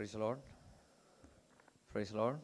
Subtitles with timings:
[0.00, 0.36] Fries lord
[1.92, 2.40] praise lord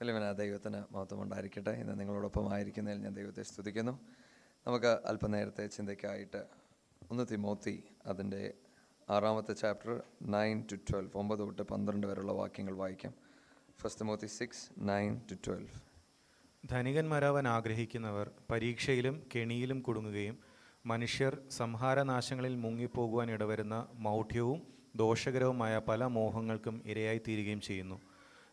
[0.00, 1.70] വലിയവന ദൈവത്തിന് മഹത്വം ഉണ്ടായിരിക്കട്ടെ.
[1.70, 4.00] ഇന്ന് നിങ്ങളോടൊപ്പം ആയിരിക്കുന്നതിൽ ഞാൻ ദൈവത്തെ സ്തുതിക്കുന്നു.
[4.66, 6.46] നമുക്ക് അല്പനേരത്തെ ചിന്തയ്ക്കായിട്ട്
[7.10, 8.54] ഒന്ന് തിമോത്തി അതിന്റെ
[9.10, 13.14] ആറാമത്തെ ചാപ്റ്റർ നയൻ ടു ട്വൽവ് ഒമ്പത് തൊട്ട് പന്ത്രണ്ട് വരെയുള്ള വാക്യങ്ങൾ വായിക്കാം.
[13.80, 15.68] First Timothy six nine to twelve
[16.70, 20.38] ധനികന്മാരാവാൻ ആഗ്രഹിക്കുന്നവർ പരീക്ഷയിലും കെണിയിലും കുടുങ്ങുകയും
[20.86, 28.00] മനുഷ്യർ സംഹാരനാശങ്ങളിൽ മുങ്ങിപ്പോകുവാൻ ഇടവരുന്ന മൗഢ്യവും ദോഷകരവുമായ പല മോഹങ്ങൾക്കും ഇരയായിത്തീരുകയും ചെയ്യുന്നു.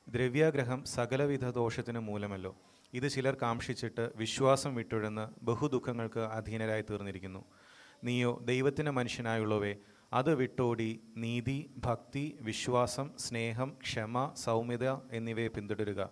[0.09, 2.55] ദ്രവ്യാഗ്രഹം സകലവിധ ദോഷത്തിന് മൂലമല്ലോ.
[2.93, 7.45] ഇത് ചിലർ കാംക്ഷിച്ചിട്ട് വിശ്വാസം വിട്ടൊഴുന്ന് ബഹുദുഃഖങ്ങൾക്ക് അധീനരായി തീർന്നിരിക്കുന്നു.
[8.03, 9.75] നീയോ ദൈവത്തിന് മനുഷ്യനായുള്ളവേ
[10.13, 16.09] അത് വിട്ടോടി നീതി ഭക്തി വിശ്വാസം സ്നേഹം ക്ഷമ സൗമ്യത എന്നിവയെ പിന്തുടരുക.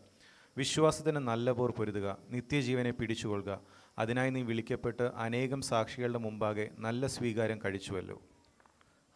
[0.58, 2.18] വിശ്വാസത്തിന് നല്ല പോർ പൊരുതുക.
[2.30, 3.60] നിത്യജീവനെ പിടിച്ചുകൊള്ളുക.
[4.00, 8.22] അതിനായി നീ വിളിക്കപ്പെട്ട് അനേകം സാക്ഷികളുടെ മുമ്പാകെ നല്ല സ്വീകാരം കഴിച്ചുവല്ലോ.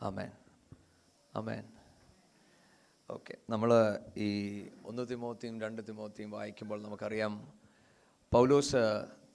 [0.02, 0.30] അമേൻ
[1.36, 1.64] അമേൻ
[3.10, 7.54] ഓക്കെ നമ്മൾ ഈ ഒന്ന് തിമോത്തിയും രണ്ട് തിമോത്തിയും വായിക്കുമ്പോൾ നമുക്കറിയാം
[8.34, 8.76] പൗലോസ്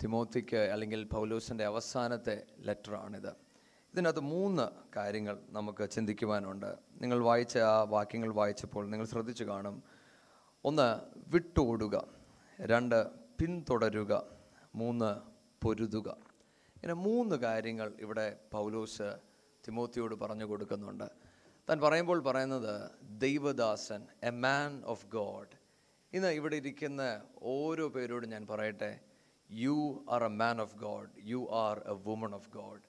[0.02, 3.28] തിമോത്തിക്ക് അല്ലെങ്കിൽ പൗലോസിന്റെ അവസാനത്തെ ലെറ്ററാണിത്.
[3.92, 6.76] ഇതിനകത്ത് മൂന്ന് കാര്യങ്ങൾ നമുക്ക് ചിന്തിക്കുവാനുണ്ട്.
[7.00, 9.82] നിങ്ങൾ വായിച്ച ആ വാക്യങ്ങൾ വായിച്ചപ്പോൾ നിങ്ങൾ ശ്രദ്ധിച്ചു കാണും.
[10.64, 12.08] ഒന്ന് വിട്ടോടുക.
[12.60, 14.24] രണ്ട് പിന്തുടരുക.
[14.74, 15.20] മൂന്ന്
[15.62, 16.08] പൊരുതുക.
[16.76, 19.18] ഇങ്ങനെ മൂന്ന് കാര്യങ്ങൾ ഇവിടെ പൗലോസ്
[19.68, 21.23] തിമോത്തിയോട് പറഞ്ഞു കൊടുക്കുന്നുണ്ട്.
[21.68, 25.54] താൻ പറയുമ്പോൾ പറയുന്നത് ദൈവദാസൻ എ മാൻ ഓഫ് ഗോഡ്
[26.12, 29.00] ഇന്ന് ഇവിടെ ഇരിക്കുന്ന ഓരോ പേരോടും ഞാൻ പറയട്ടെ
[29.50, 32.80] you are a man of God you are a woman of God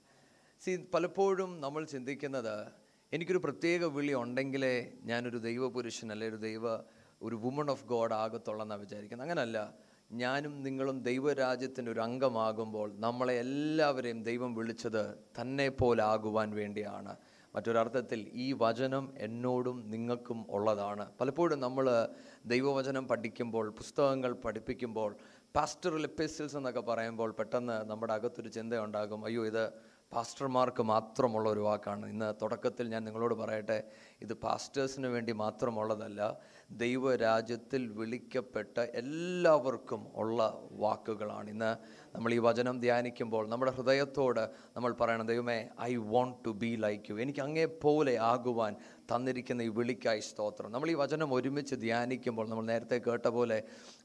[0.64, 2.66] see പലപ്പോഴും നമ്മൾ ചിന്തിക്കുന്നത്
[3.12, 6.76] എനിക്കൊരു പ്രത്യേക വിളി ഉണ്ടെങ്കിലേ ഞാനൊരു ദൈവപുരുഷൻ അല്ലെ ഒരു ദൈവ
[7.22, 9.30] ഒരു വുമൺ ഓഫ് ഗോഡ് ആകത്തുള്ളെന്നാണ് വിചാരിക്കുന്നത്.
[9.30, 9.74] അങ്ങനല്ല.
[10.12, 17.16] ഞാനും നിങ്ങളും ദൈവരാജ്യത്തിന്റെ ഒരു അംഗമാകുമ്പോൾ നമ്മളെ എല്ലാവരെയും ദൈവം വിളിച്ചത് തന്നെ പോലാകുവാൻ വേണ്ടിയാണ്.
[17.56, 21.06] മറ്റൊരർത്ഥത്തിൽ ഈ വചനം എന്നോടും നിങ്ങൾക്കും ഉള്ളതാണ്.
[21.20, 22.08] പലപ്പോഴും നമ്മൾ
[22.46, 25.16] ദൈവവചനം പഠിക്കുമ്പോൾ പുസ്തകങ്ങൾ പഠിപ്പിക്കുമ്പോൾ
[25.56, 29.24] പാസ്റ്റർ എപ്പിസിൽസ് എന്നൊക്കെ പറയുമ്പോൾ പെട്ടെന്ന് നമ്മുടെ അകത്തൊരു ചിന്തയുണ്ടാകും.
[29.24, 32.06] അയ്യോ ഇത് പാസ്റ്റർമാർക്ക് മാത്രമുള്ള ഒരു വാക്കാണ്.
[32.06, 33.84] ഇന്ന് തുടക്കത്തിൽ ഞാൻ നിങ്ങളോട് പറയട്ടെ
[34.22, 36.36] ഇത് പാസ്റ്റേഴ്സിന് വേണ്ടി മാത്രമുള്ളതല്ല
[36.70, 41.50] ദൈവരാജ്യത്തിൽ വിളിക്കപ്പെട്ട എല്ലാവർക്കും ഉള്ള വാക്കുകളാണ്.
[41.50, 41.76] ഇന്ന്
[42.16, 44.40] നമ്മൾ ഈ വചനം ധ്യാനിക്കുമ്പോൾ നമ്മുടെ ഹൃദയത്തോട്
[44.76, 45.56] നമ്മൾ പറയണം ദൈവമേ
[45.88, 48.72] I want to be like you എനിക്ക് അങ്ങേ പോലെ ആകുവാൻ
[49.10, 50.68] തന്നിരിക്കുന്ന ഈ വിളിക്കായി സ്തോത്രം.
[50.74, 53.58] നമ്മൾ ഈ വചനം ഒരുമിച്ച് ധ്യാനിക്കുമ്പോൾ നമ്മൾ നേരത്തെ കേട്ട പോലെ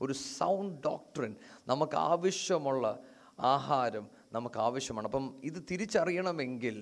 [0.05, 1.35] ഒരു സൗണ്ട് ഡോക്ടറിൻ
[1.71, 2.85] നമുക്ക് ആവശ്യമുള്ള
[3.53, 4.07] ആഹാരം
[4.37, 5.07] നമുക്ക് ആവശ്യമാണ്.
[5.11, 6.75] അപ്പം ഇത് തിരിച്ചറിയണമെങ്കിൽ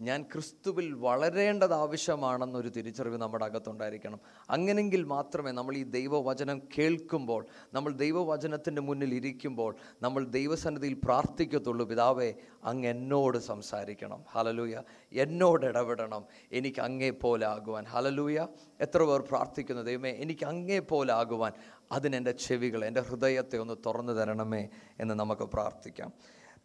[0.00, 4.20] ഞാൻ ക്രിസ്തുവിൽ വളരേണ്ടത് ആവശ്യമാണെന്നൊരു തിരിച്ചറിവ് നമ്മുടെ അകത്തുണ്ടായിരിക്കണം.
[4.50, 12.88] അങ്ങനെങ്കിൽ മാത്രമേ നമ്മൾ ഈ ദൈവവചനം കേൾക്കുമ്പോൾ നമ്മൾ ദൈവവചനത്തിന്റെ മുന്നിൽ ഇരിക്കുമ്പോൾ നമ്മൾ ദൈവസന്നിധിയിൽ പ്രാർത്ഥിക്കത്തുള്ളൂ പിതാവേ അങ്ങ്
[12.88, 14.24] എന്നോട് സംസാരിക്കണം.
[14.32, 14.82] ഹലലൂയ
[15.12, 16.24] എന്നോട് ഇടപെടണം.
[16.52, 17.84] എനിക്ക് അങ്ങേ പോലെ ആകുവാൻ.
[17.84, 18.46] ഹലലൂയ
[18.80, 21.52] എത്ര പേർ പ്രാർത്ഥിക്കുന്നു ദൈവമേ എനിക്ക് അങ്ങേ പോലെ ആകുവാൻ.
[21.92, 24.68] അതിനെന്റെ ചെവികൾ എന്റെ ഹൃദയത്തെ ഒന്ന് തുറന്നു തരണമേ
[25.00, 26.12] എന്ന് നമുക്ക് പ്രാർത്ഥിക്കാം.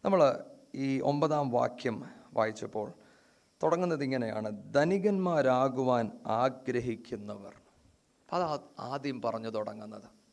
[0.04, 0.44] നമ്മൾ
[0.74, 2.92] ഈ ഒമ്പതാം വാക്യം വായിച്ചപ്പോൾ
[3.62, 4.74] തുടങ്ങുന്നത് ഇങ്ങനെയാണ്.
[4.74, 7.54] ധനികന്മാരാകുവാൻ ആഗ്രഹിക്കുന്നവർ.
[8.32, 10.24] അത് ആദ്യം പറഞ്ഞു തുടങ്ങുന്നത്.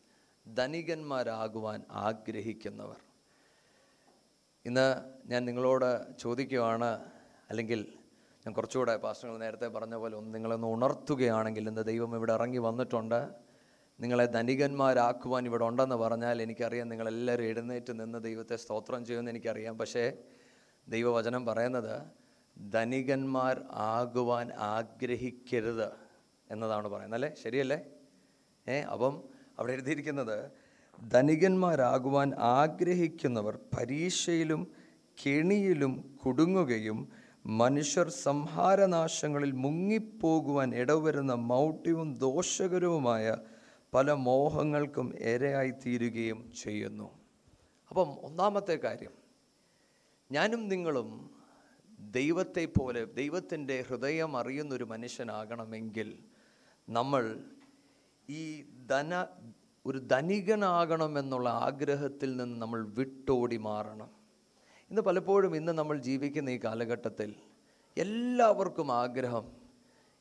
[0.56, 2.96] ധനികന്മാരാകുവാൻ ആഗ്രഹിക്കുന്നവർ.
[4.66, 7.06] ഇന്ന് ഞാൻ നിങ്ങളോട് ചോദിക്കുകയാണ്
[7.50, 7.88] അല്ലെങ്കിൽ
[8.46, 13.30] ഞാൻ കുറച്ചുകൂടെ പാസ്റ്റങ്ങൾ നേരത്തെ പറഞ്ഞ പോലെ ഒന്ന് നിങ്ങളൊന്ന് ഉണർത്തുകയാണെങ്കിൽ ഇന്ന് ദൈവം ഇവിടെ ഇറങ്ങി വന്നിട്ടുണ്ട്.
[14.00, 19.78] നിങ്ങളെ ധനികന്മാരാക്കുവാൻ ഇവിടെ ഉണ്ടെന്ന് പറഞ്ഞാൽ എനിക്കറിയാം നിങ്ങളെല്ലാവരും എഴുന്നേറ്റ് നിന്ന് ദൈവത്തെ സ്തോത്രം ചെയ്യുമെന്ന് എനിക്കറിയാം.
[19.78, 20.18] പക്ഷേ
[20.88, 22.21] ദൈവവചനം പറയുന്നത്
[22.70, 25.92] ധനികന്മാർ ആകുവാൻ ആഗ്രഹിക്കരുത്
[26.52, 27.18] എന്നതാണ് പറയുന്നത്.
[27.18, 27.34] അല്ലേ?
[27.44, 27.80] ശരിയല്ലേ?
[28.68, 29.24] ഏ അപ്പം
[29.60, 30.52] അവിടെ എഴുതിയിരിക്കുന്നത്
[31.12, 34.68] ധനികന്മാരാകുവാൻ ആഗ്രഹിക്കുന്നവർ പരീക്ഷയിലും
[35.28, 37.10] കെണിയിലും കുടുങ്ങുകയും
[37.46, 43.38] മനുഷ്യർ സംഹാരനാശങ്ങളിൽ മുങ്ങിപ്പോകുവാൻ ഇടവരുന്ന മൗഢ്യവും ദോഷകരവുമായ
[43.94, 47.12] പല മോഹങ്ങൾക്കും ഇരയായി തീരുകയും ചെയ്യുന്നു.
[47.90, 49.12] അപ്പം ഒന്നാമത്തെ കാര്യം
[50.32, 51.31] ഞാനും നിങ്ങളും
[52.02, 56.20] ദൈവത്തെ പോലെ ദൈവത്തിന്റെ ഹൃദയം അറിയുന്നൊരു മനുഷ്യനാകണമെങ്കിൽ
[56.90, 57.40] നമ്മൾ
[58.30, 59.28] ഈ ധന
[59.86, 64.10] ഒരു ധനികനാകണമെന്നുള്ള ആഗ്രഹത്തിൽ നിന്ന് നമ്മൾ വിട്ടോടി മാറണം.
[64.90, 67.36] ഇന്ന് പലപ്പോഴും ഇന്ന് നമ്മൾ ജീവിക്കുന്ന ഈ കാലഘട്ടത്തിൽ
[67.98, 69.52] എല്ലാവർക്കും ആഗ്രഹം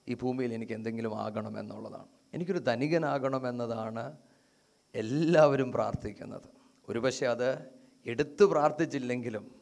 [0.09, 2.09] ഈ ഭൂമിയിൽ എനിക്ക് എന്തെങ്കിലും ആകണം എന്നുള്ളതാണ്.
[2.35, 4.17] എനിക്കൊരു ധനികനാകണമെന്നതാണ്
[4.94, 6.49] എല്ലാവരും പ്രാർത്ഥിക്കുന്നത്.
[6.88, 7.73] ഒരുപക്ഷെ അത്
[8.06, 9.59] എടുത്തു പ്രാർത്ഥിച്ചില്ലെങ്കിലും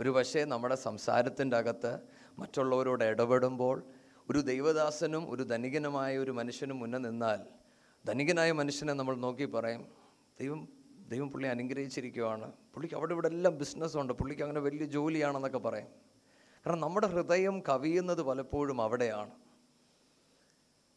[0.00, 2.00] ഒരു പക്ഷേ നമ്മുടെ സംസാരത്തിന്റെ അകത്ത്
[2.38, 3.82] മറ്റുള്ളവരോട് ഇടപെടുമ്പോൾ
[4.30, 7.40] ഒരു ദൈവദാസനും ഒരു ധനികനുമായ ഒരു മനുഷ്യനും മുന്നേ നിന്നാൽ
[8.06, 9.88] ധനികനായ മനുഷ്യനെ നമ്മൾ നോക്കി പറയും
[10.40, 10.68] ദൈവം
[11.08, 12.52] ദൈവം പുള്ളി അനുഗ്രഹിച്ചിരിക്കുവാണ്.
[12.74, 14.12] പുള്ളിക്ക് അവിടെ ഇവിടെ എല്ലാം ബിസിനസ്സുണ്ട്.
[14.12, 15.86] പുള്ളിക്ക് അങ്ങനെ വലിയ ജോലിയാണെന്നൊക്കെ പറയും.
[16.66, 19.30] കാരണം നമ്മുടെ ഹൃദയം കവിയുന്നത് പലപ്പോഴും അവിടെയാണ്.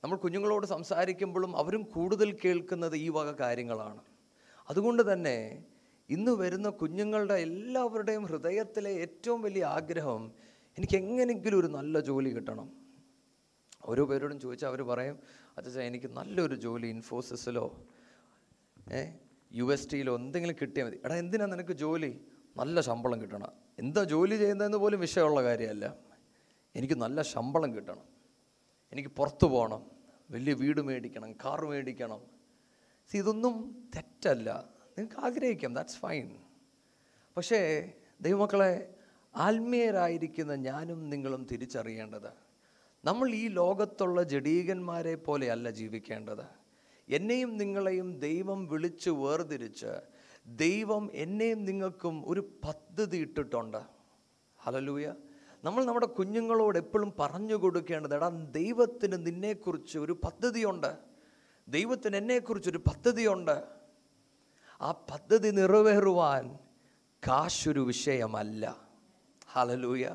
[0.04, 4.01] നമ്മൾ കുഞ്ഞുങ്ങളോട് സംസാരിക്കുമ്പോഴും അവരും കൂടുതൽ കേൾക്കുന്നത് ഈ വക കാര്യങ്ങളാണ്.
[4.69, 5.66] അതുകൊണ്ട് തന്നെ
[6.09, 10.31] ഇന്ന് വരുന്ന കുഞ്ഞുങ്ങളുടെ എല്ലാവരുടെയും ഹൃദയത്തിലെ ഏറ്റവും വലിയ ആഗ്രഹം
[10.77, 12.71] എനിക്ക് എങ്ങനെങ്കിലും ഒരു നല്ല ജോലി കിട്ടണം.
[13.85, 15.19] ഓരോ പേരോടും ചോദിച്ചാൽ അവർ പറയും
[15.57, 17.85] അച്ഛാ എനിക്ക് നല്ലൊരു ജോലി ഇൻഫോസിസിലോ
[18.91, 19.11] ഏ
[19.53, 21.00] യു എസ് ടിയിലോ എന്തെങ്കിലും കിട്ടിയാൽ മതി.
[21.06, 22.21] എടാ എന്തിനാണ് നിനക്ക് ജോലി?
[22.57, 23.51] നല്ല ശമ്പളം കിട്ടണം.
[23.79, 25.97] എന്താ ജോലി ചെയ്യുന്നതെന്ന് പോലും വിഷയമുള്ള കാര്യമല്ല.
[26.75, 28.03] എനിക്ക് നല്ല ശമ്പളം കിട്ടണം.
[28.91, 29.85] എനിക്ക് പുറത്തു പോകണം.
[30.31, 32.21] വലിയ വീട് മേടിക്കണം കാർ മേടിക്കണം.
[33.13, 34.69] ഇതൊന്നും തെറ്റല്ല.
[35.00, 36.36] നിങ്ങൾക്ക് ആഗ്രഹിക്കാം ദാറ്റ്സ് ഫൈൻ
[37.38, 37.92] പക്ഷേ
[38.22, 38.94] ദൈവമക്കളെ
[39.36, 42.31] ആത്മീയരായിരിക്കുന്ന ഞാനും നിങ്ങളും തിരിച്ചറിയേണ്ടത്
[43.06, 46.46] നമ്മൾ ഈ ലോകത്തുള്ള ജഡീകന്മാരെ പോലെയല്ല ജീവിക്കേണ്ടത്.
[47.10, 50.01] എന്നെയും നിങ്ങളെയും ദൈവം വിളിച്ച് വേർതിരിച്ച്
[50.48, 53.81] ദൈവം എന്നെയും നിങ്ങൾക്കും ഒരു പദ്ധതി ഇട്ടിട്ടുണ്ട്.
[54.57, 55.13] ഹലലൂയ
[55.63, 60.98] നമ്മൾ നമ്മുടെ കുഞ്ഞുങ്ങളോട് എപ്പോഴും പറഞ്ഞു കൊടുക്കേണ്ടത് എടാ ദൈവത്തിന് നിന്നെക്കുറിച്ച് ഒരു പദ്ധതിയുണ്ട്.
[61.68, 63.78] ദൈവത്തിന് എന്നെക്കുറിച്ചൊരു പദ്ധതിയുണ്ട്.
[64.81, 66.57] ആ പദ്ധതി നിറവേറുവാൻ
[67.27, 68.77] കാശൊരു വിഷയമല്ല.
[69.47, 70.09] ഹലലൂയ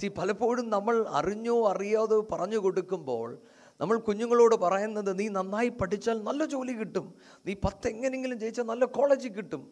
[0.00, 3.38] സി പലപ്പോഴും നമ്മൾ അറിഞ്ഞോ അറിയാതോ പറഞ്ഞു കൊടുക്കുമ്പോൾ
[3.80, 7.14] നമ്മൾ കുഞ്ഞുങ്ങളോട് പറയുന്നത് നീ നന്നായി പഠിച്ചാൽ നല്ല ജോലി കിട്ടും.
[7.46, 9.70] നീ പത്ത് എങ്ങനെയെങ്കിലും ജയിച്ചാൽ നല്ല കോളേജിൽ കിട്ടും.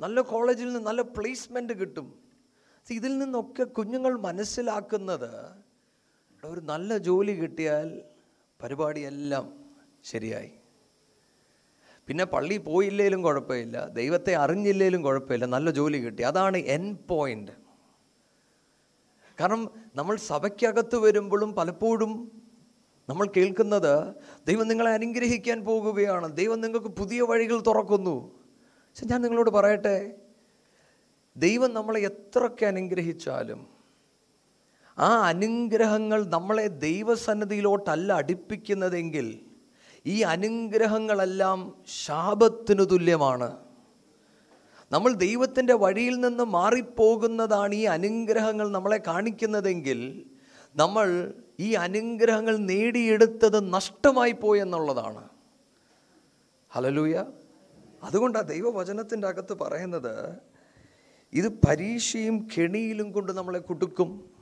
[0.00, 2.18] നല്ല കോളേജിൽ നിന്ന് നല്ല പ്ലേസ്മെന്റ് കിട്ടും.
[2.90, 5.32] ഇതിൽ നിന്നൊക്കെ കുഞ്ഞുങ്ങൾ മനസ്സിലാക്കുന്നത്
[6.44, 8.02] ഒരു നല്ല ജോലി കിട്ടിയാൽ
[8.62, 9.52] പരിപാടിയെല്ലാം
[10.04, 10.57] ശരിയായി.
[12.08, 16.22] പിന്നെ പള്ളി പോയില്ലേലും കുഴപ്പമില്ല ദൈവത്തെ അറിഞ്ഞില്ലേലും കുഴപ്പമില്ല നല്ല ജോലി കിട്ടി.
[16.22, 17.52] അതാണ് എൻ പോയിന്റ്
[19.40, 22.32] കാരണം നമ്മൾ സഭയ്ക്കകത്ത് വരുമ്പോഴും പലപ്പോഴും
[23.08, 24.14] നമ്മൾ കേൾക്കുന്നത്
[24.46, 28.16] ദൈവം നിങ്ങളെ അനുഗ്രഹിക്കാൻ പോകുകയാണ് ദൈവം നിങ്ങൾക്ക് പുതിയ വഴികൾ തുറക്കുന്നു.
[28.88, 30.16] പക്ഷെ ഞാൻ നിങ്ങളോട് പറയട്ടെ
[31.36, 33.60] ദൈവം നമ്മളെ എത്രയൊക്കെ അനുഗ്രഹിച്ചാലും
[34.98, 39.40] ആ അനുഗ്രഹങ്ങൾ നമ്മളെ ദൈവസന്നിധിയിലോട്ടല്ല അടുപ്പിക്കുന്നതെങ്കിൽ
[40.06, 43.68] ഈ അനുഗ്രഹങ്ങളെല്ലാം ശാപത്തിനു തുല്യമാണ്.
[44.92, 50.24] നമ്മൾ ദൈവത്തിന്റെ വഴിയിൽ നിന്ന് മാറിപ്പോകുന്നതാണ് ഈ അനുഗ്രഹങ്ങൾ നമ്മളെ കാണിക്കുന്നതെങ്കിൽ
[50.76, 55.28] നമ്മൾ ഈ അനുഗ്രഹങ്ങൾ നേടിയെടുത്തത് നഷ്ടമായി പോയെന്നുള്ളതാണ്
[56.70, 57.24] ഹലലൂയ
[58.04, 60.40] അതുകൊണ്ടാണ് ദൈവവചനത്തിന്റെ അകത്ത് പറയുന്നത്
[61.32, 64.37] ഇത് പരീക്ഷയും കെണിയിലും കൊണ്ട് നമ്മളെ കുടുക്കും.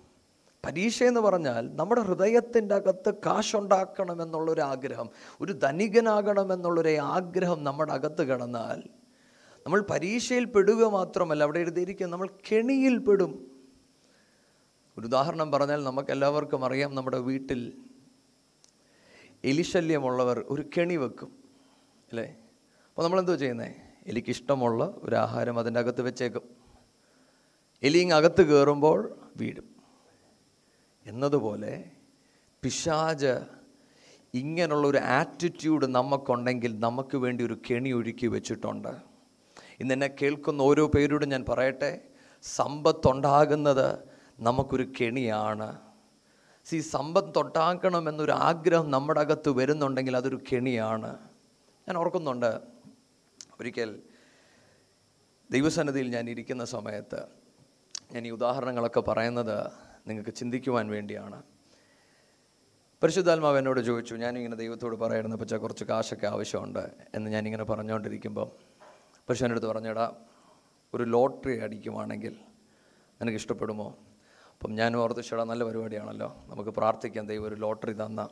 [0.67, 5.11] പരീക്ഷ എന്ന് പറഞ്ഞാൽ നമ്മുടെ ഹൃദയത്തിന്റെ അകത്ത് കാശുണ്ടാക്കണമെന്നുള്ളൊരു ആഗ്രഹം
[5.41, 8.83] ഒരു ധനികനാകണമെന്നുള്ളൊരു ആഗ്രഹം നമ്മുടെ അകത്ത് കിടന്നാൽ
[9.67, 13.53] നമ്മൾ പരീക്ഷയിൽ പെടുക മാത്രമല്ല അവിടെ എഴുതിയിരിക്കുക നമ്മൾ കെണിയിൽ പെടും.
[14.99, 17.83] ഒരു ഉദാഹരണം പറഞ്ഞാൽ നമുക്ക് എല്ലാവർക്കും അറിയാം നമ്മുടെ വീട്ടിൽ
[19.45, 21.39] എലിശല്യമുള്ളവർ ഒരു കെണി വെക്കും
[22.09, 22.37] അല്ലേ?
[22.89, 23.75] അപ്പോൾ നമ്മളെന്തോ ചെയ്യുന്നത്
[24.07, 26.43] എലിക്കിഷ്ടമുള്ള ഒരു ആഹാരം അതിന്റെ അകത്ത് വെച്ചേക്കും.
[27.83, 29.76] എലി ഇങ്ങ് അകത്ത് കയറുമ്പോൾ വീഴും.
[31.07, 31.85] എന്നതുപോലെ
[32.63, 33.35] പിശാജ്
[34.35, 38.93] ഇങ്ങനെയുള്ള ഒരു ആറ്റിറ്റ്യൂഡ് നമുക്കുണ്ടെങ്കിൽ നമുക്ക് വേണ്ടി ഒരു കെണി ഒരുക്കി വെച്ചിട്ടുണ്ട്.
[39.81, 41.91] ഇന്ന് എന്നെ കേൾക്കുന്ന ഓരോ പേരോടും ഞാൻ പറയട്ടെ
[42.43, 43.89] സമ്പത്തുണ്ടാകുന്നത്
[44.41, 45.69] നമുക്കൊരു കെണിയാണ്.
[46.67, 51.11] സി സമ്പത്തുണ്ടാക്കണമെന്നൊരു ആഗ്രഹം നമ്മുടെ അകത്ത് വരുന്നുണ്ടെങ്കിൽ അതൊരു കെണിയാണ്.
[51.89, 52.61] ഞാൻ ഓർക്കുന്നുണ്ട്
[53.61, 53.91] ഒരിക്കൽ
[55.51, 57.21] ദൈവസന്നിധിയിൽ ഞാൻ ഇരിക്കുന്ന സമയത്ത്
[58.13, 61.43] ഞാൻ ഈ ഉദാഹരണങ്ങളൊക്കെ പറയുന്നത് നിങ്ങൾക്ക് ചിന്തിക്കുവാൻ വേണ്ടിയാണ്.
[63.03, 68.51] പരിശുദ്ധാത്മാവ് എന്നോട് ചോദിച്ചു ഞാനിങ്ങനെ ദൈവത്തോട് പറയായിരുന്നു പച്ച കുറച്ച് കാശൊക്കെ ആവശ്യമുണ്ട് എന്ന് ഞാനിങ്ങനെ പറഞ്ഞുകൊണ്ടിരിക്കുമ്പം
[69.29, 70.13] പക്ഷെ എന്റെ അടുത്ത് പറഞ്ഞടാ
[70.95, 72.37] ഒരു ലോട്ടറി അടിക്കുവാണെങ്കിൽ
[73.21, 73.99] നിനക്ക് ഇഷ്ടപ്പെടുമോ?
[74.53, 78.29] അപ്പം ഞാൻ ഓർത്ത് ചേടാ നല്ല പരിപാടിയാണല്ലോ നമുക്ക് പ്രാർത്ഥിക്കാം ദൈവം ഒരു ലോട്ടറി തന്ന.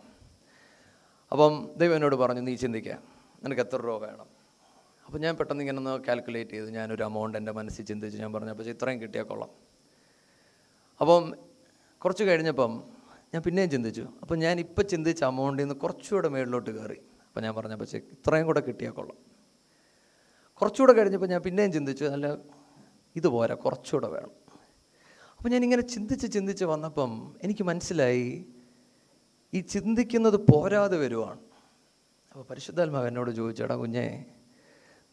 [1.33, 2.99] അപ്പം ദൈവം എന്നോട് പറഞ്ഞു നീ ചിന്തിക്കുക
[3.45, 4.27] നിനക്ക് എത്ര രൂപ വേണം?
[5.07, 8.65] അപ്പം ഞാൻ പെട്ടെന്ന് ഇങ്ങനെ ഒന്ന് കാൽക്കുലേറ്റ് ചെയ്ത് ഞാനൊരു എമൗണ്ട് എന്റെ മനസ്സിൽ ചിന്തിച്ച് ഞാൻ പറഞ്ഞു അപ്പോൾ
[8.65, 9.51] ഇത്രയും കിട്ടിയാൽ കൊള്ളാം.
[11.01, 11.35] അപ്പം
[12.05, 12.83] കുറച്ച് കഴിഞ്ഞപ്പം
[13.35, 14.09] ഞാൻ പിന്നെയും ചിന്തിച്ചു.
[14.23, 16.95] അപ്പം ഞാൻ ഇപ്പം ചിന്തിച്ച അമൗണ്ടിൽ നിന്ന് കുറച്ചുകൂടെ മേളിലോട്ട് കയറി.
[16.95, 19.19] അപ്പം ഞാൻ പറഞ്ഞപ്പോൾ പക്ഷേ ഇത്രയും കൂടെ കിട്ടിയാൽ കൊള്ളാം.
[20.61, 22.37] കുറച്ചുകൂടെ കഴിഞ്ഞപ്പോൾ ഞാൻ പിന്നെയും ചിന്തിച്ചു അല്ല
[23.17, 24.31] ഇത് പോരാ കുറച്ചുകൂടെ വേണം.
[25.39, 28.47] അപ്പം ഞാനിങ്ങനെ ചിന്തിച്ച് ചിന്തിച്ച് വന്നപ്പം എനിക്ക് മനസ്സിലായി
[29.55, 31.39] ഈ ചിന്തിക്കുന്നത് പോരാതെ വരുവാണ്.
[32.31, 34.25] അപ്പോൾ പരിശുദ്ധാത്മാവ് എന്നോട് ചോദിച്ചടാ കുഞ്ഞേ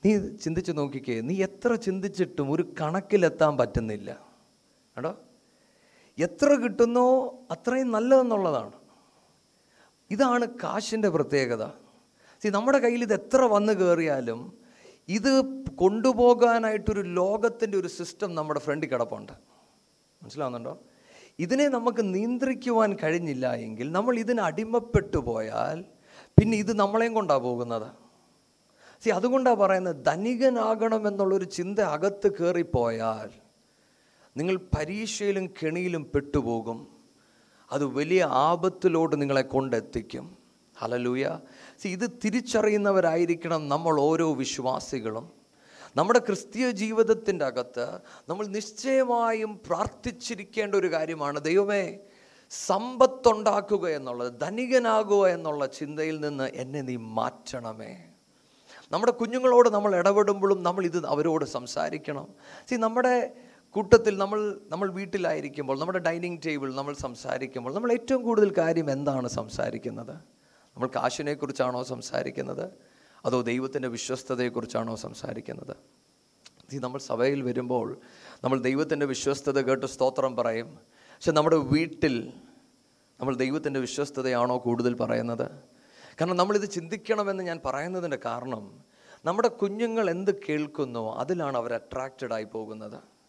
[0.06, 4.12] നീ ചിന്തിച്ച് നോക്കിക്കേ നീ എത്ര ചിന്തിച്ചിട്ടും ഒരു കണക്കിലെത്താൻ പറ്റുന്നില്ല.
[4.98, 5.18] കേട്ടോ
[6.20, 8.72] എത്ര കിട്ടുന്നോ അത്രയും നല്ലതെന്നുള്ളതാണ്.
[10.12, 11.66] ഇതാണ് കാശിന്റെ പ്രത്യേകത.
[12.44, 14.54] സി നമ്മുടെ കയ്യിൽ ഇത് എത്ര വന്നു കയറിയാലും
[15.08, 15.44] ഇത്
[15.76, 19.32] കൊണ്ടുപോകാനായിട്ടൊരു ലോകത്തിന്റെ ഒരു സിസ്റ്റം നമ്മുടെ ഫ്രണ്ടിൽ കിടപ്പുണ്ട്.
[20.24, 20.80] മനസ്സിലാവുന്നുണ്ടോ?
[21.40, 25.86] ഇതിനെ നമുക്ക് നിയന്ത്രിക്കുവാൻ കഴിഞ്ഞില്ല എങ്കിൽ നമ്മൾ ഇതിന് അടിമപ്പെട്ടു പോയാൽ
[26.40, 27.92] പിന്നെ ഇത് നമ്മളെയും കൊണ്ടാണ് പോകുന്നത്.
[29.04, 33.41] സി അതുകൊണ്ടാണ് പറയുന്നത് ധനികനാകണമെന്നുള്ളൊരു ചിന്ത അകത്ത് കയറിപ്പോയാൽ
[34.38, 36.88] നിങ്ങൾ പരീക്ഷയിലും കെണിയിലും പെട്ടുപോകും.
[37.72, 40.38] അത് വലിയ ആപത്തിലോട്ട് നിങ്ങളെ കൊണ്ടെത്തിക്കും.
[40.80, 41.40] ഹലലൂയ
[41.82, 45.32] സി ഇത് തിരിച്ചറിയുന്നവരായിരിക്കണം നമ്മൾ ഓരോ വിശ്വാസികളും.
[45.96, 51.40] നമ്മുടെ ക്രിസ്തീയ ജീവിതത്തിന്റെ അകത്ത് നമ്മൾ നിശ്ചയമായും പ്രാർത്ഥിച്ചിരിക്കേണ്ട ഒരു കാര്യമാണ്.
[51.40, 51.98] ദൈവമേ
[52.50, 58.04] സമ്പത്തുണ്ടാക്കുക എന്നുള്ളത് ധനികനാകുക എന്നുള്ള ചിന്തയിൽ നിന്ന് എന്നെ നീ മാറ്റണമേ.
[58.92, 62.28] നമ്മുടെ കുഞ്ഞുങ്ങളോട് നമ്മൾ ഇടപെടുമ്പോഴും നമ്മൾ ഇത് അവരോട് സംസാരിക്കണം.
[62.70, 63.34] സി നമ്മുടെ
[63.72, 70.12] കൂട്ടത്തിൽ നമ്മൾ നമ്മൾ വീട്ടിലായിരിക്കുമ്പോൾ നമ്മുടെ ഡൈനിങ് ടേബിൾ നമ്മൾ സംസാരിക്കുമ്പോൾ നമ്മൾ ഏറ്റവും കൂടുതൽ കാര്യം എന്താണ് സംസാരിക്കുന്നത്?
[70.76, 72.70] നമ്മൾ കാശിനെക്കുറിച്ചാണോ സംസാരിക്കുന്നത്?
[73.26, 75.76] അതോ ദൈവത്തിന്റെ വിശ്വസ്തതയെക്കുറിച്ചാണോ സംസാരിക്കുന്നത്?
[76.74, 77.98] നമ്മൾ സഭയിൽ വരുമ്പോൾ
[78.44, 80.80] നമ്മൾ ദൈവത്തിന്റെ വിശ്വസ്തത കേട്ട് സ്തോത്രം പറയും.
[80.86, 82.34] പക്ഷെ നമ്മുടെ വീട്ടിൽ
[83.20, 85.52] നമ്മൾ ദൈവത്തിന്റെ വിശ്വസ്തതയാണോ കൂടുതൽ പറയുന്നത്?
[86.22, 88.84] കാരണം നമ്മളിത് ചിന്തിക്കണമെന്ന് ഞാൻ പറയുന്നതിന്റെ കാരണം
[89.26, 93.21] നമ്മുടെ കുഞ്ഞുങ്ങൾ എന്ത് കേൾക്കുന്നോ അതിലാണ് അവർ അട്രാക്റ്റഡ് ആയി പോകുന്നത്.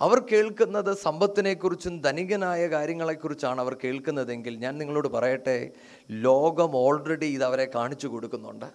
[0.00, 5.70] അവർ കേൾക്കുന്നത് സമ്പത്തിനെക്കുറിച്ചും ധനികനായ കാര്യങ്ങളെക്കുറിച്ചാണ് അവർ കേൾക്കുന്നതെങ്കിൽ ഞാൻ നിങ്ങളോട് പറയട്ടെ
[6.10, 8.66] ലോകം ഓൾറെഡി ഇത് അവരെ കാണിച്ചു കൊടുക്കുന്നുണ്ട്.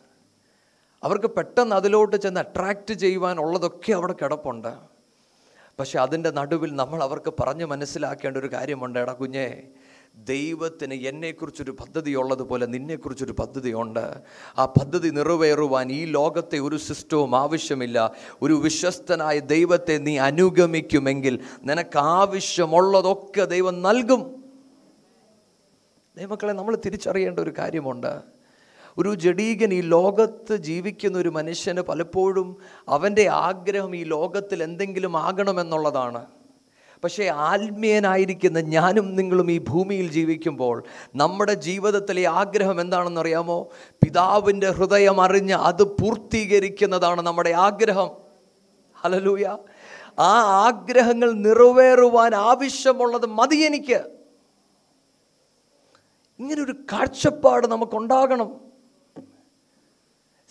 [1.03, 4.73] അവർക്ക് പെട്ടെന്ന് അതിലോട്ട് ചെന്ന് അട്രാക്റ്റ് ചെയ്യുവാനുള്ളതൊക്കെ അവിടെ കിടപ്പുണ്ട്.
[5.79, 8.99] പക്ഷെ അതിന്റെ നടുവിൽ നമ്മൾ അവർക്ക് പറഞ്ഞ് മനസ്സിലാക്കേണ്ട ഒരു കാര്യമുണ്ട്.
[8.99, 9.47] എടാ കുഞ്ഞേ
[10.15, 14.21] ദൈവത്തിന് എന്നെക്കുറിച്ചൊരു പദ്ധതി ഉള്ളതുപോലെ നിന്നെക്കുറിച്ചൊരു പദ്ധതിയുണ്ട്.
[14.57, 18.11] ആ പദ്ധതി നിറവേറുവാൻ ഈ ലോകത്തെ ഒരു സിസ്റ്റവും ആവശ്യമില്ല.
[18.41, 24.43] ഒരു വിശ്വസ്തനായ ദൈവത്തെ നീ അനുഗമിക്കുമെങ്കിൽ നിനക്ക് ആവശ്യമുള്ളതൊക്കെ ദൈവം നൽകും.
[26.17, 28.21] ദൈവമക്കളെ നമ്മൾ തിരിച്ചറിയേണ്ട ഒരു കാര്യമുണ്ട്.
[28.97, 32.57] ഒരു ജഡീകൻ ഈ ലോകത്ത് ജീവിക്കുന്ന ഒരു മനുഷ്യന് പലപ്പോഴും
[32.89, 36.25] അവന്റെ ആഗ്രഹം ഈ ലോകത്തിൽ എന്തെങ്കിലും ആകണമെന്നുള്ളതാണ്.
[37.03, 40.83] പക്ഷേ ആത്മീയനായിരിക്കുന്ന ഞാനും നിങ്ങളും ഈ ഭൂമിയിൽ ജീവിക്കുമ്പോൾ
[41.15, 43.69] നമ്മുടെ ജീവിതത്തിലെ ആഗ്രഹം എന്താണെന്നറിയാമോ?
[44.03, 48.09] പിതാവിന്റെ ഹൃദയം അറിഞ്ഞ് അത് പൂർത്തീകരിക്കുന്നതാണ് നമ്മുടെ ആഗ്രഹം.
[49.01, 49.57] ഹലലൂയ
[50.19, 54.01] ആ ആഗ്രഹങ്ങൾ നിറവേറുവാൻ ആവശ്യമുള്ളത് മതി എനിക്ക്.
[56.39, 58.73] ഇങ്ങനൊരു കാഴ്ചപ്പാട് നമുക്കുണ്ടാകണം.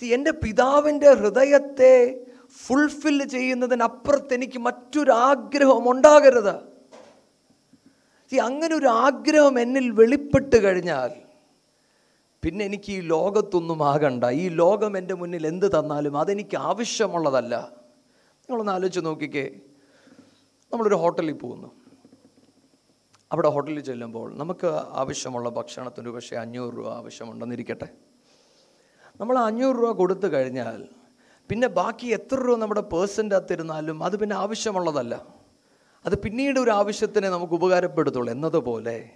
[0.02, 2.20] എന്റെ പിതാവിന്റെ ഹൃദയത്തെ
[2.56, 6.54] ഫുൾഫിൽ ചെയ്യുന്നതിനപ്പുറത്ത് എനിക്ക് മറ്റൊരു ആഗ്രഹം ഉണ്ടാകരുത്.
[8.32, 11.10] ഈ അങ്ങനെ ഒരു ആഗ്രഹം എന്നിൽ വെളിപ്പെട്ട് കഴിഞ്ഞാൽ
[12.42, 14.24] പിന്നെ എനിക്ക് ഈ ലോകത്തൊന്നും ആകണ്ട.
[14.24, 17.72] ഈ ലോകം എന്റെ മുന്നിൽ എന്ത് തന്നാലും അതെനിക്ക് ആവശ്യമുള്ളതല്ല.
[18.16, 19.50] നിങ്ങളൊന്ന് ആലോചിച്ച് നോക്കിക്കേ.
[20.72, 21.72] നമ്മളൊരു ഹോട്ടലിൽ പോകുന്നു.
[23.32, 27.88] അവിടെ ഹോട്ടലിൽ ചെല്ലുമ്പോൾ നമുക്ക് ആവശ്യമുള്ള ഭക്ഷണത്തിന് പക്ഷേ അഞ്ഞൂറ് രൂപ ആവശ്യമുണ്ടെന്നിരിക്കട്ടെ.
[29.20, 30.88] നമ്മൾ അഞ്ഞൂറ് രൂപ കൊടുത്തു കഴിഞ്ഞാൽ
[31.52, 35.26] പിന്നെ ബാക്കി എത്ര രൂപ നമ്മുടെ പേഴ്സന്റെ അകത്തിരുന്നാലും അത് പിന്നെ ആവശ്യമുള്ളതല്ല.
[36.04, 38.32] അത് പിന്നീട് ഒരു ആവശ്യത്തിനെ നമുക്ക് ഉപകാരപ്പെടുത്തുള്ളൂ.
[38.32, 39.10] എന്നതുപോലെ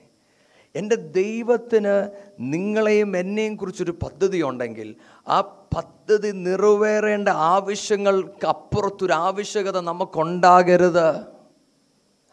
[0.74, 4.96] എന്റെ ദൈവത്തിന് നിങ്ങളെയും എന്നെയും കുറിച്ചൊരു പദ്ധതി ഉണ്ടെങ്കിൽ
[5.28, 5.40] ആ
[5.76, 11.24] പദ്ധതി നിറവേറേണ്ട ആവശ്യങ്ങൾക്ക് അപ്പുറത്തൊരു ആവശ്യകത നമുക്കുണ്ടാകരുത്.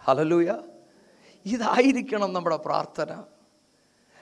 [0.03, 0.60] ഹലലൂയ
[1.45, 3.24] ഇതായിരിക്കണം നമ്മുടെ പ്രാർത്ഥന.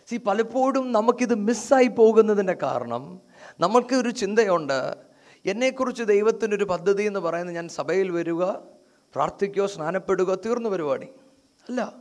[0.09, 3.19] സി പലപ്പോഴും നമുക്കിത് മിസ്സായി പോകുന്നതിന്റെ കാരണം
[3.59, 5.10] നമ്മൾക്ക് ഒരു ചിന്തയുണ്ട്.
[5.45, 8.43] എന്നെക്കുറിച്ച് ദൈവത്തിന്റെ ദൈവത്തിനൊരു പദ്ധതി എന്ന് പറയുന്നത് ഞാൻ സഭയിൽ വരിക
[9.13, 11.05] പ്രാർത്ഥിക്കുകയോ സ്നാനപ്പെടുക തീർന്നു പരിപാടി.
[11.69, 11.93] അല്ല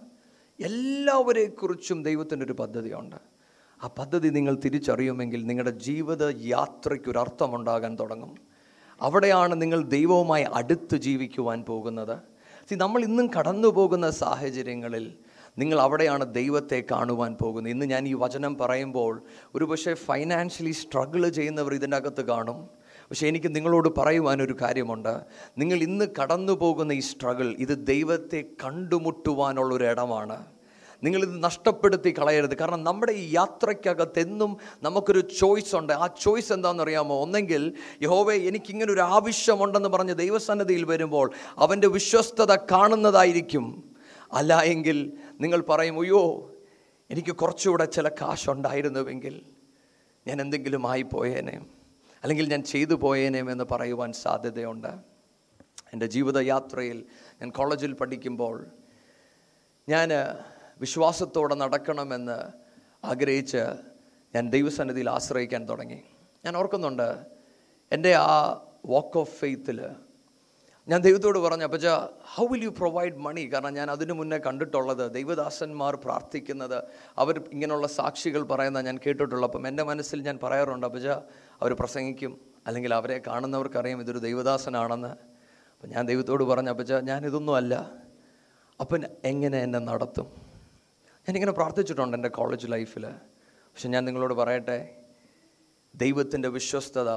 [0.60, 3.16] എല്ലാവരെക്കുറിച്ചും ദൈവത്തിനൊരു പദ്ധതിയുണ്ട്.
[3.84, 8.34] ആ പദ്ധതി നിങ്ങൾ തിരിച്ചറിയുമെങ്കിൽ നിങ്ങളുടെ ജീവിത യാത്രയ്ക്കൊരർത്ഥമുണ്ടാകാൻ തുടങ്ങും.
[9.00, 12.18] അവിടെയാണ് നിങ്ങൾ ദൈവവുമായി അടുത്ത് ജീവിക്കുവാൻ പോകുന്നത്.
[12.70, 15.14] സി നമ്മൾ ഇന്നും കടന്നു പോകുന്ന സാഹചര്യങ്ങളിൽ
[15.58, 17.72] നിങ്ങൾ അവിടെയാണ് ദൈവത്തെ കാണുവാൻ പോകുന്നത്.
[17.72, 19.22] ഇന്ന് ഞാൻ ഈ വചനം പറയുമ്പോൾ
[19.54, 22.79] ഒരു പക്ഷേ ഫൈനാൻഷ്യലി സ്ട്രഗിൾ ചെയ്യുന്നവർ ഇതിനകത്ത് കാണും.
[23.10, 25.20] പക്ഷേ എനിക്ക് നിങ്ങളോട് പറയുവാനൊരു കാര്യമുണ്ട്.
[25.58, 30.46] നിങ്ങൾ ഇന്ന് കടന്നു പോകുന്ന ഈ സ്ട്രഗിൾ ഇത് ദൈവത്തെ കണ്ടുമുട്ടുവാനുള്ള ഒരു ഇടമാണ്
[31.04, 32.56] നിങ്ങളിത് നഷ്ടപ്പെടുത്തി കളയരുത്.
[32.58, 35.92] കാരണം നമ്മുടെ ഈ യാത്രയ്ക്കകത്ത് എന്നും നമുക്കൊരു ചോയ്സ് ഉണ്ട്.
[35.92, 43.94] ആ ചോയ്സ് എന്താണെന്ന് അറിയാമോ ഒന്നെങ്കിൽ യഹോവെ എനിക്കിങ്ങനെ ഒരു ആവശ്യമുണ്ടെന്ന് പറഞ്ഞ് ദൈവസന്നദ്ധിയിൽ വരുമ്പോൾ അവന്റെ വിശ്വസ്തത കാണുന്നതായിരിക്കും.
[44.32, 46.52] അല്ല എങ്കിൽ നിങ്ങൾ പറയും അയ്യോ
[47.10, 49.42] എനിക്ക് കുറച്ചുകൂടെ ചില കാശുണ്ടായിരുന്നുവെങ്കിൽ
[50.26, 51.60] ഞാൻ എന്തെങ്കിലും ആയിപ്പോയേനെ
[52.24, 54.92] അല്ലെങ്കിൽ ഞാൻ ചെയ്തു പോയേനേം എന്ന് പറയുവാൻ സാധ്യതയുണ്ട്.
[55.92, 56.98] എന്റെ ജീവിതയാത്രയിൽ
[57.40, 58.66] ഞാൻ കോളേജിൽ പഠിക്കുമ്പോൾ
[59.88, 60.08] ഞാൻ
[60.80, 62.38] വിശ്വാസത്തോടെ നടക്കണമെന്ന്
[63.04, 63.62] ആഗ്രഹിച്ച്
[64.34, 66.00] ഞാൻ ദൈവസന്നിധിയിൽ ആശ്രയിക്കാൻ തുടങ്ങി.
[66.44, 67.08] ഞാൻ ഓർക്കുന്നുണ്ട്
[67.92, 68.30] എന്റെ ആ
[68.86, 69.78] വാക്ക് ഓഫ് ഫെയ്ത്തിൽ
[70.88, 71.86] ഞാൻ ദൈവത്തോട് പറഞ്ഞു അപ്പച്ച
[72.34, 76.84] how will you provide money കാരണം ഞാൻ അതിനു മുന്നേ കണ്ടിട്ടുള്ളത് ദൈവദാസന്മാർ പ്രാർത്ഥിക്കുന്നത്
[77.18, 81.08] അവർ ഇങ്ങനെയുള്ള സാക്ഷികൾ പറയുന്ന ഞാൻ കേട്ടിട്ടുള്ളൂ അപ്പം എന്റെ മനസ്സിൽ ഞാൻ പറയാറുണ്ട് അപ്പച്ച
[81.60, 85.08] അവർ പ്രസംഗിക്കും അല്ലെങ്കിൽ അവരെ കാണുന്നവർക്കറിയാം ഇതൊരു ദൈവദാസനാണെന്ന്.
[85.08, 87.92] അപ്പം ഞാൻ ദൈവത്തോട് പറഞ്ഞു അപ്പച്ച ഞാനിതൊന്നും അല്ല.
[88.80, 90.24] അപ്പം എങ്ങനെ എന്നെ നടത്തും?
[91.20, 93.08] ഞാനിങ്ങനെ പ്രാർത്ഥിച്ചിട്ടുണ്ട് എന്റെ കോളേജ് ലൈഫിൽ
[93.46, 94.96] പക്ഷെ ഞാൻ നിങ്ങളോട് പറയട്ടെ
[95.94, 97.10] ദൈവത്തിന്റെ വിശ്വസ്തത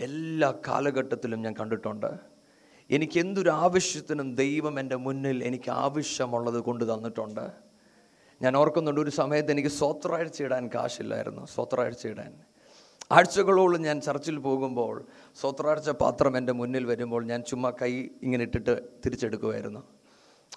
[0.00, 2.18] എല്ലാ കാലഘട്ടത്തിലും ഞാൻ കണ്ടിട്ടുണ്ട്.
[2.90, 7.50] എനിക്ക് എന്തൊരു ആവശ്യത്തിനും ദൈവം എന്റെ മുന്നിൽ എനിക്ക് ആവശ്യമുള്ളത് കൊണ്ട് തന്നിട്ടുണ്ട്.
[8.42, 12.38] ഞാൻ ഓർക്കുന്നുണ്ട് ഒരു സമയത്ത് എനിക്ക് സ്വത്രാഴ്ച ഇടാൻ കാശില്ലായിരുന്നു സ്വത്രാഴ്ച ഇടാൻ.
[13.12, 15.04] ആഴ്ചകളോളം ഞാൻ ചർച്ചിൽ പോകുമ്പോൾ
[15.40, 19.80] സ്വത്രാഴ്ച പാത്രം എന്റെ മുന്നിൽ വരുമ്പോൾ ഞാൻ ചുമ്മാ കൈ ഇങ്ങനെ ഇട്ടിട്ട് തിരിച്ചെടുക്കുമായിരുന്നു.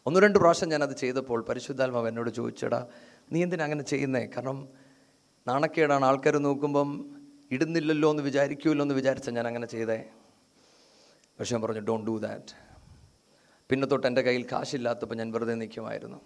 [0.05, 2.87] ഒന്ന് രണ്ട് പ്രാവശ്യം ഞാനത് ചെയ്തപ്പോൾ പരിശുദ്ധാത്മാവ് എന്നോട് ചോദിച്ചടാ
[3.31, 4.25] നീ എന്തിനാ അങ്ങനെ ചെയ്യുന്നേ?
[4.25, 4.67] കാരണം
[5.47, 6.05] നാണക്കേടാണ്.
[6.05, 7.15] ആൾക്കാർ നോക്കുമ്പം
[7.51, 10.05] ഇടുന്നില്ലല്ലോ എന്ന് വിചാരിക്കുമല്ലോ എന്ന് വിചാരിച്ച ഞാൻ അങ്ങനെ ചെയ്തേ.
[11.39, 12.55] പക്ഷേ ഞാൻ പറഞ്ഞു ഡോണ്ട് ഡു ദാറ്റ്
[13.69, 16.21] പിന്നെ തൊട്ട് എന്റെ കയ്യിൽ കാശില്ലാത്തപ്പോൾ ഞാൻ വെറുതെ നിൽക്കുമായിരുന്നു.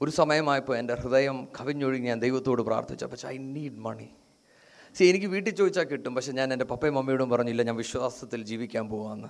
[0.00, 3.04] ഒരു സമയമായപ്പോൾ എന്റെ ഹൃദയം കവിഞ്ഞൊഴുകി ഞാൻ ദൈവത്തോട് പ്രാർത്ഥിച്ചു.
[3.04, 4.10] പക്ഷേ ഐ നീഡ് മണി
[4.94, 6.14] സി എനിക്ക് വീട്ടിൽ ചോദിച്ചാൽ കിട്ടും.
[6.14, 9.28] പക്ഷെ ഞാൻ എന്റെ പപ്പയും മമ്മിയോടും പറഞ്ഞില്ല ഞാൻ വിശ്വാസത്തിൽ ജീവിക്കാൻ പോവാന്ന്.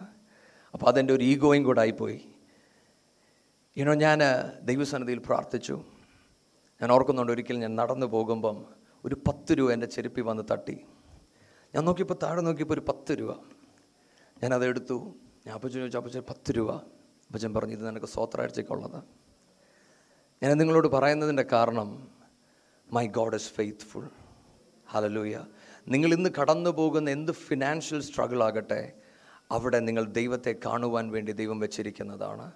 [0.75, 2.21] അപ്പോൾ അതെന്റെ ഒരു ഈഗോയും കൂടെ ആയിപ്പോയി.
[3.76, 4.18] ഇനോ ഞാൻ
[4.62, 5.85] ദൈവസന്നിധിയിൽ പ്രാർത്ഥിച്ചു.
[6.83, 8.66] ഞാൻ ഓർക്കുന്നുണ്ട് ഒരിക്കൽ ഞാൻ നടന്നു പോകുമ്പം
[9.04, 10.78] ഒരു പത്ത് രൂപ എന്റെ ചെരുപ്പി വന്ന് തട്ടി.
[11.75, 13.37] ഞാൻ നോക്കിയപ്പോൾ താഴെ നോക്കിയപ്പോൾ ഒരു പത്ത് രൂപ.
[14.42, 15.14] ഞാനത് എടുത്തു.
[15.47, 16.73] ഞാൻ അപ്പച്ചൻ ചോദിച്ചു അപ്പച്ചൻ പത്ത് രൂപ?
[16.73, 19.02] അപ്പച്ചൻ പറഞ്ഞു ഇത് നിനക്ക് സ്വത്രാഴ്ചയ്ക്കുള്ളത്.
[20.42, 22.09] ഞാൻ നിങ്ങളോട് പറയുന്നതിന്റെ കാരണം
[22.92, 24.09] my God is faithful
[24.94, 25.44] hallelujah
[25.88, 28.92] നിങ്ങൾ ഇന്ന് കടന്നു പോകുന്ന എന്ത് ഫിനാൻഷ്യൽ സ്ട്രഗിൾ ആകട്ടെ
[29.50, 32.52] അവിടെ നിങ്ങൾ ദൈവത്തെ കാണുവാൻ വേണ്ടി ദൈവം വെച്ചിരിക്കുന്നതാണ്.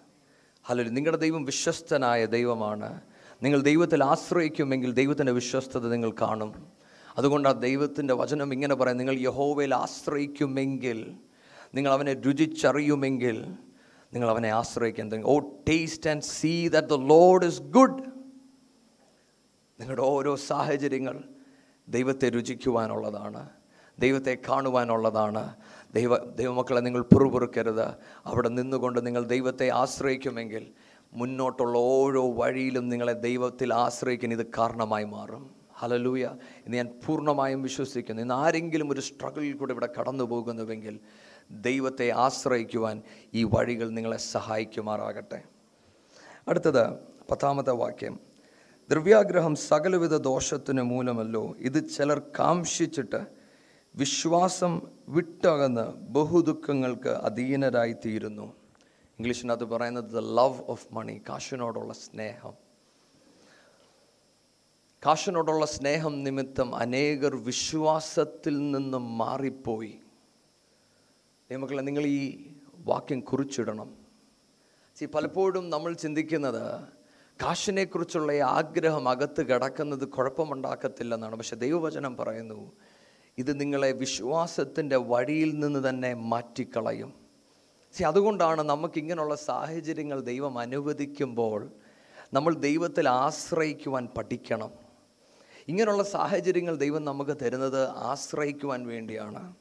[0.63, 3.01] ഹലോ നിങ്ങളുടെ ദൈവം വിശ്വസ്തനായ ദൈവമാണ്.
[3.43, 6.73] നിങ്ങൾ ദൈവത്തിൽ ആശ്രയിക്കുമെങ്കിൽ ദൈവത്തിന്റെ വിശ്വസ്തത നിങ്ങൾ കാണും.
[7.19, 11.17] അതുകൊണ്ട് ആ ദൈവത്തിന്റെ വചനം ഇങ്ങനെ പറയാം നിങ്ങൾ യഹോവയിൽ ആശ്രയിക്കുമെങ്കിൽ
[11.75, 13.37] നിങ്ങൾ അവനെ രുചിച്ചറിയുമെങ്കിൽ
[14.15, 18.03] നിങ്ങൾ അവനെ ആശ്രയിക്കാൻ O taste and see that the Lord is good
[19.81, 21.25] നിങ്ങളുടെ ഓരോ സാഹചര്യങ്ങൾ
[21.89, 23.49] ദൈവത്തെ രുചിക്കുവാനുള്ളതാണ്
[23.99, 25.57] ദൈവത്തെ കാണുവാനുള്ളതാണ്.
[25.95, 27.87] ദൈവ ദൈവമക്കളെ നിങ്ങൾ പുറപുറുക്കരുത്.
[28.27, 30.67] അവിടെ നിന്നുകൊണ്ട് നിങ്ങൾ ദൈവത്തെ ആശ്രയിക്കുമെങ്കിൽ
[31.13, 35.51] മുന്നോട്ടുള്ള ഓരോ വഴിയിലും നിങ്ങളെ ദൈവത്തിൽ ആശ്രയിക്കാൻ ഇത് കാരണമായി മാറും.
[35.75, 36.25] ഹലലൂയ
[36.67, 38.23] ഇന്ന് ഞാൻ പൂർണമായും വിശ്വസിക്കുന്നു.
[38.23, 41.01] ഇന്ന് ആരെങ്കിലും ഒരു സ്ട്രഗിളിൽ കൂടെ ഇവിടെ കടന്നു പോകുന്നുവെങ്കിൽ
[41.51, 43.03] ദൈവത്തെ ആശ്രയിക്കുവാൻ
[43.35, 45.43] ഈ വഴികൾ നിങ്ങളെ സഹായിക്കുമാറാകട്ടെ.
[46.49, 46.93] അടുത്തത്
[47.31, 48.28] പത്താമത്തെ വാക്യം.
[48.91, 51.55] ദ്രവ്യാഗ്രഹം സകലവിധ ദോഷത്തിന് മൂലമല്ലോ.
[51.59, 53.27] ഇത് ചിലർ കാംഷിച്ചിട്ട്
[53.97, 58.43] വിശ്വാസം വിട്ടകന്ന് ബഹുദുഃഖങ്ങൾക്ക് അധീനരായിത്തീരുന്നു.
[59.19, 62.53] ഇംഗ്ലീഷിനകത്ത് പറയുന്നത് ദ ലവ് ഓഫ് മണി കാശിനോടുള്ള സ്നേഹം.
[65.07, 69.99] കാശിനോടുള്ള സ്നേഹം നിമിത്തം അനേകർ വിശ്വാസത്തിൽ നിന്നും മാറിപ്പോയി.
[71.51, 72.47] നിയമക്കളെ നിങ്ങൾ ഈ
[72.79, 73.97] വാക്യം കുറിച്ചിടണം.
[74.97, 76.98] സി പലപ്പോഴും നമ്മൾ ചിന്തിക്കുന്നത്
[77.43, 81.37] കാശിനെക്കുറിച്ചുള്ള ആഗ്രഹം അകത്ത് കിടക്കുന്നത് കുഴപ്പമുണ്ടാക്കത്തില്ലെന്നാണ്.
[81.37, 82.73] പക്ഷെ ദൈവവചനം പറയുന്നു
[83.39, 87.15] ഇത് നിങ്ങളെ വിശ്വാസത്തിന്റെ വഴിയിൽ നിന്ന് തന്നെ മാറ്റിക്കളയും.
[87.93, 91.71] സി അതുകൊണ്ടാണ് നമുക്ക് ഇങ്ങനെയുള്ള സാഹചര്യങ്ങൾ ദൈവം അനുവദിക്കുമ്പോൾ
[92.33, 94.71] നമ്മൾ ദൈവത്തിൽ ആശ്രയിക്കുവാൻ പഠിക്കണം.
[95.69, 99.55] ഇങ്ങനെയുള്ള സാഹചര്യങ്ങൾ ദൈവം നമുക്ക് തരുന്നത് ആശ്രയിക്കുവാൻ വേണ്ടിയാണ്.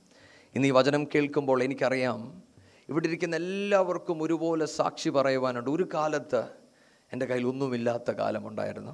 [0.56, 2.44] ഇന്ന് ഈ വചനം കേൾക്കുമ്പോൾ എനിക്കറിയാം
[2.90, 5.70] ഇവിടെ ഇരിക്കുന്ന എല്ലാവർക്കും ഒരുപോലെ സാക്ഷി പറയുവാനുണ്ട്.
[5.70, 6.57] ഒരു കാലത്ത്
[7.14, 8.92] എന്റെ കയ്യിൽ ഒന്നുമില്ലാത്ത കാലമുണ്ടായിരുന്നു.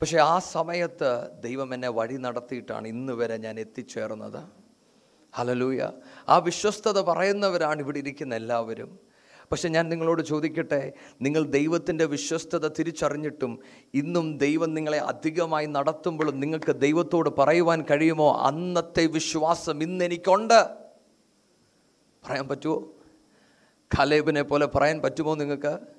[0.00, 4.44] പക്ഷേ ആ സമയത്ത് ദൈവം എന്നെ വഴി നടത്തിയിട്ടാണ് ഇന്ന് വരെ ഞാൻ എത്തിച്ചേർന്നത്.
[5.32, 5.90] ഹലലൂയ
[6.28, 8.98] ആ വിശ്വസ്തത പറയുന്നവരാണ് ഇവിടെ ഇരിക്കുന്ന എല്ലാവരും.
[9.52, 10.92] പക്ഷെ ഞാൻ നിങ്ങളോട് ചോദിക്കട്ടെ
[11.22, 13.58] നിങ്ങൾ ദൈവത്തിന്റെ വിശ്വസ്തത തിരിച്ചറിഞ്ഞിട്ടും
[13.94, 18.38] ഇന്നും ദൈവം നിങ്ങളെ അധികമായി നടത്തുമ്പോഴും നിങ്ങൾക്ക് ദൈവത്തോട് പറയുവാൻ കഴിയുമോ?
[18.38, 20.64] അന്നത്തെ വിശ്വാസം ഇന്ന് എനിക്കുണ്ട്.
[22.24, 22.88] പറയാൻ പറ്റുമോ
[23.98, 25.93] ഖലേബിനെ പോലെ പറയാൻ പറ്റുമോ നിങ്ങൾക്ക്?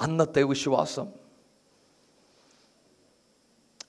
[0.00, 1.06] അന്നത്തെ വിശ്വാസം.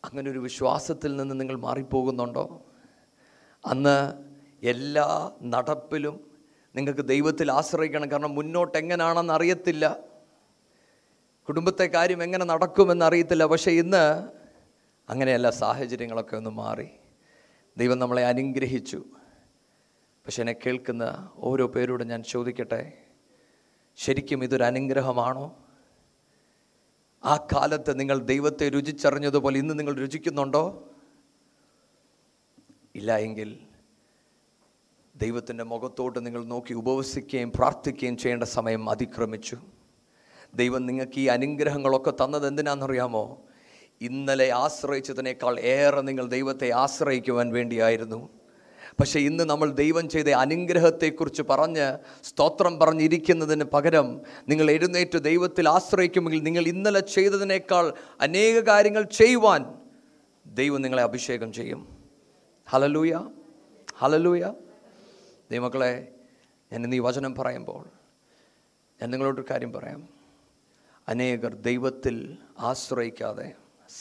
[0.05, 2.65] അങ്ങനെ ഒരു വിശ്വാസത്തിൽ നിന്ന് നിങ്ങൾ മാറിപ്പോകുന്നുണ്ടോ?
[3.65, 4.13] അന്ന്
[4.63, 6.31] എല്ലാ നടപ്പിലും
[6.75, 8.11] നിങ്ങൾക്ക് ദൈവത്തിൽ ആശ്രയിക്കണം.
[8.11, 9.99] കാരണം മുന്നോട്ട് എങ്ങനെയാണെന്ന് അറിയത്തില്ല.
[11.47, 13.45] കുടുംബത്തെ കാര്യം എങ്ങനെ നടക്കുമെന്ന് അറിയത്തില്ല.
[13.45, 14.27] പക്ഷേ ഇന്ന്
[15.09, 16.87] അങ്ങനെയല്ല സാഹചര്യങ്ങളൊക്കെ ഒന്ന് മാറി.
[17.77, 19.03] ദൈവം നമ്മളെ അനുഗ്രഹിച്ചു.
[20.25, 22.93] പക്ഷെ എന്നെ കേൾക്കുന്ന ഓരോ പേരോടും ഞാൻ ചോദിക്കട്ടെ?
[23.95, 25.62] ശരിക്കും ഇതൊരു അനുഗ്രഹമാണോ?
[27.25, 30.83] ആ കാലത്ത് നിങ്ങൾ ദൈവത്തെ രുചിച്ചറിഞ്ഞതുപോലെ ഇന്ന് നിങ്ങൾ രുചിക്കുന്നുണ്ടോ?
[32.95, 33.59] ഇല്ല എങ്കിൽ
[35.15, 39.57] ദൈവത്തിന്റെ മുഖത്തോട്ട് നിങ്ങൾ നോക്കി ഉപവസിക്കുകയും പ്രാർത്ഥിക്കുകയും ചെയ്യേണ്ട സമയം അതിക്രമിച്ചു.
[40.55, 43.37] ദൈവം നിങ്ങൾക്ക് ഈ അനുഗ്രഹങ്ങളൊക്കെ തന്നത് എന്തിനാണെന്നറിയാമോ?
[44.01, 48.42] ഇന്നലെ ആശ്രയിച്ചതിനേക്കാൾ ഏറെ നിങ്ങൾ ദൈവത്തെ ആശ്രയിക്കുവാൻ വേണ്ടിയായിരുന്നു.
[48.99, 56.67] പക്ഷേ ഇന്ന് നമ്മൾ ദൈവം ചെയ്ത അനുഗ്രഹത്തെക്കുറിച്ച് പറഞ്ഞ് സ്തോത്രം പറഞ്ഞിരിക്കുന്നതിന് പകരം നിങ്ങൾ എഴുന്നേറ്റ് ദൈവത്തിൽ ആശ്രയിക്കുമെങ്കിൽ നിങ്ങൾ
[56.67, 59.79] ഇന്നലെ ചെയ്തതിനേക്കാൾ അനേക കാര്യങ്ങൾ ചെയ്യുവാൻ
[60.45, 61.87] ദൈവം നിങ്ങളെ അഭിഷേകം ചെയ്യും.
[62.69, 63.29] ഹലലൂയ
[63.97, 64.53] ഹലലൂയ
[65.51, 66.07] ദൈവമക്കളെ
[66.71, 67.85] ഞാൻ ഇന്ന് ഈ വചനം പറയുമ്പോൾ
[69.01, 70.09] ഞാൻ നിങ്ങളോടൊരു കാര്യം പറയാം.
[71.09, 73.53] അനേകർ ദൈവത്തിൽ ആശ്രയിക്കാതെ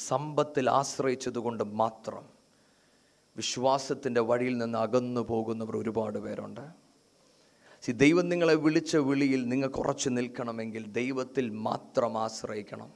[0.09, 2.32] സമ്പത്തിൽ ആശ്രയിച്ചതുകൊണ്ട് മാത്രം
[3.37, 6.65] വിശ്വാസത്തിന്റെ വഴിയിൽ നിന്ന് അകന്നു പോകുന്നവർ ഒരുപാട് പേരുണ്ട്.
[7.85, 12.91] സി ദൈവം നിങ്ങളെ വിളിച്ച വിളിയിൽ നിങ്ങൾ കുറച്ച് നിൽക്കണമെങ്കിൽ ദൈവത്തിൽ മാത്രം ആശ്രയിക്കണം.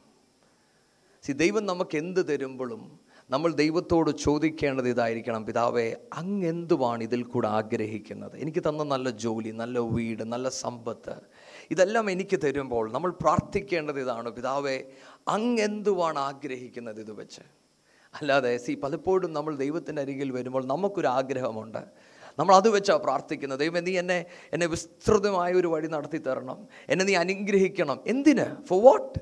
[1.24, 2.82] സി ദൈവം നമുക്ക് എന്ത് തരുമ്പോഴും
[3.30, 8.34] നമ്മൾ ദൈവത്തോട് ചോദിക്കേണ്ടത് ഇതായിരിക്കണം പിതാവേ അങ്ങ് എന്തുവാണ് ഇതിൽ കൂടെ ആഗ്രഹിക്കുന്നത്?
[8.42, 11.16] എനിക്ക് തന്ന നല്ല ജോലി നല്ല വീട് നല്ല സമ്പത്ത്
[11.70, 14.76] ഇതെല്ലാം എനിക്ക് തരുമ്പോൾ നമ്മൾ പ്രാർത്ഥിക്കേണ്ടത് ഇതാണ് പിതാവേ
[15.28, 17.44] അങ്ങ് എന്തുവാണ് ആഗ്രഹിക്കുന്നത് ഇത് വെച്ച്?
[18.20, 21.78] അല്ലാതെ സി പലപ്പോഴും നമ്മൾ ദൈവത്തിന്റെ അരികിൽ വരുമ്പോൾ നമുക്കൊരു ആഗ്രഹമുണ്ട്.
[22.38, 23.60] നമ്മൾ അത് വെച്ചാണ് പ്രാർത്ഥിക്കുന്നത്.
[23.60, 26.66] ദൈവം നീ എന്നെ എന്നെ വിസ്തൃതമായ ഒരു വഴി നടത്തി തരണം.
[26.88, 28.00] എന്നെ നീ അനുഗ്രഹിക്കണം.
[28.06, 28.66] എന്തിന്?
[28.66, 29.18] ഫോർ വാട്ട്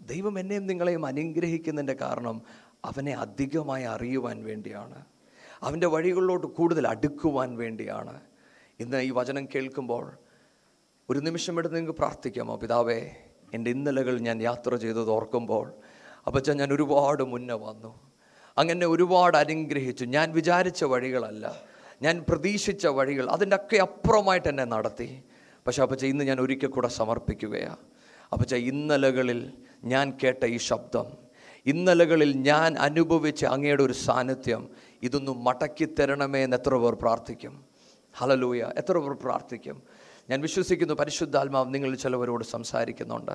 [0.00, 2.42] ദൈവം എന്നെയും നിങ്ങളെയും അനുഗ്രഹിക്കുന്നതിന്റെ കാരണം
[2.84, 5.04] അവനെ അധികമായി അറിയുവാൻ വേണ്ടിയാണ്.
[5.62, 8.20] അവന്റെ വഴികളിലോട്ട് കൂടുതൽ അടുക്കുവാൻ വേണ്ടിയാണ്.
[8.80, 10.12] ഇന്ന് ഈ വചനം കേൾക്കുമ്പോൾ
[11.10, 12.56] ഒരു നിമിഷം എടുത്ത് നിങ്ങൾക്ക് പ്രാർത്ഥിക്കാമോ?
[12.56, 13.10] പിതാവേ
[13.54, 15.72] എന്റെ ഇന്നലകൾ ഞാൻ യാത്ര ചെയ്തത് ഓർക്കുമ്പോൾ
[16.26, 18.00] അപ്പച്ച ഞാൻ ഒരുപാട് മുന്നേ വന്നു.
[18.58, 20.04] അങ്ങനെ ഒരുപാട് അനുഗ്രഹിച്ചു.
[20.04, 21.60] ഞാൻ വിചാരിച്ച വഴികളല്ല.
[22.02, 25.22] ഞാൻ പ്രതീക്ഷിച്ച വഴികൾ അതിന്റെ ഒക്കെ അപ്പുറമായിട്ട് എന്നെ നടത്തി.
[25.66, 27.76] പക്ഷെ അപ്പച്ച ഇന്ന് ഞാൻ ഒരിക്കൽ കൂടെ സമർപ്പിക്കുകയാണ്
[28.32, 29.52] അപ്പച്ച ഇന്നലകളിൽ
[29.84, 31.06] ഞാൻ കേട്ട ഈ ശബ്ദം
[31.66, 34.68] ഇന്നലകളിൽ ഞാൻ അനുഭവിച്ച അങ്ങയുടെ ഒരു സാന്നിധ്യം
[35.02, 37.64] ഇതൊന്നും മടക്കി തരണമേ എന്ന് എത്ര പേർ പ്രാർത്ഥിക്കും.
[38.16, 39.82] ഹലലൂയ എത്ര പേർ പ്രാർത്ഥിക്കും.
[40.30, 43.32] ഞാൻ വിശ്വസിക്കുന്നു പരിശുദ്ധാത്മാവ് നിങ്ങളിൽ ചിലവരോട് സംസാരിക്കുന്നുണ്ട്.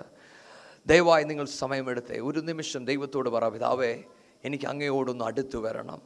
[0.88, 2.19] ദയവായി നിങ്ങൾ സമയമെടുത്തേ.
[2.19, 4.04] ഒരു നിമിഷം ദൈവത്തോട് പറ പിതാവേ
[4.45, 6.02] എനിക്ക് അങ്ങയോടൊന്ന് അടുത്തു വരണം.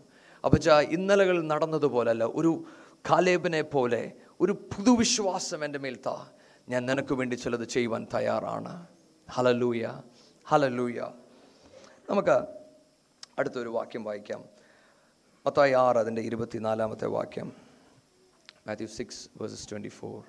[0.46, 2.24] അപ്പച്ച ഇന്നലകൾ നടന്നതുപോലല്ല.
[2.24, 2.63] ഒരു
[3.10, 6.28] കാലേബിനെ പോലെ ഒരു പുതുവിശ്വാസം എന്റെ മേൽ താ.
[6.70, 8.88] ഞാൻ നിനക്ക് വേണ്ടി ചിലത് ചെയ്യുവാൻ തയ്യാറാണ്.
[9.32, 10.02] ഹലലൂയ
[10.46, 11.02] ഹലലൂയ
[12.10, 12.46] നമുക്ക്
[13.39, 14.46] അടുത്തൊരു വാക്യം വായിക്കാം.
[15.46, 17.52] മത്തായി ആറ് അതിന്റെ ഇരുപത്തിനാലാമത്തെ വാക്യം.
[18.67, 20.24] Matthew six verses twenty four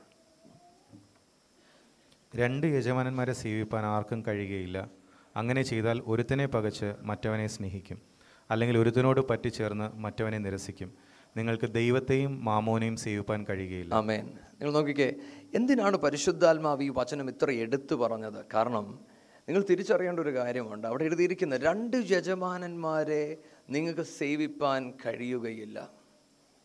[2.35, 4.91] രണ്ട് യജമാനന്മാരെ സേവിപ്പാൻ ആർക്കും കഴിയുകയില്ല.
[5.37, 8.03] അങ്ങനെ ചെയ്താൽ ഒരുത്തനെ പകച്ച് മറ്റവനെ സ്നേഹിക്കും.
[8.51, 10.95] അല്ലെങ്കിൽ ഒരുത്തനോട് പറ്റിച്ചേർന്ന് മറ്റവനെ നിരസിക്കും.
[11.37, 13.95] നിങ്ങൾക്ക് ദൈവത്തെയും മാമോനെയും സേവിപ്പാൻ കഴിയുകയില്ല.
[13.95, 14.27] ആമേൻ.
[14.27, 15.15] നിങ്ങൾ നോക്കിക്കേ
[15.55, 18.45] എന്തിനാണ് പരിശുദ്ധാത്മാവ് ഈ വചനം ഇത്ര എടുത്തു പറഞ്ഞത്?
[18.55, 19.01] കാരണം
[19.49, 20.87] നിങ്ങൾ തിരിച്ചറിയേണ്ട ഒരു കാര്യമുണ്ട്.
[20.87, 23.39] അവിടെ എഴുതിയിരിക്കുന്ന രണ്ട് യജമാനന്മാരെ
[23.71, 25.91] നിങ്ങൾക്ക് സേവിപ്പാൻ കഴിയുകയില്ല.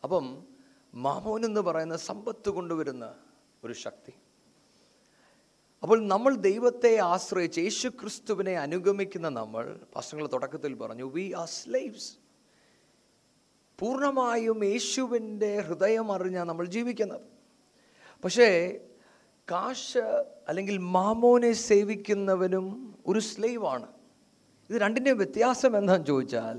[0.04, 0.44] അപ്പം
[0.96, 3.14] മാമോൻ എന്ന് പറയുന്ന സമ്പത്ത് കൊണ്ടുവരുന്ന
[3.64, 4.14] ഒരു ശക്തി.
[5.84, 12.10] അപ്പോൾ നമ്മൾ ദൈവത്തെ ആശ്രയിച്ച് യേശു ക്രിസ്തുവിനെ അനുഗമിക്കുന്ന നമ്മൾ പ്രശ്നങ്ങൾ തുടക്കത്തിൽ പറഞ്ഞു വി ആർ സ്ലൈവ്സ്
[13.80, 17.26] പൂർണമായും യേശുവിന്റെ ഹൃദയം അറിഞ്ഞാണ് നമ്മൾ ജീവിക്കുന്നത്.
[18.24, 18.50] പക്ഷേ
[19.52, 20.04] കാശ്
[20.50, 23.88] അല്ലെങ്കിൽ മാമോനെ സേവിക്കുന്നവനും ഒരു സ്ലൈവാണ്
[24.70, 26.58] ഇത് രണ്ടിന്റെയും വ്യത്യാസം എന്താണെന്ന് ചോദിച്ചാൽ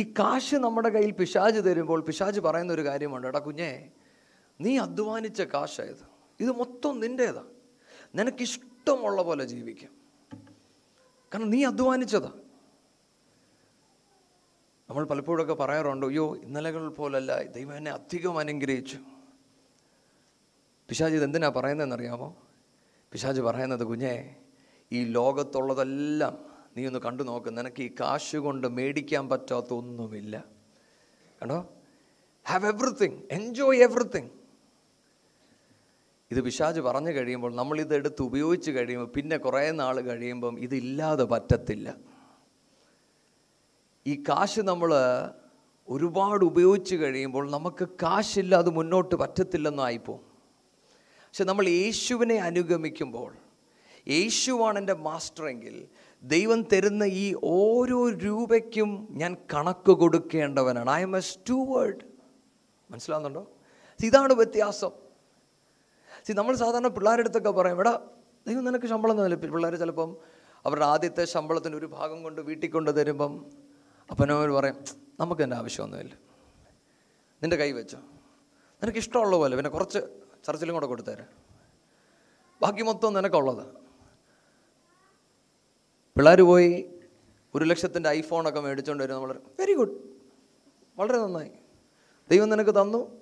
[0.00, 3.26] ഈ കാശ് നമ്മുടെ കയ്യിൽ പിശാജ് തരുമ്പോൾ പിശാജ് പറയുന്ന ഒരു കാര്യമുണ്ട്.
[3.26, 3.72] എടാ കുഞ്ഞേ
[4.60, 6.04] നീ അധ്വാനിച്ച കാശായത്
[6.40, 6.50] ഇത്.
[6.52, 7.57] മൊത്തം നിന്റേതാണ്
[8.14, 9.90] നിനക്കിഷ്ടമുള്ള പോലെ ജീവിക്കാം.
[11.34, 12.32] കാരണം നീ അധ്വാനിച്ചതാ.
[14.90, 18.98] നമ്മൾ പലപ്പോഴൊക്കെ പറയാറുണ്ട് അയ്യോ ഇന്നലകൾ പോലല്ല ദൈവം എന്നെ അധികം അനുഗ്രഹിച്ചു.
[20.88, 22.36] പിശാജ് ഇത് എന്തിനാ പറയുന്നതെന്നറിയാമോ?
[23.12, 24.36] പിശാജ് പറയുന്നത് കുഞ്ഞേ
[24.92, 26.44] ഈ ലോകത്തുള്ളതെല്ലാം
[26.76, 27.58] നീ ഒന്ന് കണ്ടു നോക്ക്.
[27.58, 30.44] നിനക്ക് ഈ കാശ് കൊണ്ട് മേടിക്കാൻ പറ്റാത്ത ഒന്നുമില്ല.
[31.42, 31.68] കണ്ടോ?
[32.48, 34.28] ഹാവ് എവറിത്തിങ് എൻജോയ് എവറിത്തിങ്
[36.30, 41.96] ഇത് പിശാജ് പറഞ്ഞു കഴിയുമ്പോൾ നമ്മൾ ഇതെടുത്ത് ഉപയോഗിച്ച് കഴിയുമ്പോൾ പിന്നെ കുറേ നാൾ കഴിയുമ്പം ഇതില്ലാതെ പറ്റത്തില്ല.
[44.06, 44.94] ഈ കാശ് നമ്മൾ
[45.88, 50.20] ഒരുപാട് ഉപയോഗിച്ച് കഴിയുമ്പോൾ നമുക്ക് കാശില്ലാതെ മുന്നോട്ട് പറ്റത്തില്ലെന്നായിപ്പോവും
[51.26, 53.34] പക്ഷെ നമ്മൾ യേശുവിനെ അനുഗമിക്കുമ്പോൾ
[54.08, 55.88] യേശുവാണ് എന്റെ മാസ്റ്ററെങ്കിൽ
[56.22, 60.90] ദൈവം തരുന്ന ഈ ഓരോ രൂപയ്ക്കും ഞാൻ കണക്ക് കൊടുക്കേണ്ടവനാണ്.
[60.90, 62.00] ഐ എം എ സ്റ്റൂവേർഡ്
[62.90, 63.46] മനസ്സിലാവുന്നുണ്ടോ?
[64.04, 65.07] ഇതാണ് വ്യത്യാസം.
[66.28, 68.00] സി നമ്മൾ സാധാരണ പിള്ളേരുടെ അടുത്തൊക്കെ പറയും എടാ
[68.46, 69.34] ദൈവം നിനക്ക് ശമ്പളം തന്നില്ല?
[69.34, 70.16] പിള്ളേർ ചിലപ്പം
[70.66, 73.46] അവരുടെ ആദ്യത്തെ ശമ്പളത്തിന്റെ ഒരു ഭാഗം കൊണ്ട് വീട്ടിൽ കൊണ്ട് തരുമ്പം
[74.10, 74.74] അപ്പനവർ പറയും
[75.20, 76.14] നമുക്ക് എന്റെ ആവശ്യമൊന്നുമില്ല.
[77.42, 77.98] നിന്റെ കൈ വെച്ചോ.
[78.82, 79.98] നിനക്ക് ഇഷ്ടമുള്ള പോലെ പിന്നെ കുറച്ച്
[80.46, 81.24] ചർച്ചിലും കൂടെ കൊടുത്തേരെ.
[82.62, 83.66] ബാക്കി മൊത്തം നിനക്കുള്ളത്.
[86.16, 86.90] പിള്ളേർ പോയി
[87.54, 89.98] ഒരു ലക്ഷത്തിന്റെ ഐഫോണൊക്കെ മേടിച്ചുകൊണ്ട് വരും നമ്മൾ വെരി ഗുഡ്
[90.96, 91.50] വളരെ നന്നായി.
[92.30, 93.20] ദൈവം നിനക്ക് തന്നു.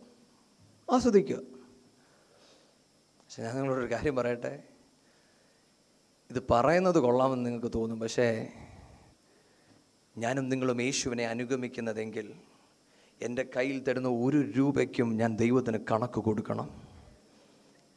[0.93, 1.56] ആസ്വദിക്കുക.
[3.37, 4.63] പക്ഷെ ഞാൻ നിങ്ങളോടൊരു കാര്യം പറയട്ടെ?
[6.31, 8.49] ഇത് പറയുന്നത് കൊള്ളാമെന്ന് നിങ്ങൾക്ക് തോന്നും പക്ഷേ
[10.19, 12.35] ഞാനും നിങ്ങളും യേശുവിനെ അനുഗമിക്കുന്നതെങ്കിൽ
[13.23, 16.89] എന്റെ കയ്യിൽ തരുന്ന ഒരു രൂപയ്ക്കും ഞാൻ ദൈവത്തിന് കണക്ക് കൊടുക്കണം.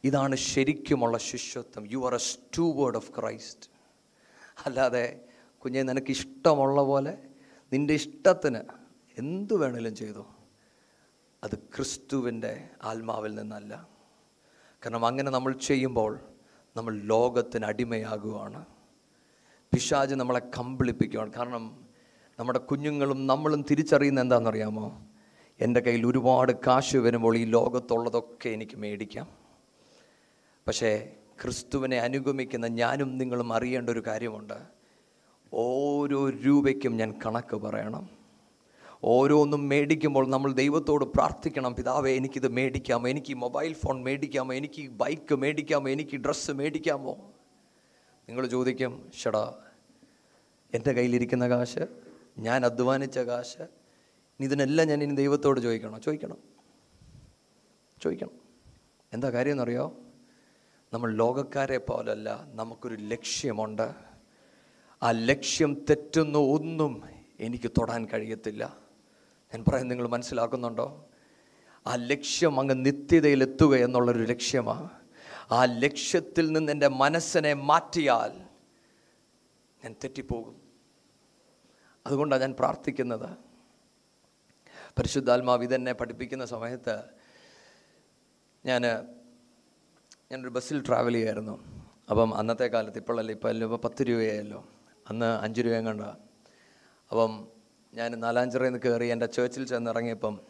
[0.04, 1.92] ഇതാണ് ശരിക്കുമുള്ള ശിഷ്യത്വം.
[1.92, 2.18] You are a
[2.72, 3.70] steward of Christ
[4.66, 5.24] അല്ലാതെ
[5.58, 7.18] കുഞ്ഞെ നിനക്ക് ഇഷ്ടമുള്ള പോലെ
[7.72, 8.60] നിന്റെ ഇഷ്ടത്തിന്
[9.18, 10.26] എന്തു വേണേലും ചെയ്തു.
[11.44, 13.89] അത് ക്രിസ്തുവിന്റെ ആത്മാവിൽ നിന്നല്ല.
[14.84, 16.20] കാരണം അങ്ങനെ നമ്മൾ ചെയ്യുമ്പോൾ
[16.76, 18.64] നമ്മൾ ലോകത്തിന് അടിമയാകുവാണ്.
[19.74, 21.84] പിശാജ് നമ്മളെ കമ്പിളിപ്പിക്കുകയാണ് കാരണം
[22.38, 25.02] നമ്മുടെ കുഞ്ഞുങ്ങളും നമ്മളും തിരിച്ചറിയുന്ന എന്താണെന്നറിയാമോ?
[25.60, 29.28] എന്റെ കയ്യിൽ ഒരുപാട് കാശ് വരുമ്പോൾ ഈ ലോകത്തുള്ളതൊക്കെ എനിക്ക് മേടിക്കാം.
[30.66, 31.12] പക്ഷേ
[31.42, 34.54] ക്രിസ്തുവിനെ അനുഗമിക്കുന്ന ഞാനും നിങ്ങളും അറിയേണ്ട ഒരു കാര്യമുണ്ട്.
[35.52, 38.19] ഓരോ രൂപയ്ക്കും ഞാൻ കണക്ക് പറയണം.
[39.04, 43.08] ഓരോന്നും മേടിക്കുമ്പോൾ നമ്മൾ ദൈവത്തോട് പ്രാർത്ഥിക്കണം പിതാവേ എനിക്കിത് മേടിക്കാമോ?
[43.08, 44.54] എനിക്ക് മൊബൈൽ ഫോൺ മേടിക്കാമോ?
[44.54, 45.88] എനിക്ക് ബൈക്ക് മേടിക്കാമോ?
[45.88, 47.32] എനിക്ക് ഡ്രസ്സ് മേടിക്കാമോ?
[48.28, 49.54] നിങ്ങൾ ചോദിക്കും ഷടാ
[50.74, 51.86] എന്റെ കയ്യിലിരിക്കുന്ന കാശ്
[52.38, 53.66] ഞാൻ അധ്വാനിച്ച കാശ്
[54.40, 56.00] ഇതിനെല്ലാം ഞാൻ ഇനി ദൈവത്തോട് ചോദിക്കണം?
[56.00, 56.36] ചോദിക്കണം.
[58.02, 58.30] ചോദിക്കണം.
[59.12, 59.96] എന്താ കാര്യം എന്നറിയോ?
[60.92, 63.92] നമ്മൾ ലോകക്കാരെ പോലല്ല നമുക്കൊരു ലക്ഷ്യമുണ്ട്.
[65.02, 67.02] ആ ലക്ഷ്യം തെറ്റുന്ന ഒന്നും
[67.40, 68.89] എനിക്ക് തൊടാൻ കഴിയത്തില്ല.
[69.54, 71.08] ഞാൻ പറയാൻ നിങ്ങൾ മനസ്സിലാക്കുന്നുണ്ടോ?
[71.86, 74.88] ആ ലക്ഷ്യം അങ്ങ് നിത്യതയിലെത്തുക എന്നുള്ളൊരു ലക്ഷ്യമാണ്
[75.52, 78.32] ആ ലക്ഷ്യത്തിൽ നിന്ന് എന്റെ മനസ്സിനെ മാറ്റിയാൽ
[79.84, 80.62] ഞാൻ തെറ്റിപ്പോകും.
[82.06, 83.36] അതുകൊണ്ടാണ് ഞാൻ പ്രാർത്ഥിക്കുന്നത്.
[84.98, 87.02] പരിശുദ്ധാത്മാവ് ഇതെന്നെ പഠിപ്പിക്കുന്ന സമയത്ത്
[88.66, 88.82] ഞാൻ
[90.32, 91.86] ഞാനൊരു ബസ്സിൽ ട്രാവൽ ചെയ്യായിരുന്നു.
[92.10, 94.66] അപ്പം അന്നത്തെ കാലത്ത് ഇപ്പോഴല്ല ഇപ്പോൾ ഇപ്പോൾ പത്ത് രൂപയായല്ലോ
[95.10, 96.00] അന്ന് അഞ്ച് രൂപയും കണ്ട.
[97.10, 97.59] അപ്പം
[97.94, 100.40] ഞാൻ നാലാഞ്ചിറയിൽ നിന്ന് കയറി എന്റെ ചേർച്ചിൽ ചെന്ന് ഇറങ്ങിയപ്പം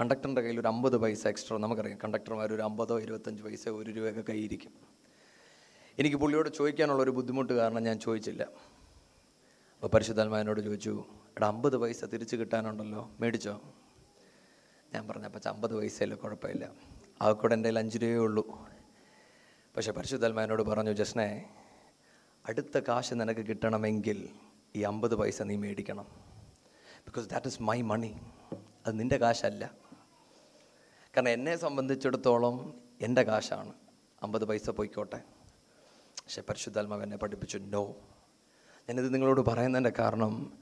[0.00, 4.72] കണ്ടക്ടറിന്റെ കയ്യിൽ ഒരു അമ്പത് പൈസ എക്സ്ട്രാ നമുക്കറിയാം കണ്ടക്ടർമാർ ഒരു അമ്പതോ ഇരുപത്തഞ്ച് പൈസ ഒരു രൂപയൊക്കെ കയ്യിരിക്കും
[5.98, 8.42] എനിക്ക് പുള്ളിയോട് ചോദിക്കാനുള്ള ഒരു ബുദ്ധിമുട്ട് കാരണം ഞാൻ ചോദിച്ചില്ല.
[9.74, 11.04] അപ്പോൾ പരിശുദ്ധാത്മാവിനോട് ചോദിച്ചു
[11.36, 13.60] എടാ അമ്പത് പൈസ തിരിച്ചു കിട്ടാനുണ്ടല്ലോ മേടിച്ചോ?
[14.94, 16.72] ഞാൻ പറഞ്ഞപ്പോൾ അമ്പത് പൈസയല്ലേ കുഴപ്പമില്ല.
[17.22, 18.68] ആ കൂടെ എന്റെ കയ്യിൽ അഞ്ച് രൂപയേ ഉള്ളൂ.
[19.76, 21.50] പക്ഷേ പരിശുദ്ധാത്മാവിനോട് പറഞ്ഞു ജസ്നെ
[22.48, 24.28] അടുത്ത കാശ് നിനക്ക് കിട്ടണമെങ്കിൽ
[24.76, 26.06] ഈ അമ്പത് പൈസ നീ മേടിക്കണം.
[27.06, 28.20] Because that is my money
[28.86, 29.70] അത് നിന്റെ കാശല്ല.
[31.16, 33.72] കാരണം എന്നെ സംബന്ധിച്ചിടത്തോളം എന്റെ കാശാണ്.
[34.22, 35.16] അമ്പത് പൈസ പോയിക്കോട്ടെ.
[36.24, 37.96] പക്ഷെ പരിശുദ്ധാത്മാവ് എന്നെ പഠിപ്പിച്ചു നോ
[38.88, 40.58] ഞാനിത് നിങ്ങളോട് പറയുന്നതിന്റെ കാരണം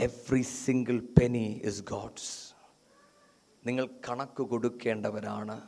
[0.00, 2.54] every single penny is God's
[3.66, 5.62] നിങ്ങൾ കണക്ക് കൊടുക്കേണ്ടവരാണ്.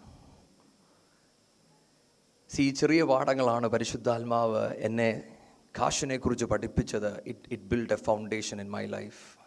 [2.48, 5.33] സി ചെറിയ പാഠങ്ങളാണ് പരിശുദ്ധാത്മാവ് എന്നെ
[5.78, 9.38] കാശിനെ കുറിച്ച് പഠിപ്പിച്ചത് it it build a foundation in my life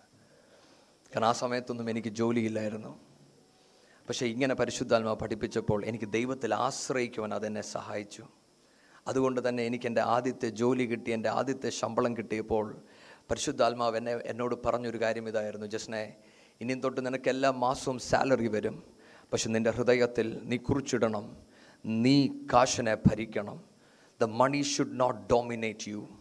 [1.12, 3.00] കാരണം ആ സമയത്തൊന്നും എനിക്ക് ജോലിയില്ലായിരുന്നു.
[4.10, 8.24] പക്ഷേ ഇങ്ങനെ പരിശുദ്ധാത്മാ പഠിപ്പിച്ചപ്പോൾ എനിക്ക് ദൈവത്തിൽ ആശ്രയിക്കുവാൻ അതെന്നെ സഹായിച്ചു.
[9.08, 12.82] അതുകൊണ്ട് തന്നെ എനിക്ക് എന്റെ ആദ്യത്തെ ജോലി കിട്ടി എന്റെ ആദ്യത്തെ ശമ്പളം കിട്ടിയപ്പോൾ
[13.32, 15.66] പരിശുദ്ധാത്മാവ് എന്നെ എന്നോട് പറഞ്ഞൊരു കാര്യം ഇതായിരുന്നു.
[15.66, 16.16] ജസ്നെ
[16.62, 18.84] ഇനിയും തൊട്ട് നിനക്ക് എല്ലാ മാസവും സാലറി വരും.
[19.32, 21.38] പക്ഷെ നിന്റെ ഹൃദയത്തിൽ നീ കുറിച്ചിടണം
[21.86, 23.64] നീ കാശിനെ ഭരിക്കണം.
[24.22, 26.17] The money should not dominate you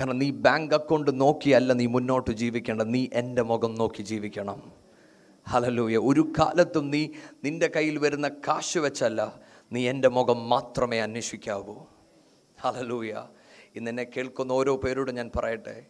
[0.00, 4.72] കാരണം നീ ബാങ്ക് അക്കൗണ്ട് നോക്കിയല്ല നീ മുന്നോട്ട് ജീവിക്കേണ്ട നീ എന്റെ മുഖം നോക്കി ജീവിക്കണം.
[5.48, 7.08] ഹലലൂയ ഒരു കാലത്തും നീ
[7.44, 9.40] നിന്റെ കയ്യിൽ വരുന്ന കാശ് വെച്ചല്ല.
[9.72, 11.74] നീ എന്റെ മുഖം മാത്രമേ അന്വേഷിക്കാവൂ.
[12.60, 13.24] ഹലലൂയ
[13.76, 15.86] ഇന്ന് എന്നെ കേൾക്കുന്ന ഓരോ പേരോടും ഞാൻ പറയട്ടെ.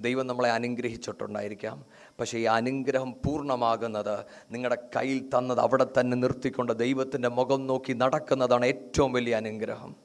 [0.00, 1.84] ദൈവം നമ്മളെ അനുഗ്രഹിച്ചിട്ടുണ്ടായിരിക്കാം.
[2.20, 9.12] പക്ഷേ ഈ അനുഗ്രഹം പൂർണമാകുന്നത് നിങ്ങളുടെ കയ്യിൽ തന്നത് അവിടെ തന്നെ നിർത്തിക്കൊണ്ട് ദൈവത്തിന്റെ മുഖം നോക്കി നടക്കുന്നതാണ് ഏറ്റവും
[9.12, 9.96] വലിയ അനുഗ്രഹം.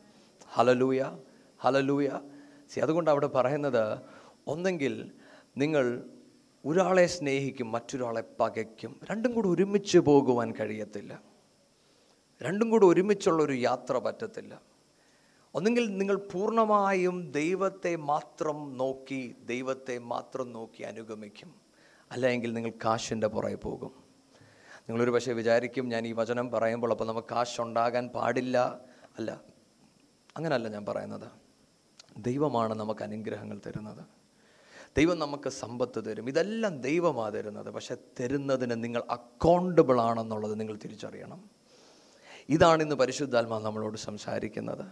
[0.54, 1.18] ഹലലൂയ
[1.60, 2.10] ഹലലൂയ
[2.74, 4.00] സി അതുകൊണ്ട് അവിടെ പറയുന്നത്
[4.48, 5.12] ഒന്നെങ്കിൽ
[5.58, 6.10] നിങ്ങൾ
[6.66, 9.00] ഒരാളെ സ്നേഹിക്കും മറ്റൊരാളെ പകയ്ക്കും.
[9.12, 11.22] രണ്ടും കൂടെ ഒരുമിച്ച് പോകുവാൻ കഴിയത്തില്ല.
[12.44, 14.62] രണ്ടും കൂടെ ഒരുമിച്ചുള്ള ഒരു യാത്ര പറ്റത്തില്ല.
[15.56, 21.56] ഒന്നെങ്കിൽ നിങ്ങൾ പൂർണമായും ദൈവത്തെ മാത്രം നോക്കി ദൈവത്തെ മാത്രം നോക്കി അനുഗമിക്കും.
[22.12, 24.04] അല്ലെങ്കിൽ നിങ്ങൾ കാശിന്റെ പുറകെ പോകും.
[24.76, 28.80] നിങ്ങളൊരു പക്ഷേ വിചാരിക്കും ഞാൻ ഈ വചനം പറയുമ്പോൾ അപ്പോൾ നമുക്ക് കാശുണ്ടാകാൻ പാടില്ല.
[29.20, 29.42] അല്ല
[30.38, 31.43] അങ്ങനല്ല ഞാൻ പറയുന്നത്.
[32.18, 34.06] ദൈവമാണ് നമുക്ക് അനുഗ്രഹങ്ങൾ തരുന്നത്.
[34.98, 36.28] ദൈവം നമുക്ക് സമ്പത്ത് തരും.
[36.28, 37.72] ഇതെല്ലാം ദൈവമാണ് തരുന്നത്.
[37.72, 41.50] പക്ഷെ തരുന്നതിന് നിങ്ങൾ അക്കൗണ്ടബിൾ ആണെന്നുള്ളത് നിങ്ങൾ തിരിച്ചറിയണം.
[42.50, 44.86] ഇതാണ് ഇന്ന് പരിശുദ്ധാത്മാ നമ്മളോട് സംസാരിക്കുന്നത്.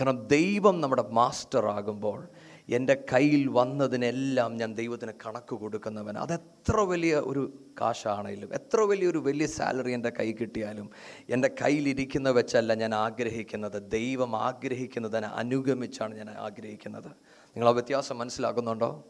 [0.00, 2.28] കാരണം ദൈവം നമ്മുടെ മാസ്റ്റർ ആകുമ്പോൾ
[2.68, 6.18] എന്റെ കയ്യിൽ വന്നതിനെല്ലാം ഞാൻ ദൈവത്തിന് കണക്ക് കൊടുക്കുന്നവൻ.
[6.18, 10.90] അതെത്ര വലിയ ഒരു കാശാണെങ്കിലും എത്ര വലിയൊരു വലിയ സാലറി എന്റെ കൈ കിട്ടിയാലും
[11.30, 13.90] എന്റെ കയ്യിലിരിക്കുന്ന വെച്ചല്ല ഞാൻ ആഗ്രഹിക്കുന്നത്.
[13.90, 17.10] ദൈവം ആഗ്രഹിക്കുന്നതിനെ അനുഗമിച്ചാണ് ഞാൻ ആഗ്രഹിക്കുന്നത്.
[17.46, 19.08] നിങ്ങൾ ആ വ്യത്യാസം മനസ്സിലാക്കുന്നുണ്ടോ?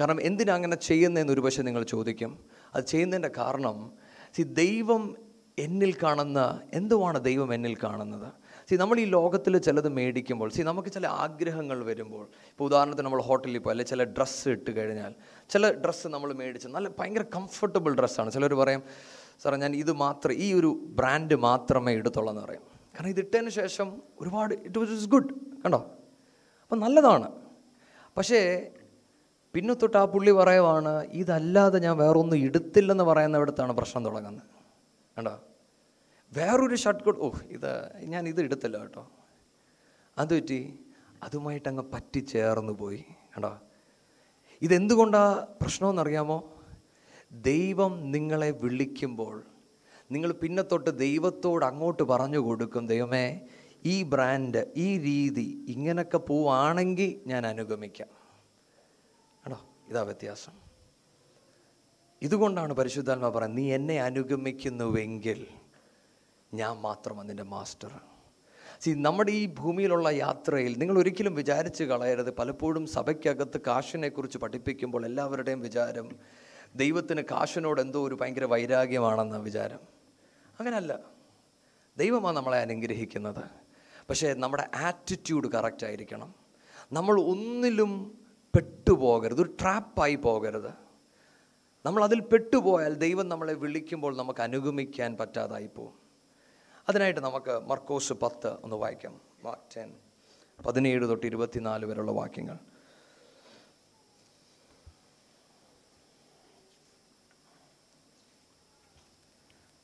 [0.00, 2.44] കാരണം എന്തിനാ അങ്ങനെ ചെയ്യുന്നതെന്ന് ഒരു പക്ഷേ നിങ്ങൾ ചോദിക്കും.
[2.74, 3.92] അത് ചെയ്യുന്നതിന്റെ കാരണം
[4.36, 5.16] സി ദൈവം
[5.58, 8.32] എന്നിൽ കാണുന്ന എന്തുവാണ് ദൈവം എന്നിൽ കാണുന്നത്?
[8.70, 13.58] സി നമ്മൾ ഈ ലോകത്തിൽ ചിലത് മേടിക്കുമ്പോൾ സി നമുക്ക് ചില ആഗ്രഹങ്ങൾ വരുമ്പോൾ ഇപ്പോൾ ഉദാഹരണത്തിന് നമ്മൾ ഹോട്ടലിൽ
[13.58, 15.14] പോയി അല്ലെങ്കിൽ ചില ഡ്രസ്സ് ഇട്ട് കഴിഞ്ഞാൽ
[15.50, 18.82] ചില ഡ്രസ്സ് നമ്മൾ മേടിച്ച് നല്ല ഭയങ്കര കംഫർട്ടബിൾ ഡ്രസ്സാണ് ചിലർ പറയും
[19.42, 22.62] സാറേ ഞാൻ ഇത് മാത്രം ഈ ഒരു ബ്രാൻഡ് മാത്രമേ എടുത്തുള്ളൂ എന്ന് പറയും.
[22.94, 25.28] കാരണം ഇതിട്ടതിന് ശേഷം ഒരുപാട് ഇറ്റ് വാസ് ഗുഡ്
[25.64, 25.80] കണ്ടോ?
[26.62, 27.28] അപ്പം നല്ലതാണ്.
[28.16, 28.70] പക്ഷേ
[29.54, 34.48] പിന്നെ തൊട്ട് ആ പുള്ളി പറയുവാണ് ഇതല്ലാതെ ഞാൻ വേറൊന്നും എടുത്തില്ലെന്ന് പറയുന്നിടത്താണ് പ്രശ്നം തുടങ്ങുന്നത്.
[35.18, 35.40] കണ്ടോ?
[36.32, 39.10] വേറൊരു ഷർട്ട് കോട്ട് ഓ ഇത് ഞാൻ ഇത് എടുത്തില്ല കേട്ടോ.
[40.18, 40.78] അത് പറ്റി.
[41.22, 43.04] അതുമായിട്ട് അങ്ങ് പറ്റിച്ചേർന്ന് പോയി.
[43.34, 43.58] കേട്ടോ
[44.62, 46.52] ഇതെന്തുകൊണ്ടാ പ്രശ്നമെന്നറിയാമോ?
[47.32, 49.44] ദൈവം നിങ്ങളെ വിളിക്കുമ്പോൾ
[50.10, 53.40] നിങ്ങൾ പിന്നെ തൊട്ട് ദൈവത്തോട് അങ്ങോട്ട് പറഞ്ഞു കൊടുക്കും ദൈവമേ
[53.84, 58.08] ഈ ബ്രാൻഡ് ഈ രീതി ഇങ്ങനൊക്കെ പോവാണെങ്കിൽ ഞാൻ അനുഗമിക്കാം.
[59.46, 60.52] ആണോ ഇതാ വ്യത്യാസം.
[62.22, 65.46] ഇതുകൊണ്ടാണ് പരിശുദ്ധാത്മ പറയുന്നത് നീ എന്നെ അനുഗമിക്കുന്നുവെങ്കിൽ
[66.54, 67.90] ഞാൻ മാത്രം അതിന്റെ മാസ്റ്റർ.
[68.80, 72.36] സി നമ്മുടെ ഈ ഭൂമിയിലുള്ള യാത്രയിൽ നിങ്ങൾ ഒരിക്കലും വിചാരിച്ച് കളയരുത്.
[72.36, 76.16] പലപ്പോഴും സഭയ്ക്കകത്ത് കാശിനെക്കുറിച്ച് പഠിപ്പിക്കുമ്പോൾ എല്ലാവരുടെയും വിചാരം
[76.74, 79.78] ദൈവത്തിന് കാശിനോട് എന്തോ ഒരു ഭയങ്കര വൈരാഗ്യമാണെന്ന വിചാരം.
[80.60, 80.98] അങ്ങനല്ല.
[81.96, 83.44] ദൈവമാണ് നമ്മളെ അനുഗ്രഹിക്കുന്നത്.
[84.08, 86.34] പക്ഷേ നമ്മുടെ ആറ്റിറ്റ്യൂഡ് കറക്റ്റ് ആയിരിക്കണം.
[86.92, 88.18] നമ്മൾ ഒന്നിലും
[88.54, 89.42] പെട്ടുപോകരുത്.
[89.42, 90.70] ഒരു ട്രാപ്പായി പോകരുത്.
[91.86, 96.07] നമ്മൾ അതിൽ പെട്ടുപോയാൽ ദൈവം നമ്മളെ വിളിക്കുമ്പോൾ നമുക്ക് അനുഗമിക്കാൻ പറ്റാതായി പോകും
[96.88, 99.20] അതിനായിട്ട് നമുക്ക് മർക്കോസ് പത്ത് ഒന്ന് വായിക്കാം.
[99.76, 99.92] ടെൻ
[100.66, 102.58] പതിനേഴ് തൊട്ട് ഇരുപത്തിനാല് വരെയുള്ള വാക്യങ്ങൾ.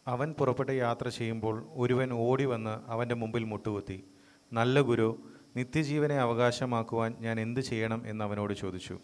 [0.06, 4.04] അവൻ പുറപ്പെട്ട് യാത്ര ചെയ്യുമ്പോൾ ഒരുവൻ ഓടി വന്ന് അവന്റെ മുമ്പിൽ മുട്ടുകുത്തി.
[4.52, 5.18] നല്ല ഗുരു
[5.56, 8.02] നിത്യജീവനെ അവകാശമാക്കുവാൻ ഞാൻ എന്ത് ചെയ്യണം?
[8.06, 8.98] എന്ന് അവനോട് ചോദിച്ചു.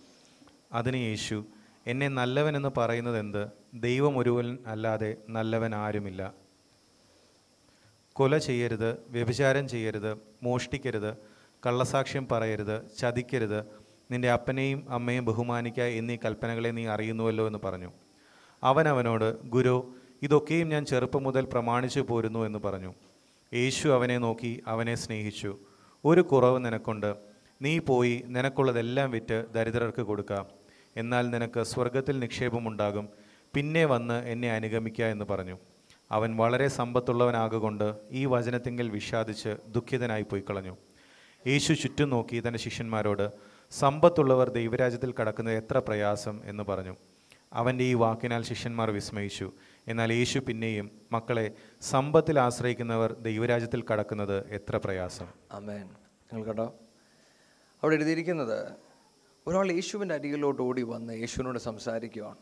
[0.72, 1.44] അതിന് യേശു
[1.86, 6.49] എന്നെ നല്ലവനെന്ന് പറയുന്നത് എന്ത് ദൈവം ഒരുവൻ അല്ലാതെ നല്ലവൻ ആരുമില്ല.
[8.20, 11.16] കൊല ചെയ്യരുത് വ്യഭിചാരം ചെയ്യരുത് മോഷ്ടിക്കരുത്
[11.66, 13.64] കള്ളസാക്ഷ്യം പറയരുത് ചതിക്കരുത്.
[14.10, 17.92] നിന്റെ അപ്പനെയും അമ്മയും ബഹുമാനിക്കുക എന്നീ കൽപ്പനകളെ നീ അറിയുന്നുവല്ലോ എന്ന് പറഞ്ഞു.
[18.62, 22.94] അവനവനോട് ഗുരു ഇതൊക്കെയും ഞാൻ ചെറുപ്പം മുതൽ പ്രമാണിച്ചു പോരുന്നു എന്ന് പറഞ്ഞു.
[23.54, 25.58] യേശു അവനെ നോക്കി അവനെ സ്നേഹിച്ചു.
[26.04, 27.14] ഒരു കുറവ് നിനക്കുണ്ട്.
[27.62, 30.46] നീ പോയി നിനക്കുള്ളതെല്ലാം വിറ്റ് ദരിദ്രർക്ക് കൊടുക്കാം.
[30.96, 33.08] എന്നാൽ നിനക്ക് സ്വർഗത്തിൽ നിക്ഷേപമുണ്ടാകും.
[33.54, 35.58] പിന്നെ വന്ന് എന്നെ അനുഗമിക്കുക എന്ന് പറഞ്ഞു.
[36.10, 40.76] അവൻ വളരെ സമ്പത്തുള്ളവനാകൊണ്ട് ഈ വചനത്തിങ്കിൽ വിഷാദിച്ച് ദുഃഖിതനായി പോയി കളഞ്ഞു
[41.46, 43.32] യേശു ചുറ്റും നോക്കി തന്റെ ശിഷ്യന്മാരോട്
[43.70, 46.40] സമ്പത്തുള്ളവർ ദൈവരാജ്യത്തിൽ കടക്കുന്നത് എത്ര പ്രയാസം?
[46.44, 46.96] എന്ന് പറഞ്ഞു.
[47.52, 49.52] അവന്റെ ഈ വാക്കിനാൽ ശിഷ്യന്മാർ വിസ്മയിച്ചു.
[49.88, 55.26] എന്നാൽ യേശു പിന്നെയും മക്കളെ സമ്പത്തിൽ ആശ്രയിക്കുന്നവർ ദൈവരാജ്യത്തിൽ കടക്കുന്നത് എത്ര പ്രയാസം?
[55.52, 56.64] അമേൻ നിങ്ങൾ കേട്ടോ
[57.82, 58.72] അവിടെ എഴുതിയിരിക്കുന്നത്
[59.46, 62.36] ഒരാൾ യേശുവിന്റെ അരികിലോട്ട് ഓടി വന്ന് യേശുവിനോട് സംസാരിക്കുകയാണ്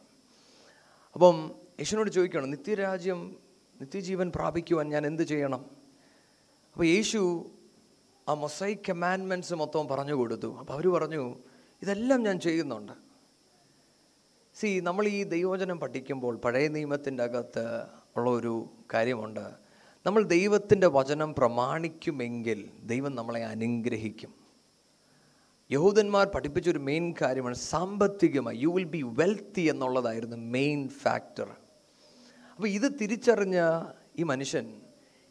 [1.15, 3.48] അപ്പം യേശുവിനോട് ചോദിക്കുകയാണ് നിത്യരാജ്യം
[3.81, 5.61] നിത്യജീവൻ പ്രാപിക്കുവാൻ ഞാൻ എന്ത് ചെയ്യണം?
[6.73, 7.51] അപ്പോൾ യേശു
[8.29, 10.57] ആ മൊസൈക് കമാൻമെന്റ്സ് മൊത്തം പറഞ്ഞു കൊടുത്തു.
[10.59, 11.37] അപ്പോൾ അവർ പറഞ്ഞു
[11.83, 12.93] ഇതെല്ലാം ഞാൻ ചെയ്യുന്നുണ്ട്.
[14.55, 17.87] സി നമ്മൾ ഈ ദൈവവചനം പഠിക്കുമ്പോൾ പഴയ നിയമത്തിന്റെ അകത്ത്
[18.17, 19.51] ഉള്ള ഒരു കാര്യമുണ്ട്.
[20.07, 24.35] നമ്മൾ ദൈവത്തിന്റെ വചനം പ്രമാണിക്കുമെങ്കിൽ ദൈവം നമ്മളെ അനുഗ്രഹിക്കും.
[25.71, 28.59] യഹൂദന്മാർ പഠിപ്പിച്ചൊരു മെയിൻ കാര്യമാണ് സാമ്പത്തികമായി.
[28.59, 31.57] യു വിൽ ബി വെൽത്തി എന്നുള്ളതായിരുന്നു മെയിൻ ഫാക്ടർ
[32.59, 33.85] അപ്പോൾ ഇത് തിരിച്ചറിഞ്ഞ
[34.19, 34.81] ഈ മനുഷ്യൻ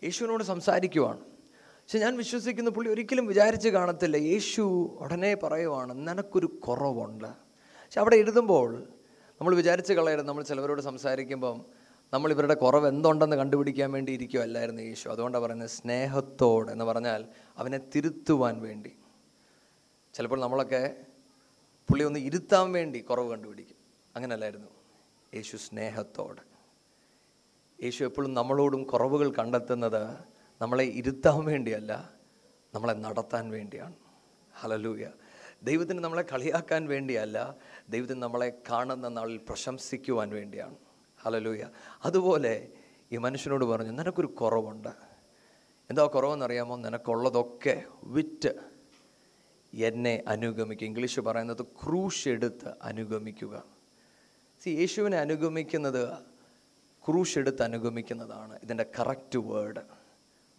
[0.03, 1.19] യേശുവിനോട് സംസാരിക്കുവാണ്.
[1.19, 4.61] പക്ഷെ ഞാൻ വിശ്വസിക്കുന്ന പുള്ളി ഒരിക്കലും വിചാരിച്ച് കാണത്തില്ല യേശു
[5.01, 7.27] ഉടനെ പറയുവാണ് നിനക്കൊരു കുറവുണ്ട്.
[7.27, 8.83] പക്ഷെ അവിടെ എഴുതുമ്പോൾ
[9.31, 11.65] നമ്മൾ വിചാരിച്ച് കളയരുത് നമ്മൾ ചിലവരോട് സംസാരിക്കുമ്പം
[12.13, 15.09] നമ്മൾ ഇവരുടെ കുറവ് എന്തുണ്ടെന്ന് കണ്ടുപിടിക്കാൻ വേണ്ടി ഇരിക്കുമല്ലായിരുന്നു യേശു.
[15.09, 17.25] അതുകൊണ്ടാണ് പറയുന്നത് സ്നേഹത്തോട് എന്ന് പറഞ്ഞാൽ
[17.57, 18.91] അവനെ തിരുത്തുവാൻ വേണ്ടി.
[20.13, 20.95] ചിലപ്പോൾ നമ്മളൊക്കെ
[21.89, 23.77] പുള്ളി ഒന്ന് ഇരുത്താൻ വേണ്ടി കുറവ് കണ്ടുപിടിക്കും.
[24.15, 24.67] അങ്ങനല്ലായിരുന്നു.
[25.35, 26.56] യേശു സ്നേഹത്തോട്.
[27.83, 30.17] യേശു എപ്പോഴും നമ്മളോടും കുറവുകൾ കണ്ടെത്തുന്നത്
[30.61, 32.09] നമ്മളെ ഇരുത്താൻ വേണ്ടിയല്ല
[32.75, 33.93] നമ്മളെ നടത്താൻ വേണ്ടിയാണ്.
[34.55, 35.09] ഹലലൂയ
[35.63, 37.55] ദൈവത്തിന് നമ്മളെ കളിയാക്കാൻ വേണ്ടിയല്ല
[37.89, 40.75] ദൈവത്തിന് നമ്മളെ കാണുന്ന നാളിൽ പ്രശംസിക്കുവാൻ വേണ്ടിയാണ്.
[41.21, 41.67] ഹലലൂയ
[42.05, 42.67] അതുപോലെ
[43.11, 44.89] ഈ മനുഷ്യനോട് പറഞ്ഞു നിനക്കൊരു കുറവുണ്ട്.
[45.89, 46.75] എന്താ കുറവെന്നറിയാമോ?
[46.75, 48.53] നിനക്കുള്ളതൊക്കെ വിറ്റ്
[49.73, 50.87] എന്നെ അനുഗമിക്കുക.
[50.87, 53.63] ഇംഗ്ലീഷ് പറയുന്നത് ക്രൂശ് എടുത്ത് അനുഗമിക്കുക.
[54.63, 56.36] സി യേശുവിനെ അനുഗമിക്കുന്നത്
[57.07, 59.79] ക്രൂശ് എടുത്ത് അനുഗമിക്കുന്നതാണ് ഇതിന്റെ കറക്റ്റ് വേർഡ്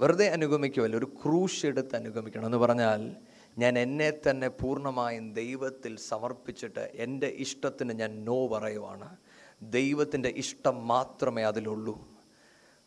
[0.01, 2.47] വെറുതെ അനുഗമിക്കുമല്ല ഒരു ക്രൂശ് എടുത്ത് അനുഗമിക്കണം.
[2.47, 3.17] എന്ന് പറഞ്ഞാൽ
[3.59, 9.17] ഞാൻ എന്നെ തന്നെ പൂർണമായും ദൈവത്തിൽ സമർപ്പിച്ചിട്ട് എന്റെ ഇഷ്ടത്തിന് ഞാൻ നോ പറയുവാണ്.
[9.63, 12.09] ദൈവത്തിന്റെ ഇഷ്ടം മാത്രമേ അതിലുള്ളൂ.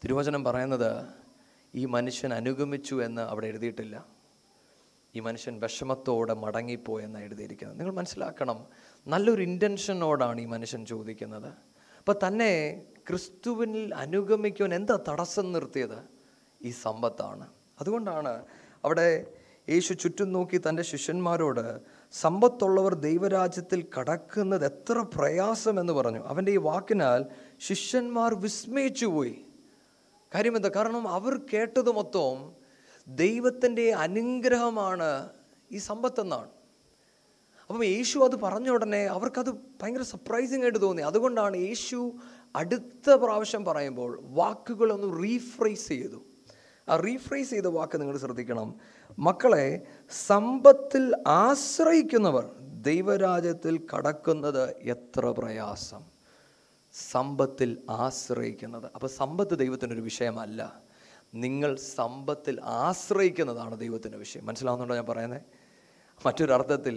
[0.04, 1.06] തിരുവചനം പറയുന്നത്
[1.76, 4.06] ഈ മനുഷ്യൻ അനുഗമിച്ചു എന്ന് അവിടെ എഴുതിയിട്ടില്ല.
[5.16, 7.80] ഈ മനുഷ്യൻ വിഷമത്തോടെ മടങ്ങിപ്പോയെന്ന് എഴുതിയിരിക്കുന്നത്.
[7.80, 8.66] നിങ്ങൾ മനസ്സിലാക്കണം
[9.08, 11.54] നല്ലൊരു ഇന്റൻഷനോടാണ് ഈ മനുഷ്യൻ ചോദിക്കുന്നത്.
[12.00, 16.04] അപ്പോൾ തന്നെ ക്രിസ്തുവിനിൽ അനുഗമിക്കുവാൻ എന്താ തടസ്സം നിർത്തിയത്?
[16.62, 17.48] ഈ സമ്പത്താണ്.
[17.82, 18.46] അതുകൊണ്ടാണ്
[18.84, 19.28] അവിടെ
[19.70, 21.80] യേശു ചുറ്റും നോക്കി തന്റെ ശിഷ്യന്മാരോട്
[22.12, 26.20] സമ്പത്തുള്ളവർ ദൈവരാജ്യത്തിൽ കടക്കുന്നത് എത്ര പ്രയാസം എന്ന് പറഞ്ഞു.
[26.20, 27.26] അവന്റെ ഈ വാക്കിനാൽ
[27.60, 29.46] ശിഷ്യന്മാർ വിസ്മയിച്ചു പോയി.
[30.36, 32.54] കാര്യമെന്താ കാരണം അവർ കേട്ടത് മൊത്തം
[33.08, 35.30] ദൈവത്തിന്റെ അനുഗ്രഹമാണ്
[35.72, 36.50] ഈ സമ്പത്തെന്നാണ്.
[37.72, 41.02] അപ്പം യേശു അത് പറഞ്ഞ ഉടനെ അവർക്കത് ഭയങ്കര സർപ്രൈസിങ് ആയിട്ട് തോന്നി.
[41.02, 42.16] അതുകൊണ്ടാണ് യേശു
[42.56, 46.22] അടുത്ത പ്രാവശ്യം പറയുമ്പോൾ വാക്കുകളൊന്ന് റീഫ്രൈസ് ചെയ്തു.
[46.90, 48.76] ആ റീഫ്രൈസ് ചെയ്ത വാക്ക് നിങ്ങൾ ശ്രദ്ധിക്കണം.
[49.20, 49.82] മക്കളെ
[50.28, 56.02] സമ്പത്തിൽ ആശ്രയിക്കുന്നവർ ദൈവരാജ്യത്തിൽ കടക്കുന്നത് എത്ര പ്രയാസം.
[56.94, 58.86] സമ്പത്തിൽ ആശ്രയിക്കുന്നത്.
[58.96, 60.82] അപ്പോൾ സമ്പത്ത് ദൈവത്തിനൊരു വിഷയമല്ല.
[61.34, 64.46] നിങ്ങൾ സമ്പത്തിൽ ആശ്രയിക്കുന്നതാണ് ദൈവത്തിന്റെ വിഷയം.
[64.46, 65.61] മനസ്സിലാവുന്നുണ്ടോ ഞാൻ പറയുന്നത്?
[66.26, 66.96] മറ്റൊരർത്ഥത്തിൽ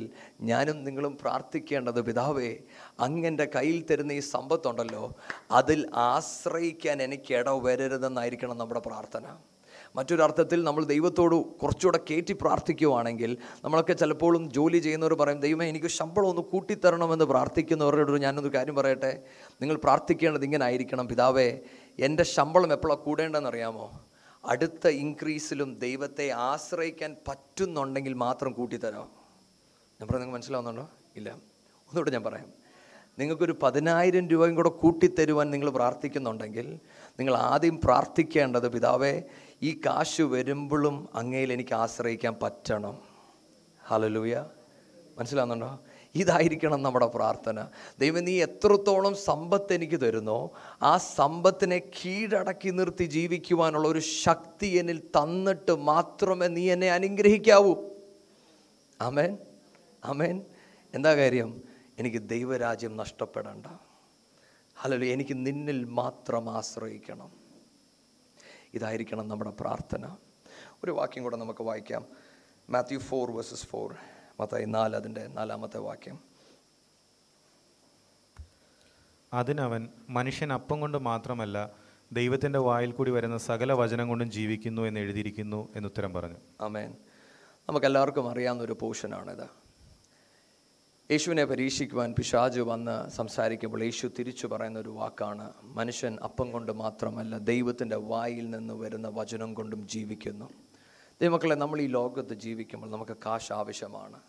[0.51, 2.51] ഞാനും നിങ്ങളും പ്രാർത്ഥിക്കേണ്ടത് പിതാവേ
[3.01, 5.15] അങ്ങന്റെ കയ്യിൽ തരുന്ന ഈ സമ്പത്തുണ്ടല്ലോ
[5.51, 9.27] അതിൽ ആശ്രയിക്കാൻ എനിക്ക് ഇടവരരുതെന്നായിരിക്കണം നമ്മുടെ പ്രാർത്ഥന.
[9.97, 16.43] മറ്റൊരർത്ഥത്തിൽ നമ്മൾ ദൈവത്തോട് കുറച്ചുകൂടെ കയറ്റി പ്രാർത്ഥിക്കുവാണെങ്കിൽ നമ്മളൊക്കെ ചിലപ്പോഴും ജോലി ചെയ്യുന്നവർ പറയും ദൈവമേ എനിക്ക് ശമ്പളം ഒന്ന്
[16.43, 19.13] കൂട്ടിത്തരണമെന്ന് പ്രാർത്ഥിക്കുന്നവരോട് ഞാനൊരു കാര്യം പറയട്ടെ?
[19.63, 21.49] നിങ്ങൾ പ്രാർത്ഥിക്കേണ്ടത് ഇങ്ങനെ ആയിരിക്കണം പിതാവേ
[21.99, 23.87] എന്റെ ശമ്പളം എപ്പോഴാണ് കൂടേണ്ടതെന്ന് അറിയാമോ
[24.47, 28.95] അടുത്ത ഇൻക്രീസിലും ദൈവത്തെ ആശ്രയിക്കാൻ പറ്റുന്നുണ്ടെങ്കിൽ മാത്രം കൂട്ടിത്തരാം.
[28.95, 29.07] ഞാൻ
[30.01, 30.91] പറഞ്ഞത് നിങ്ങൾക്ക് മനസ്സിലാവുന്നുണ്ടോ?
[31.17, 31.31] ഇല്ല.
[31.31, 32.65] ഒന്നുകൂടെ ഞാൻ പറയാം.
[33.19, 36.81] നിങ്ങൾക്കൊരു പതിനായിരം രൂപയും കൂടെ കൂട്ടിത്തരുവാൻ നിങ്ങൾ പ്രാർത്ഥിക്കുന്നുണ്ടെങ്കിൽ
[37.11, 39.23] നിങ്ങൾ ആദ്യം പ്രാർത്ഥിക്കേണ്ടത് പിതാവേ
[39.63, 42.99] ഈ കാശ് വരുമ്പോഴും അങ്ങയിൽ എനിക്ക് ആശ്രയിക്കാൻ പറ്റണം.
[43.85, 44.47] ഹലലൂയ
[45.19, 45.81] മനസ്സിലാവുന്നുണ്ടോ?
[46.15, 47.69] ഇതായിരിക്കണം നമ്മുടെ പ്രാർത്ഥന.
[47.99, 50.51] ദൈവം നീ എത്രത്തോളം സമ്പത്ത് എനിക്ക് തരുന്നോ
[50.83, 57.75] ആ സമ്പത്തിനെ കീഴടക്കി നിർത്തി ജീവിക്കുവാനുള്ള ഒരു ശക്തി എന്നിൽ തന്നിട്ട് മാത്രമേ നീ എന്നെ അനുഗ്രഹിക്കാവൂ.
[59.01, 59.39] അമേൻ
[60.05, 60.45] അമേൻ
[60.95, 61.63] എന്താ കാര്യം?
[61.99, 63.67] എനിക്ക് ദൈവരാജ്യം നഷ്ടപ്പെടേണ്ട.
[64.77, 67.33] ഹലോ എനിക്ക് നിന്നിൽ മാത്രം ആശ്രയിക്കണം.
[68.75, 70.17] ഇതായിരിക്കണം നമ്മുടെ പ്രാർത്ഥന.
[70.85, 72.07] ഒരു വാക്യം കൂടെ നമുക്ക് വായിക്കാം.
[72.71, 73.95] Matthew four verses four.
[74.41, 76.19] Mathai നാല് അതിന്റെ നാലാമത്തെ വാക്യം.
[79.33, 81.71] അതിനവൻ മനുഷ്യൻ അപ്പം കൊണ്ട് മാത്രമല്ല
[82.13, 86.37] ദൈവത്തിന്റെ വായിൽ കൂടി വരുന്ന സകല വചനം കൊണ്ടും ജീവിക്കുന്നു എന്ന് എഴുതിയിരിക്കുന്നു എന്ന് ഉത്തരം പറഞ്ഞു.
[86.61, 86.97] അമേൻ
[87.69, 89.65] നമുക്കെല്ലാവർക്കും അറിയാവുന്ന ഒരു പോർഷനാണിത്
[91.11, 97.97] യേശുവിനെ പരീക്ഷിക്കുവാൻ പിശാജ് വന്ന് സംസാരിക്കുമ്പോൾ യേശു തിരിച്ചു പറയുന്ന ഒരു വാക്കാണ് മനുഷ്യൻ അപ്പം കൊണ്ട് മാത്രമല്ല ദൈവത്തിന്റെ
[97.97, 100.51] വായിൽ നിന്ന് വരുന്ന വചനം കൊണ്ടും ജീവിക്കുന്നു.
[101.23, 104.21] ദൈവമക്കളെ നമ്മൾ ഈ ലോകത്ത് ജീവിക്കുമ്പോൾ നമുക്ക് കാശ് ആവശ്യമാണ്.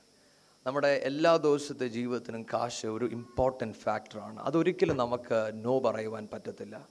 [0.67, 6.87] നമ്മുടെ എല്ലാ ദിവസത്തെ ജീവിതത്തിനും കാശ് ഒരു ഇമ്പോർട്ടന്റ് ഫാക്ടറാണ് അതൊരിക്കലും നമുക്ക് നോ പറയുവാൻ പറ്റത്തില്ല.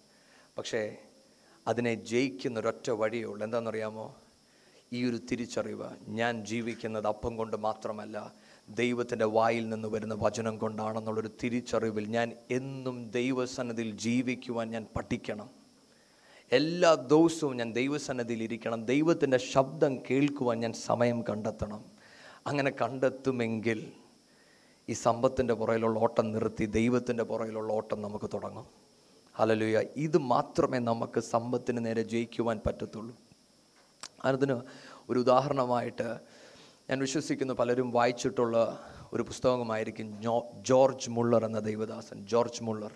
[0.58, 0.96] പക്ഷേ
[1.66, 3.46] അതിനെ ജയിക്കുന്ന ഒരൊറ്റ വഴിയേ ഉള്ളൂ.
[3.46, 4.16] എന്താണെന്നറിയാമോ?
[4.92, 5.88] ഈ ഒരു തിരിച്ചറിവ്.
[6.08, 8.34] ഞാൻ ജീവിക്കുന്നത് അപ്പം കൊണ്ട് മാത്രമല്ല
[8.68, 15.63] ദൈവത്തിന്റെ വായിൽ നിന്ന് വരുന്ന വചനം കൊണ്ടാണെന്നുള്ളൊരു തിരിച്ചറിവിൽ ഞാൻ എന്നും ദൈവസന്നതിയിൽ ജീവിക്കുവാൻ ഞാൻ പഠിക്കണം.
[16.52, 21.84] എല്ലാ ദിവസവും ഞാൻ ദൈവസന്നദ്ധിയിൽ ഇരിക്കണം ദൈവത്തിന്റെ ശബ്ദം കേൾക്കുവാൻ ഞാൻ സമയം കണ്ടെത്തണം.
[22.46, 23.92] അങ്ങനെ കണ്ടെത്തുമെങ്കിൽ
[24.88, 28.66] ഈ സമ്പത്തിന്റെ പുറയിലുള്ള ഓട്ടം നിർത്തി ദൈവത്തിന്റെ പുറയിലുള്ള ഓട്ടം നമുക്ക് തുടങ്ങും.
[29.36, 33.16] ഹലലുയ ഇത് മാത്രമേ നമുക്ക് സമ്പത്തിന് നേരെ ജയിക്കുവാൻ പറ്റത്തുള്ളൂ.
[34.24, 34.60] അതിന്
[35.10, 36.18] ഒരു ഉദാഹരണമായിട്ട്
[36.90, 38.78] ഞാൻ വിശ്വസിക്കുന്നു പലരും വായിച്ചിട്ടുള്ള
[39.12, 40.22] ഒരു പുസ്തകമായിരിക്കും
[40.62, 42.92] ജോർജ് മുള്ളർ എന്ന ദൈവദാസൻ ജോർജ് മുള്ളർ.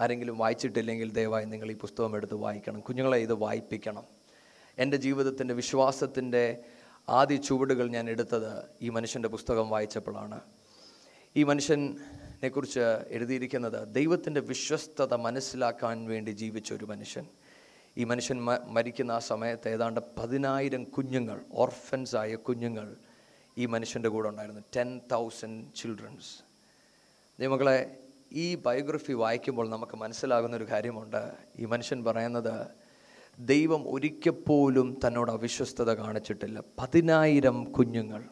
[0.00, 2.80] ആരെങ്കിലും വായിച്ചിട്ടില്ലെങ്കിൽ ദയവായി നിങ്ങൾ ഈ പുസ്തകം എടുത്ത് വായിക്കണം.
[2.80, 4.04] കുഞ്ഞുങ്ങളെ ഇത് വായിപ്പിക്കണം.
[4.78, 6.58] എന്റെ ജീവിതത്തിന്റെ വിശ്വാസത്തിന്റെ
[7.08, 10.40] ആദ്യ ചുവടുകൾ ഞാൻ എടുത്തത് ഈ മനുഷ്യന്റെ പുസ്തകം വായിച്ചപ്പോഴാണ്.
[11.36, 17.26] ഈ മനുഷ്യനെ കുറിച്ച് എഴുതിയിരിക്കുന്നത് ദൈവത്തിന്റെ വിശ്വസ്തത മനസ്സിലാക്കാൻ വേണ്ടി ജീവിച്ച ഒരു മനുഷ്യൻ.
[17.98, 22.96] ഈ മനുഷ്യൻ മരിക്കുന്ന ആ സമയത്ത് ഏതാണ്ട് പതിനായിരം കുഞ്ഞുങ്ങൾ ഓർഫൻസ് ആയ കുഞ്ഞുങ്ങൾ
[23.58, 24.62] ഈ മനുഷ്യന്റെ കൂടെ ഉണ്ടായിരുന്നു.
[24.76, 26.44] ടെൻ തൗസൻഡ് ചിൽഡ്രൻസ്
[27.40, 27.96] ദൈവങ്ങളെ
[28.32, 31.32] ഈ ബയോഗ്രഫി വായിക്കുമ്പോൾ നമുക്ക് മനസ്സിലാകുന്ന ഒരു കാര്യമുണ്ട്.
[31.58, 32.66] ഈ മനുഷ്യൻ പറയുന്നത്
[33.38, 36.62] ദൈവം ഒരിക്കപ്പോലും തന്നോട് അവിശ്വസ്തത കാണിച്ചിട്ടില്ല.
[36.78, 38.24] പതിനായിരം കുഞ്ഞുങ്ങൾ.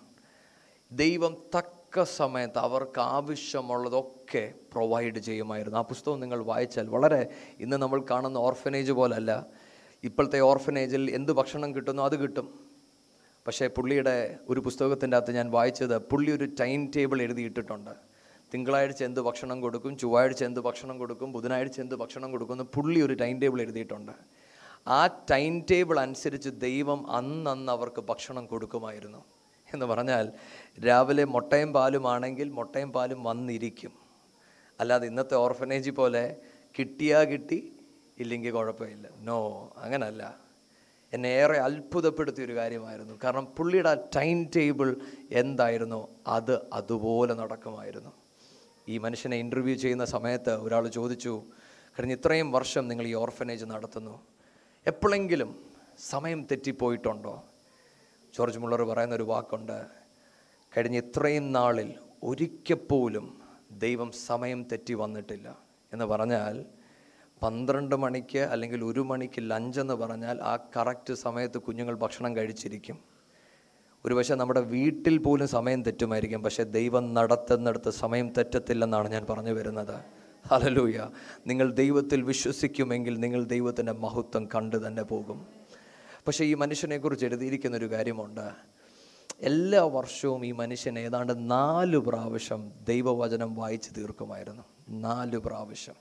[0.92, 5.78] ദൈവം തക്ക സമയത്ത് അവർക്ക് ആവശ്യമുള്ളതൊക്കെ പ്രൊവൈഡ് ചെയ്യുമായിരുന്നു.
[5.78, 7.28] ആ പുസ്തകം നിങ്ങൾ വായിച്ചാൽ വളരെ
[7.60, 9.46] ഇന്ന് നമ്മൾ കാണുന്ന ഓർഫനേജ് പോലല്ല.
[10.04, 12.60] ഇപ്പോഴത്തെ ഓർഫനേജിൽ എന്ത് ഭക്ഷണം കിട്ടുന്നോ അത് കിട്ടും.
[13.46, 18.15] പക്ഷേ പുള്ളിയുടെ ഒരു പുസ്തകത്തിന്റെ അകത്ത് ഞാൻ വായിച്ചത് പുള്ളി ഒരു ടൈം ടേബിൾ എഴുതിയിട്ടിട്ടുണ്ട്.
[18.54, 23.12] തിങ്കളാഴ്ച എന്ത് ഭക്ഷണം കൊടുക്കും ചൊവ്വാഴ്ച എന്ത് ഭക്ഷണം കൊടുക്കും ബുധനാഴ്ച എന്ത് ഭക്ഷണം കൊടുക്കും എന്ന് പുള്ളി ഒരു
[23.12, 24.12] ടൈം ടേബിൾ എഴുതിയിട്ടുണ്ട്.
[24.88, 29.24] ആ ടൈം ടേബിൾ അനുസരിച്ച് ദൈവം അന്നന്ന് അവർക്ക് ഭക്ഷണം കൊടുക്കുമായിരുന്നു.
[29.74, 30.32] എന്ന് പറഞ്ഞാൽ
[30.86, 33.92] രാവിലെ മുട്ടയും പാലുമാണെങ്കിൽ മുട്ടയും പാലും വന്നിരിക്കും.
[34.80, 36.36] അല്ലാതെ ഇന്നത്തെ ഓർഫനേജ് പോലെ
[36.78, 37.72] കിട്ടിയാ കിട്ടി
[38.18, 39.08] ഇല്ലെങ്കിൽ കുഴപ്പമില്ല.
[39.20, 39.38] നോ
[39.76, 40.36] അങ്ങനല്ല.
[41.12, 43.18] എന്നെ ഏറെ അത്ഭുതപ്പെടുത്തിയ ഒരു കാര്യമായിരുന്നു.
[43.24, 44.96] കാരണം പുള്ളിയുടെ ആ ടൈം ടേബിൾ
[45.32, 46.08] എന്തായിരുന്നോ?
[46.26, 48.12] അത് അതുപോലെ നടക്കുമായിരുന്നു.
[48.88, 51.42] ഈ മനുഷ്യനെ ഇന്റർവ്യൂ ചെയ്യുന്ന സമയത്ത് ഒരാൾ ചോദിച്ചു
[51.96, 54.20] കഴിഞ്ഞ ഇത്രയും വർഷം നിങ്ങൾ ഈ ഓർഫനേജ് നടത്തുന്നു.
[54.86, 55.50] എപ്പോഴെങ്കിലും
[55.98, 57.42] സമയം തെറ്റിപ്പോയിട്ടുണ്ടോ?
[58.36, 59.86] ജോർജ് മുള്ളർ പറയുന്ന ഒരു വാക്കുണ്ട്
[60.76, 63.26] കഴിഞ്ഞ ഇത്രയും നാളിൽ ഒരിക്കപ്പോലും
[63.72, 65.58] ദൈവം സമയം തെറ്റി വന്നിട്ടില്ല.
[65.92, 66.64] എന്ന് പറഞ്ഞാൽ
[67.42, 73.15] പന്ത്രണ്ട് മണിക്ക് അല്ലെങ്കിൽ ഒരു മണിക്ക് ലഞ്ചെന്ന് പറഞ്ഞാൽ ആ കറക്റ്റ് സമയത്ത് കുഞ്ഞുങ്ങൾ ഭക്ഷണം കഴിച്ചിരിക്കും.
[74.04, 76.42] ഒരുപക്ഷെ നമ്മുടെ വീട്ടിൽ പോലും സമയം തെറ്റുമായിരിക്കും.
[76.42, 80.00] പക്ഷേ ദൈവം നടത്തുന്നിടത്ത് സമയം തെറ്റത്തില്ലെന്നാണ് ഞാൻ പറഞ്ഞു വരുന്നത്.
[80.46, 81.08] ഹലലൂയ
[81.46, 85.46] നിങ്ങൾ ദൈവത്തിൽ വിശ്വസിക്കുമെങ്കിൽ നിങ്ങൾ ദൈവത്തിന്റെ മഹത്വം കണ്ടു തന്നെ പോകും.
[86.26, 88.50] പക്ഷേ ഈ മനുഷ്യനെക്കുറിച്ച് എഴുതിയിരിക്കുന്ന ഒരു കാര്യമുണ്ട്.
[89.40, 94.62] എല്ലാ വർഷവും ഈ മനുഷ്യൻ ഏതാണ്ട് നാല് പ്രാവശ്യം ദൈവവചനം വായിച്ചു തീർക്കുമായിരുന്നു.
[94.88, 95.94] നാല് പ്രാവശ്യം.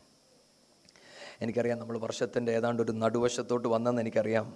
[1.42, 4.54] എനിക്കറിയാം നമ്മൾ വർഷത്തിന്റെ ഏതാണ്ട് ഒരു നടുവശത്തോട്ട് വന്നെന്ന് എനിക്കറിയാം.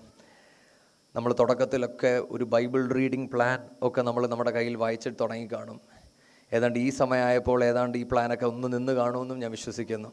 [1.15, 5.81] നമ്മൾ തുടക്കത്തിലൊക്കെ ഒരു ബൈബിൾ റീഡിംഗ് പ്ലാൻ ഒക്കെ നമ്മൾ നമ്മുടെ കയ്യിൽ വായിച്ചിട്ട് തുടങ്ങി കാണും.
[6.53, 10.09] ഏതാണ്ട് ഈ സമയമായപ്പോൾ ഏതാണ്ട് ഈ പ്ലാനൊക്കെ ഒന്ന് നിന്ന് കാണുമെന്നും ഞാൻ വിശ്വസിക്കുന്നു.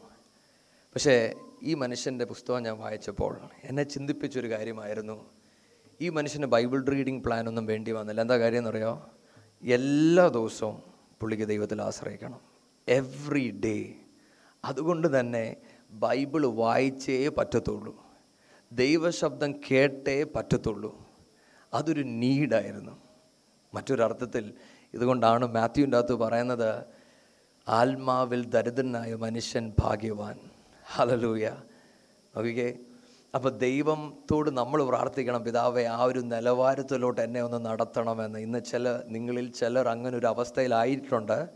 [0.94, 5.30] പക്ഷേ ഈ മനുഷ്യന്റെ പുസ്തകം ഞാൻ വായിച്ചപ്പോൾ എന്നെ ചിന്തിപ്പിച്ചൊരു കാര്യമായിരുന്നു.
[6.00, 8.20] ഈ മനുഷ്യന് ബൈബിൾ റീഡിംഗ് പ്ലാൻ ഒന്നും വേണ്ടി വന്നില്ല.
[8.20, 9.10] എന്താ കാര്യം എന്നറിയോ
[9.62, 10.82] എല്ലാ ദിവസവും
[11.20, 12.40] പുള്ളിക്ക് ദൈവത്തിൽ ആശ്രയിക്കണം.
[12.88, 13.94] എവ്രി ഡേ
[14.64, 15.56] അതുകൊണ്ട് തന്നെ
[15.90, 18.05] ബൈബിൾ വായിച്ചേ പറ്റത്തുള്ളൂ.
[18.72, 21.06] ദൈവശബ്ദം കേട്ടേ പറ്റത്തുള്ളൂ.
[21.74, 22.98] അതൊരു നീഡായിരുന്നു.
[23.74, 24.54] മറ്റൊരർത്ഥത്തിൽ
[24.94, 26.84] ഇതുകൊണ്ടാണ് മാത്യുവിന്റെ അകത്ത് പറയുന്നത്
[27.68, 30.38] ആത്മാവിൽ ദരിദ്രനായ മനുഷ്യൻ ഭാഗ്യവാൻ.
[30.86, 31.46] ഹലലൂയ
[32.36, 32.78] നോക്കിക്കേ
[33.34, 38.38] അപ്പോൾ ദൈവത്തോട് നമ്മൾ പ്രാർത്ഥിക്കണം പിതാവെ ആ ഒരു നിലവാരത്തിലോട്ട് എന്നെ ഒന്ന് നടത്തണമെന്ന്.
[38.38, 41.48] ഇന്ന് ചില നിങ്ങളിൽ ചിലർ അങ്ങനെ ഒരു അവസ്ഥയിലായിട്ടുണ്ട്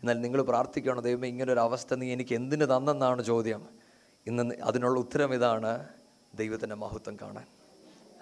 [0.00, 3.68] എന്നാൽ നിങ്ങൾ പ്രാർത്ഥിക്കണം ദൈവം ഇങ്ങനെ ഒരു അവസ്ഥ നീ എനിക്ക് എന്തിന് തന്നെന്നാണ് ചോദ്യം.
[4.26, 5.88] ഇന്ന് അതിനുള്ള ഉത്തരം ഇതാണ്
[6.34, 7.46] ദൈവത്തിന്റെ മഹത്വം കാണാൻ.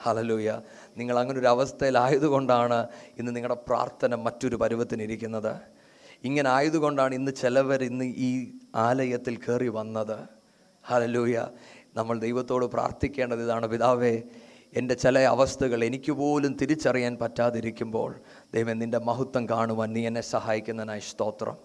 [0.02, 0.60] ഹലലൂയ
[0.96, 2.86] നിങ്ങൾ അങ്ങനെ ഒരു അവസ്ഥയിലായതുകൊണ്ടാണ്
[3.18, 5.56] ഇന്ന് നിങ്ങളുടെ പ്രാർത്ഥന മറ്റൊരു പരുവത്തിനിരിക്കുന്നത്
[6.24, 10.28] ഇങ്ങനെ ആയതുകൊണ്ടാണ് ഇന്ന് ചിലവർ ഇന്ന് ഈ ആലയത്തിൽ കയറി വന്നത്.
[10.84, 11.46] ഹലലൂയ
[11.96, 13.66] നമ്മൾ ദൈവത്തോട് പ്രാർത്ഥിക്കേണ്ടത് ഇതാണ്.
[13.66, 14.22] പിതാവേ
[14.76, 18.14] എന്റെ ചില അവസ്ഥകൾ എനിക്ക് പോലും തിരിച്ചറിയാൻ പറ്റാതിരിക്കുമ്പോൾ
[18.54, 21.56] ദൈവം നിന്റെ മഹത്വം കാണുവാൻ നീ എന്നെ സഹായിക്കുന്നതിനായി സ്തോത്രം.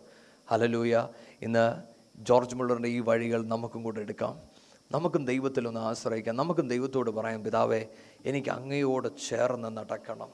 [0.51, 1.07] ഹലലൂയ
[1.41, 1.83] ഇന്ന്
[2.17, 4.56] ജോർജ് മുള്ളറിന്റെ ഈ വഴികൾ നമുക്കും കൂടെ എടുക്കാം.
[4.91, 6.35] നമുക്കും ദൈവത്തിലൊന്ന് ആശ്രയിക്കാം.
[6.35, 7.85] നമുക്കും ദൈവത്തോട് പറയാം പിതാവേ
[8.25, 10.29] എനിക്ക് അങ്ങയോട് ചേർന്ന് നടക്കണം.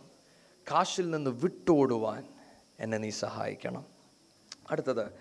[0.72, 2.28] കാശിൽ നിന്ന് വിട്ടോടുവാൻ
[2.80, 3.86] എന്നെ നീ സഹായിക്കണം.
[4.72, 5.12] അടുത്തത്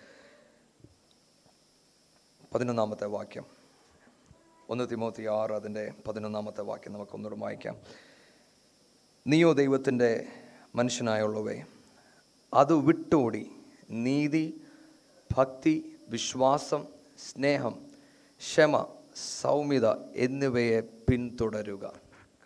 [2.55, 3.45] പതിനൊന്നാമത്തെ വാക്യം.
[4.69, 7.77] ഒന്ന് തിമോത്തി ആറ് അതിന്റെ പതിനൊന്നാമത്തെ വാക്യം നമുക്കൊന്നുകൂടെ വായിക്കാം.
[9.27, 10.27] നീയോ ദൈവത്തിന്റെ
[10.75, 11.63] മനുഷ്യനായുള്ളവേ
[12.55, 13.51] അത് വിട്ടോടി
[13.91, 14.61] നീതി
[15.37, 16.87] ഭക്തി വിശ്വാസം
[17.19, 17.87] സ്നേഹം
[18.39, 21.93] ക്ഷമ സൗമ്യത എന്നിവയെ പിന്തുടരുക.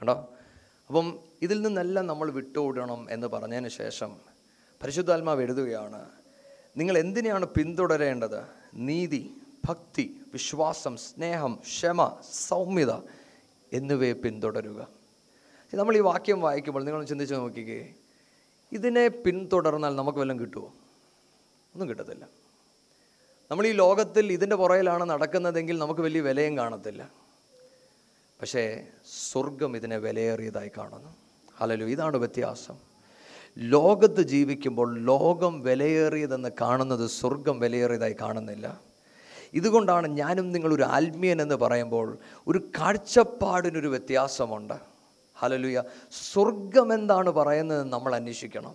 [0.01, 0.29] കണ്ടോ?
[0.87, 4.17] അപ്പം ഇതിൽ നിന്നെല്ലാം നമ്മൾ വിട്ടുവിടണം എന്ന് പറഞ്ഞതിന് ശേഷം
[4.83, 6.11] പരിശുദ്ധാത്മാവ് എഴുതുകയാണ്
[6.77, 8.47] നിങ്ങൾ എന്തിനെയാണ് പിന്തുടരേണ്ടത്?
[8.75, 9.31] നീതി
[9.69, 12.93] ഭക്തി വിശ്വാസം സ്നേഹം ക്ഷമ സൗമ്യത
[13.73, 14.89] എന്നിവയെ പിന്തുടരുക.
[15.75, 17.95] നമ്മൾ ഈ വാക്യം വായിക്കുമ്പോൾ നിങ്ങൾ ചിന്തിച്ച് നോക്കിക്കേ
[18.73, 20.67] ഇതിനെ പിന്തുടർന്നാൽ നമുക്ക് വല്ലതും കിട്ടുമോ
[21.75, 22.27] ഒന്നും കിട്ടത്തില്ല.
[23.51, 27.11] നമ്മൾ ഈ ലോകത്തിൽ ഇതിന്റെ പുറയിലാണ് നടക്കുന്നതെങ്കിൽ നമുക്ക് വലിയ വിലയും കാണത്തില്ല.
[28.41, 28.85] പക്ഷേ
[29.33, 31.17] സ്വർഗം ഇതിനെ വിലയേറിയതായി കാണുന്നു.
[31.61, 32.75] അല്ലല്ലോ ഇതാണ് വ്യത്യാസം.
[33.59, 38.81] ലോകത്ത് ജീവിക്കുമ്പോൾ ലോകം വിലയേറിയതെന്ന് കാണുന്നത് സ്വർഗം വിലയേറിയതായി കാണുന്നില്ല.
[39.55, 44.75] ഇതുകൊണ്ടാണ് ഞാനും നിങ്ങളൊരു ആത്മീയൻ എന്ന് പറയുമ്പോൾ ഒരു കാഴ്ചപ്പാടിനൊരു വ്യത്യാസമുണ്ട്.
[45.39, 45.83] ഹലലുയ
[46.33, 48.75] സ്വർഗം എന്താണ് പറയുന്നത് നമ്മൾ അന്വേഷിക്കണം.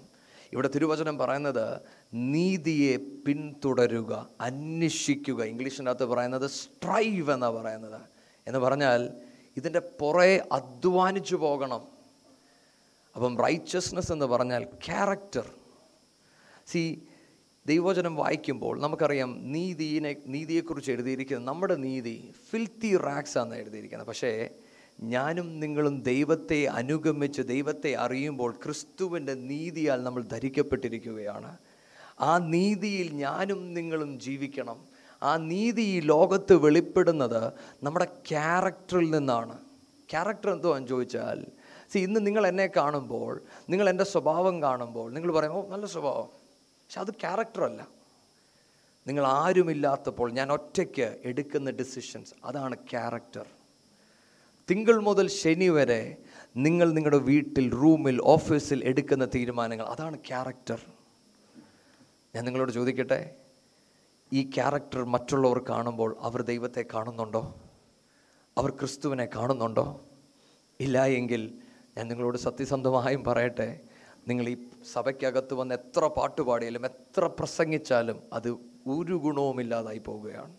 [0.53, 1.81] ഇവിടെ തിരുവചനം പറയുന്നത്
[2.13, 5.43] നീതിയെ പിന്തുടരുക അന്വേഷിക്കുക.
[5.43, 8.01] ഇംഗ്ലീഷിനകത്ത് പറയുന്നത് സ്ട്രൈവ് എന്നാണ് പറയുന്നത്.
[8.47, 9.09] എന്ന് പറഞ്ഞാൽ
[9.57, 11.81] ഇതിന്റെ പുറേ അധ്വാനിച്ചു പോകണം.
[13.15, 15.49] അപ്പം റൈച്ചസ്നെസ് എന്ന് പറഞ്ഞാൽ ക്യാരക്ടർ
[16.67, 17.01] സി
[17.67, 24.07] ദൈവവചനം വായിക്കുമ്പോൾ നമുക്കറിയാം നീതിയെ നീതിയെക്കുറിച്ച് എഴുതിയിരിക്കുന്നത് നമ്മുടെ നീതി ഫിൽത്തി റാക്സ് ആണ് എഴുതിയിരിക്കുന്നത്.
[24.07, 24.49] പക്ഷേ
[25.01, 31.57] ഞാനും നിങ്ങളും ദൈവത്തെ അനുഗമിച്ച് ദൈവത്തെ അറിയുമ്പോൾ ക്രിസ്തുവിന്റെ നീതിയാൽ നമ്മൾ ധരിക്കപ്പെട്ടിരിക്കുകയാണ്.
[32.21, 34.79] ആ നീതിയിൽ ഞാനും നിങ്ങളും ജീവിക്കണം.
[35.23, 37.41] ആ നീതി ഈ ലോകത്ത് വെളിപ്പെടുന്നത്
[37.83, 39.57] നമ്മുടെ ക്യാരക്ടറിൽ നിന്നാണ്.
[40.11, 41.45] ക്യാരക്ടർ എന്ന് ചോദിച്ചാൽ
[41.91, 46.29] സി ഇന്ന് നിങ്ങൾ എന്നെ കാണുമ്പോൾ നിങ്ങൾ എന്റെ സ്വഭാവം കാണുമ്പോൾ നിങ്ങൾ പറയും ഓ നല്ല സ്വഭാവം.
[46.83, 47.81] പക്ഷെ അത് ക്യാരക്ടറല്ല
[49.07, 53.45] നിങ്ങൾ ആരുമില്ലാത്തപ്പോൾ ഞാൻ ഒറ്റയ്ക്ക് എടുക്കുന്ന ഡിസിഷൻസ് അതാണ് ക്യാരക്ടർ.
[54.69, 56.01] തിങ്കൾ മുതൽ ശനി വരെ
[56.57, 60.81] നിങ്ങൾ നിങ്ങളുടെ വീട്ടിൽ റൂമിൽ ഓഫീസിൽ എടുക്കുന്ന തീരുമാനങ്ങൾ അതാണ് ക്യാരക്ടർ.
[62.35, 63.35] ഞാൻ നിങ്ങളോട് ചോദിക്കട്ടെ?
[64.33, 67.55] ഈ ക്യാരക്ടർ മറ്റുള്ളവർ കാണുമ്പോൾ അവർ ദൈവത്തെ കാണുന്നുണ്ടോ?
[68.57, 70.01] അവർ ക്രിസ്തുവിനെ കാണുന്നുണ്ടോ?
[70.79, 71.53] ഇല്ല എങ്കിൽ
[71.97, 73.79] ഞാൻ നിങ്ങളോട് സത്യസന്ധമായും പറയട്ടെ
[74.27, 74.57] നിങ്ങൾ ഈ
[74.93, 78.49] സഭയ്ക്കകത്ത് വന്ന് എത്ര പാട്ട് പാടിയാലും എത്ര പ്രസംഗിച്ചാലും അത്
[78.87, 80.53] ഒരു ഗുണവും ഇല്ലാതായി പോവുകയാണ്.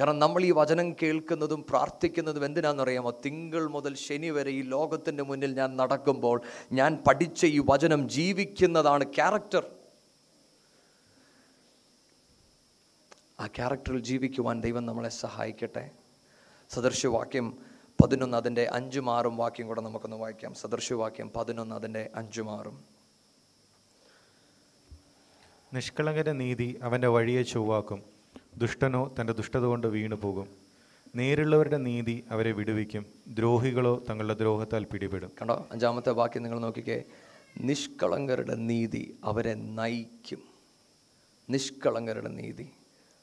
[0.00, 3.10] കാരണം നമ്മൾ ഈ വചനം കേൾക്കുന്നതും പ്രാർത്ഥിക്കുന്നതും എന്തിനാണെന്നറിയാമോ?
[3.26, 6.40] തിങ്കൾ മുതൽ ശനി വരെ ഈ ലോകത്തിന്റെ മുന്നിൽ ഞാൻ നടക്കുമ്പോൾ
[6.72, 9.66] ഞാൻ പഠിച്ച ഈ വചനം ജീവിക്കുന്നതാണ് ക്യാരക്ടർ.
[13.44, 15.90] ആ ക്യാരക്ടറിൽ ജീവിക്കുവാൻ ദൈവം നമ്മളെ സഹായിക്കട്ടെ.
[16.70, 17.58] സദൃശ്യവാക്യം
[18.02, 20.54] പതിനൊന്ന് അതിന്റെ അഞ്ചും ആറും വാക്യം കൂടെ നമുക്കൊന്ന് വായിക്കാം.
[20.54, 22.84] സദൃശ്യവാക്യം പതിനൊന്ന് അതിന്റെ അഞ്ചും ആറും.
[25.74, 28.02] നിഷ്കളങ്കന്റെ നീതി അവന്റെ വഴിയെ ചൊവ്വാക്കും.
[28.56, 30.48] ദുഷ്ടനോ തന്റെ ദുഷ്ടത കൊണ്ട് വീണു പോകും.
[31.14, 33.06] നേരുള്ളവരുടെ നീതി അവരെ വിടുവിക്കും.
[33.28, 35.32] ദ്രോഹികളോ തങ്ങളുടെ ദ്രോഹത്താൽ പിടിപെടും.
[35.42, 35.68] കണ്ടോ?
[35.72, 37.02] അഞ്ചാമത്തെ വാക്യം നിങ്ങൾ നോക്കിക്കേ.
[37.58, 40.42] നിഷ്കളങ്കരുടെ നീതി അവരെ നയിക്കും.
[41.50, 42.70] നിഷ്കളങ്കരുടെ നീതി.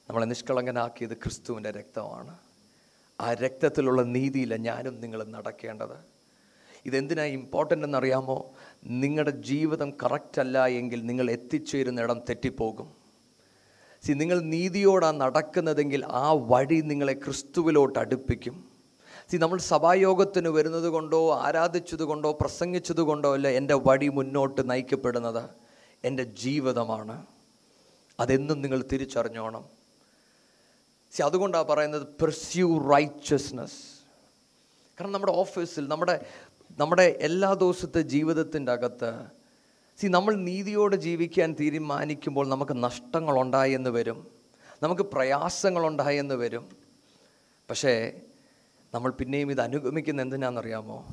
[0.10, 2.38] നമ്മളെ നിഷ്കളങ്കനാക്കിയത് ക്രിസ്തുവിന്റെ രക്തമാണ്.
[3.22, 5.97] ആ രക്തത്തിലുള്ള നീതിയില്ല ഞാനും നിങ്ങൾ നടക്കേണ്ടത്.
[6.86, 8.52] ഇതെന്തിനാ ഇമ്പോർട്ടന്റ് എന്നറിയാമോ?
[8.86, 12.95] നിങ്ങളുടെ ജീവിതം കറക്റ്റ് അല്ല എങ്കിൽ നിങ്ങൾ എത്തിച്ചേരുന്ന ഇടം തെറ്റിപ്പോകും.
[14.04, 18.66] സി നിങ്ങൾ നീതിയോടാണ് നടക്കുന്നതെങ്കിൽ ആ വഴി നിങ്ങളെ ക്രിസ്തുവിലോട്ട് അടുപ്പിക്കും.
[19.32, 25.49] സി നമ്മൾ സഭായോഗത്തിന് വരുന്നത് കൊണ്ടോ ആരാധിച്ചത് കൊണ്ടോ പ്രസംഗിച്ചത് കൊണ്ടോ അല്ല എന്റെ വഴി മുന്നോട്ട് നയിക്കപ്പെടുന്നത്
[26.04, 27.26] എന്റെ ജീവിതമാണ്.
[28.20, 29.80] അതെന്നും നിങ്ങൾ തിരിച്ചറിഞ്ഞോണം.
[31.12, 34.01] സി അതുകൊണ്ടാണ് പറയുന്നത് പെർസ്യൂ റൈച്ചസ്നസ്
[34.99, 36.26] കാരണം നമ്മുടെ ഓഫീസിൽ നമ്മുടെ
[36.80, 39.26] നമ്മുടെ എല്ലാ ദിവസത്തെ ജീവിതത്തിന്റെ അകത്ത്
[40.01, 44.28] സി നമ്മൾ നീതിയോടെ ജീവിക്കാൻ തീരുമാനിക്കുമ്പോൾ നമുക്ക് നഷ്ടങ്ങളുണ്ടായെന്ന് വരും.
[44.84, 46.70] നമുക്ക് പ്രയാസങ്ങളുണ്ടായെന്ന് വരും.
[47.70, 48.22] പക്ഷേ
[48.93, 51.07] നമ്മൾ പിന്നെയും ഇത് അനുഗമിക്കുന്ന എന്തിനാണെന്നറിയാമോ?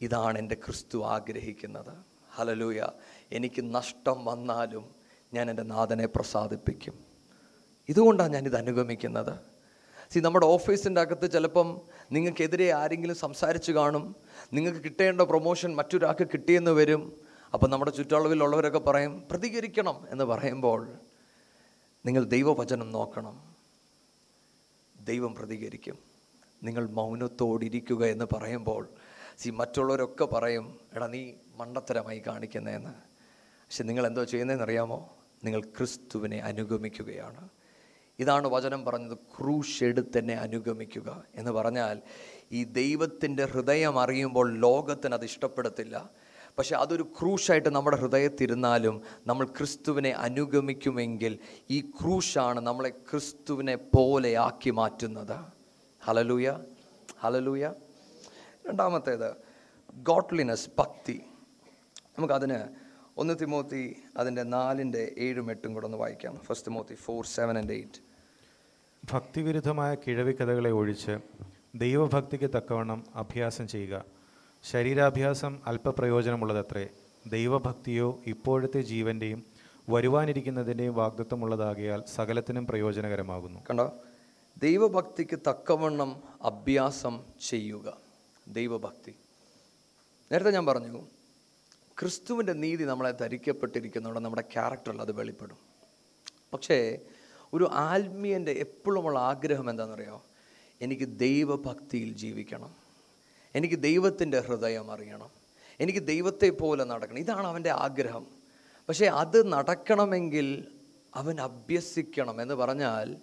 [0.00, 1.96] ഇതാണ് എന്റെ ക്രിസ്തു ആഗ്രഹിക്കുന്നത്.
[2.34, 2.82] ഹലലൂയ
[3.32, 4.94] എനിക്ക് നഷ്ടം വന്നാലും
[5.34, 7.03] ഞാൻ എന്റെ നാഥനെ പ്രസാദിപ്പിക്കും.
[7.88, 9.38] ഇതുകൊണ്ടാണ് ഞാനിത് അനുഗമിക്കുന്നത്.
[10.10, 11.80] സി നമ്മുടെ ഓഫീസിന്റെ അകത്ത് ചിലപ്പം
[12.12, 14.16] നിങ്ങൾക്കെതിരെ ആരെങ്കിലും സംസാരിച്ച് കാണും
[14.52, 17.20] നിങ്ങൾക്ക് കിട്ടേണ്ട പ്രൊമോഷൻ മറ്റൊരാൾക്ക് കിട്ടിയെന്ന് വരും
[17.54, 20.92] അപ്പം നമ്മുടെ ചുറ്റളവിലുള്ളവരൊക്കെ പറയും പ്രതികരിക്കണം എന്ന് പറയുമ്പോൾ
[22.06, 23.54] നിങ്ങൾ ദൈവവചനം നോക്കണം.
[25.00, 25.98] ദൈവം പ്രതികരിക്കും.
[26.62, 28.88] നിങ്ങൾ മൗനത്തോടിരിക്കുക എന്ന് പറയുമ്പോൾ
[29.38, 37.48] സി മറ്റുള്ളവരൊക്കെ പറയും എടാ നീ മണ്ടത്തരമായി കാണിക്കുന്നതെന്ന് പക്ഷെ നിങ്ങൾ എന്തോ ചെയ്യുന്നതെന്ന് അറിയാമോ നിങ്ങൾ ക്രിസ്തുവിനെ അനുഗമിക്കുകയാണ്.
[38.18, 42.00] ഇതാണ് വചനം പറഞ്ഞത് ക്രൂശ് എടുത്തെന്നെ അനുഗമിക്കുക എന്ന് പറഞ്ഞാൽ
[42.52, 46.10] ഈ ദൈവത്തിന്റെ ഹൃദയം അറിയുമ്പോൾ ലോകത്തിന് അത് ഇഷ്ടപ്പെടത്തില്ല.
[46.58, 51.38] പക്ഷേ അതൊരു ക്രൂശായിട്ട് നമ്മുടെ ഹൃദയത്തിരുന്നാലും നമ്മൾ ക്രിസ്തുവിനെ അനുഗമിക്കുമെങ്കിൽ
[51.70, 55.36] ഈ ക്രൂശാണ് നമ്മളെ ക്രിസ്തുവിനെ പോലെ ആക്കി മാറ്റുന്നത്.
[56.04, 56.60] ഹലലൂയ
[57.20, 57.72] ഹലലൂയ
[58.68, 59.34] രണ്ടാമത്തേത്
[59.94, 61.20] ഗോഡ്ലിനെസ് ഭക്തി.
[62.18, 62.83] നമുക്കതിന്
[63.16, 66.36] ഒന്ന് തിമോത്തി അതിന്റെ നാലിന്റെ ഏഴും എട്ടും കൂടെ ഒന്ന് വായിക്കാം.
[66.36, 68.14] First Timothy four seven and eight
[69.12, 71.18] ഭക്തിവിരുദ്ധമായ കിഴവിക്കഥകളെ ഒഴിച്ച്
[71.74, 74.04] ദൈവഭക്തിക്ക് തക്കവണ്ണം അഭ്യാസം ചെയ്യുക.
[74.62, 76.88] ശരീരാഭ്യാസം അല്പപ്രയോജനമുള്ളതത്രേ.
[77.26, 79.44] ദൈവഭക്തിയോ ഇപ്പോഴത്തെ ജീവന്റെയും
[79.88, 83.60] വരുവാനിരിക്കുന്നതിന്റെയും വാഗ്ദത്വമുള്ളതാകിയാൽ സകലത്തിനും പ്രയോജനകരമാകുന്നു.
[83.70, 83.92] കണ്ടോ?
[84.58, 87.96] ദൈവഭക്തിക്ക് തക്കവണ്ണം അഭ്യാസം ചെയ്യുക.
[88.48, 89.14] ദൈവഭക്തി.
[90.32, 91.06] നേരത്തെ ഞാൻ പറഞ്ഞു
[92.00, 95.56] ക്രിസ്തുവിന്റെ നീതി നമ്മളെ ധരിക്കപ്പെട്ടിരിക്കുന്നതോടെ നമ്മുടെ ക്യാരക്ടറിൽ അത് വെളിപ്പെടും.
[96.52, 96.98] പക്ഷേ
[97.52, 100.24] ഒരു ആത്മീയന്റെ എപ്പോഴുമുള്ള ആഗ്രഹം എന്താണെന്നറിയോ?
[100.82, 102.74] എനിക്ക് ദൈവഭക്തിയിൽ ജീവിക്കണം.
[103.54, 105.30] എനിക്ക് ദൈവത്തിന്റെ ഹൃദയം അറിയണം.
[105.80, 107.18] എനിക്ക് ദൈവത്തെ പോലെ നടക്കണം.
[107.18, 108.26] ഇതാണ് അവന്റെ ആഗ്രഹം.
[108.88, 110.64] പക്ഷേ അത് നടക്കണമെങ്കിൽ
[111.14, 113.16] അവൻ അഭ്യസിക്കണം എന്ന് പറഞ്ഞാൽ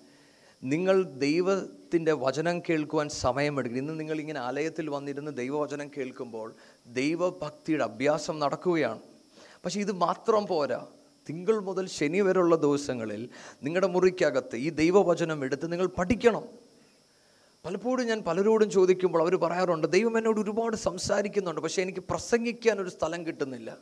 [0.63, 3.77] നിങ്ങൾ ദൈവത്തിന്റെ വചനം കേൾക്കുവാൻ സമയമെടുക്കും.
[3.77, 6.53] ഇന്ന് നിങ്ങൾ ഇങ്ങനെ ആലയത്തിൽ വന്നിരുന്ന് ദൈവവചനം കേൾക്കുമ്പോൾ
[6.87, 8.99] ദൈവഭക്തിയുടെ അഭ്യാസം നടക്കുകയാണ്.
[9.65, 10.87] പക്ഷേ ഇത് മാത്രം പോരാ.
[11.29, 13.29] തിങ്കൾ മുതൽ ശനി വരെയുള്ള ദിവസങ്ങളിൽ
[13.63, 16.43] നിങ്ങളുടെ മുറിക്കകത്ത് ഈ ദൈവവചനം എടുത്ത് നിങ്ങൾ പഠിക്കണം.
[17.65, 23.27] പലപ്പോഴും ഞാൻ പലരോടും ചോദിക്കുമ്പോൾ അവർ പറയാറുണ്ട് ദൈവം എന്നോട് ഒരുപാട് സംസാരിക്കുന്നുണ്ട് പക്ഷേ എനിക്ക് പ്രസംഗിക്കാൻ ഒരു സ്ഥലം
[23.27, 23.77] കിട്ടുന്നില്ല.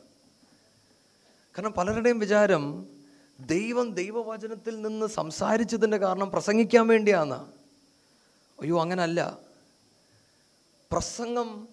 [1.58, 2.86] കാരണം പലരുടെയും വിചാരം
[3.46, 7.52] ദൈവം ദൈവവചനത്തിൽ നിന്ന് സംസാരിച്ചതിന്റെ കാരണം പ്രസംഗിക്കാൻ വേണ്ടിയാണ്.
[8.60, 9.38] അയ്യോ അങ്ങനല്ല.
[10.92, 11.68] പ്രസംഗം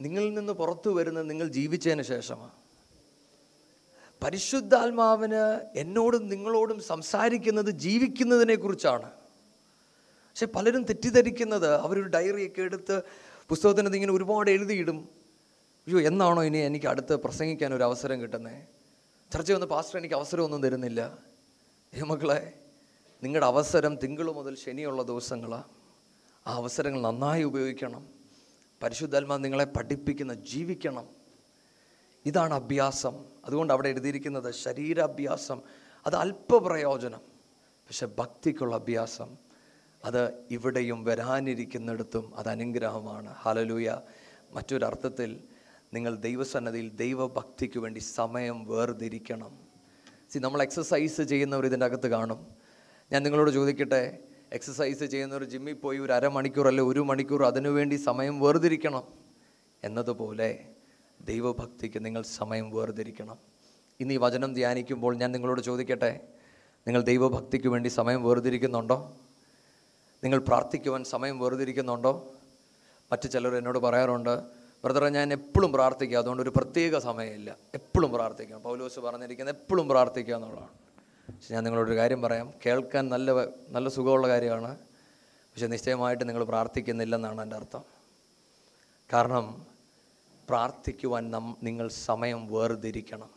[0.00, 2.50] നിങ്ങളിൽ നിന്ന് പുറത്തു വരുന്നത് നിങ്ങൾ ജീവിച്ചതിന് ശേഷമാണ്.
[4.22, 9.10] പരിശുദ്ധാത്മാവിന് എന്നോടും നിങ്ങളോടും സംസാരിക്കുന്നത് ജീവിക്കുന്നതിനെക്കുറിച്ചാണ്.
[10.12, 13.02] പക്ഷെ പലരും തെറ്റിദ്ധരിക്കുന്നത് അവരൊരു ഡയറിയൊക്കെ എടുത്ത്
[13.48, 15.08] പുസ്തകത്തിനകത്ത് ഇങ്ങനെ ഒരുപാട് എഴുതിയിടും.
[15.86, 18.75] അയ്യോ എന്നാണോ ഇനി എനിക്ക് അടുത്ത് പ്രസംഗിക്കാൻ ഒരു അവസരം കിട്ടുന്നത്
[19.32, 21.18] ചർച്ച വന്ന് പാസ്റ്റർ എനിക്ക് അവസരമൊന്നും തരുന്നില്ല.
[22.06, 22.58] മക്കളെ
[23.22, 25.64] നിങ്ങളുടെ അവസരം തിങ്കൾ മുതൽ ശനിയുള്ള ദിവസങ്ങളാണ്
[26.46, 28.08] ആ അവസരങ്ങൾ നന്നായി ഉപയോഗിക്കണം.
[28.82, 31.08] പരിശുദ്ധാത്മാ നിങ്ങളെ പഠിപ്പിക്കുന്ന ജീവിക്കണം.
[32.26, 33.24] ഇതാണ് അഭ്യാസം.
[33.44, 35.62] അതുകൊണ്ട് അവിടെ എഴുതിയിരിക്കുന്നത് ശരീരാഭ്യാസം.
[36.06, 37.20] അത് അല്പപ്രയോജനം.
[37.58, 39.36] പക്ഷെ ഭക്തിക്കുള്ള അഭ്യാസം.
[40.04, 43.34] അത് ഇവിടെയും വരാനിരിക്കുന്നിടത്തും അത് അനുഗ്രഹമാണ്.
[43.38, 44.00] ഹാലലൂയ
[44.52, 45.40] മറ്റൊരർത്ഥത്തിൽ
[45.96, 49.58] നിങ്ങൾ ദൈവസന്നതിയിൽ ദൈവഭക്തിക്ക് വേണ്ടി സമയം വേർതിരിക്കണം.
[50.30, 52.46] സി നമ്മൾ എക്സസൈസ് ചെയ്യുന്നവർ ഇതിന്റെ അകത്ത് കാണും.
[53.12, 54.18] ഞാൻ നിങ്ങളോട് ചോദിക്കട്ടെ
[54.52, 59.02] എക്സസൈസ് ചെയ്യുന്നവർ ജിമ്മിൽ പോയി ഒരു അരമണിക്കൂർ അല്ലെ ഒരു മണിക്കൂർ അതിനുവേണ്ടി സമയം വേർതിരിക്കണം?
[59.84, 60.64] എന്നതുപോലെ
[61.20, 63.38] ദൈവഭക്തിക്ക് നിങ്ങൾ സമയം വേർതിരിക്കണം.
[64.00, 66.20] ഇന്ന് ഈ വചനം ധ്യാനിക്കുമ്പോൾ ഞാൻ നിങ്ങളോട് ചോദിക്കട്ടെ
[66.86, 69.16] നിങ്ങൾ ദൈവഭക്തിക്ക് വേണ്ടി സമയം വേർതിരിക്കുന്നുണ്ടോ?
[70.24, 72.34] നിങ്ങൾ പ്രാർത്ഥിക്കുവാൻ സമയം വേർതിരിക്കുന്നുണ്ടോ?
[73.12, 77.56] മറ്റു ചിലർ എന്നോട് പറയാറുണ്ട് ബ്രദറെ ഞാൻ എപ്പോഴും പ്രാർത്ഥിക്കുക അതുകൊണ്ട് ഒരു പ്രത്യേക സമയമില്ല.
[77.74, 78.62] എപ്പോഴും പ്രാർത്ഥിക്കാം.
[78.62, 80.68] പൗലോസ് പറഞ്ഞിരിക്കുന്നത് എപ്പോഴും പ്രാർത്ഥിക്കുക എന്നുള്ളതാണ്.
[81.32, 82.52] പക്ഷെ ഞാൻ നിങ്ങളോടൊരു കാര്യം പറയാം.
[82.66, 83.32] കേൾക്കാൻ നല്ല
[83.68, 84.78] നല്ല സുഖമുള്ള കാര്യമാണ്.
[85.24, 87.82] പക്ഷെ നിശ്ചയമായിട്ട് നിങ്ങൾ പ്രാർത്ഥിക്കുന്നില്ലെന്നാണ് എന്റെ അർത്ഥം.
[89.12, 89.66] കാരണം
[90.48, 93.30] പ്രാർത്ഥിക്കുവാൻ നം നിങ്ങൾ സമയം വേർതിരിക്കണം.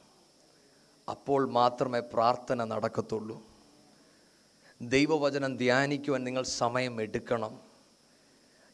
[1.09, 3.41] അപ്പോൾ മാത്രമേ പ്രാർത്ഥന നടക്കത്തുള്ളൂ.
[4.81, 7.59] ദൈവവചനം ധ്യാനിക്കുവാൻ നിങ്ങൾ സമയം എടുക്കണം.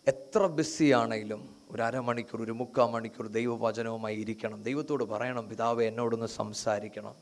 [0.07, 4.63] എത്ര ബിസിയാണെങ്കിലും ഒരു അരമണിക്കൂർ ഒരു മുക്കാൽ മണിക്കൂർ ദൈവവചനവുമായി ഇരിക്കണം.
[4.63, 7.15] ദൈവത്തോട് പറയണം പിതാവ് എന്നോടൊന്ന് സംസാരിക്കണം.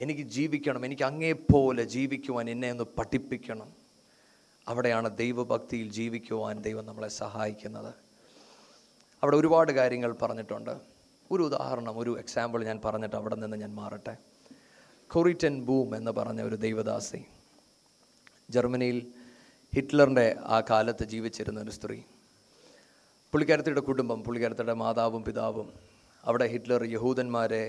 [0.00, 0.84] എനിക്ക് ജീവിക്കണം.
[0.84, 3.72] എനിക്ക് അങ്ങേപ്പോലെ ജീവിക്കുവാൻ എന്നെ ഒന്ന് പഠിപ്പിക്കണം.
[4.68, 7.94] അവിടെയാണ് ദൈവഭക്തിയിൽ ജീവിക്കുവാൻ ദൈവം നമ്മളെ സഹായിക്കുന്നത്.
[9.22, 10.80] അവിടെ ഒരുപാട് കാര്യങ്ങൾ പറഞ്ഞിട്ടുണ്ട്.
[11.30, 14.16] ഒരു ഉദാഹരണം ഒരു എക്സാമ്പിൾ ഞാൻ പറഞ്ഞിട്ട് അവിടെ നിന്ന് ഞാൻ മാറട്ടെ.
[15.08, 17.24] കൊറിറ്റൻ ബൂം എന്ന് പറഞ്ഞ ഒരു ദൈവദാസി.
[18.50, 19.12] ജർമ്മനിയിൽ
[19.74, 22.00] ഹിറ്റ്ലറിന്റെ ആ കാലത്ത് ജീവിച്ചിരുന്ന ഒരു സ്ത്രീ.
[23.34, 25.68] പുള്ളിക്കാരത്തിയുടെ കുടുംബം പുള്ളിക്കാരത്തിയുടെ മാതാവും പിതാവും
[26.24, 27.62] അവിടെ ഹിറ്റ്ലർ യഹൂദന്മാരെ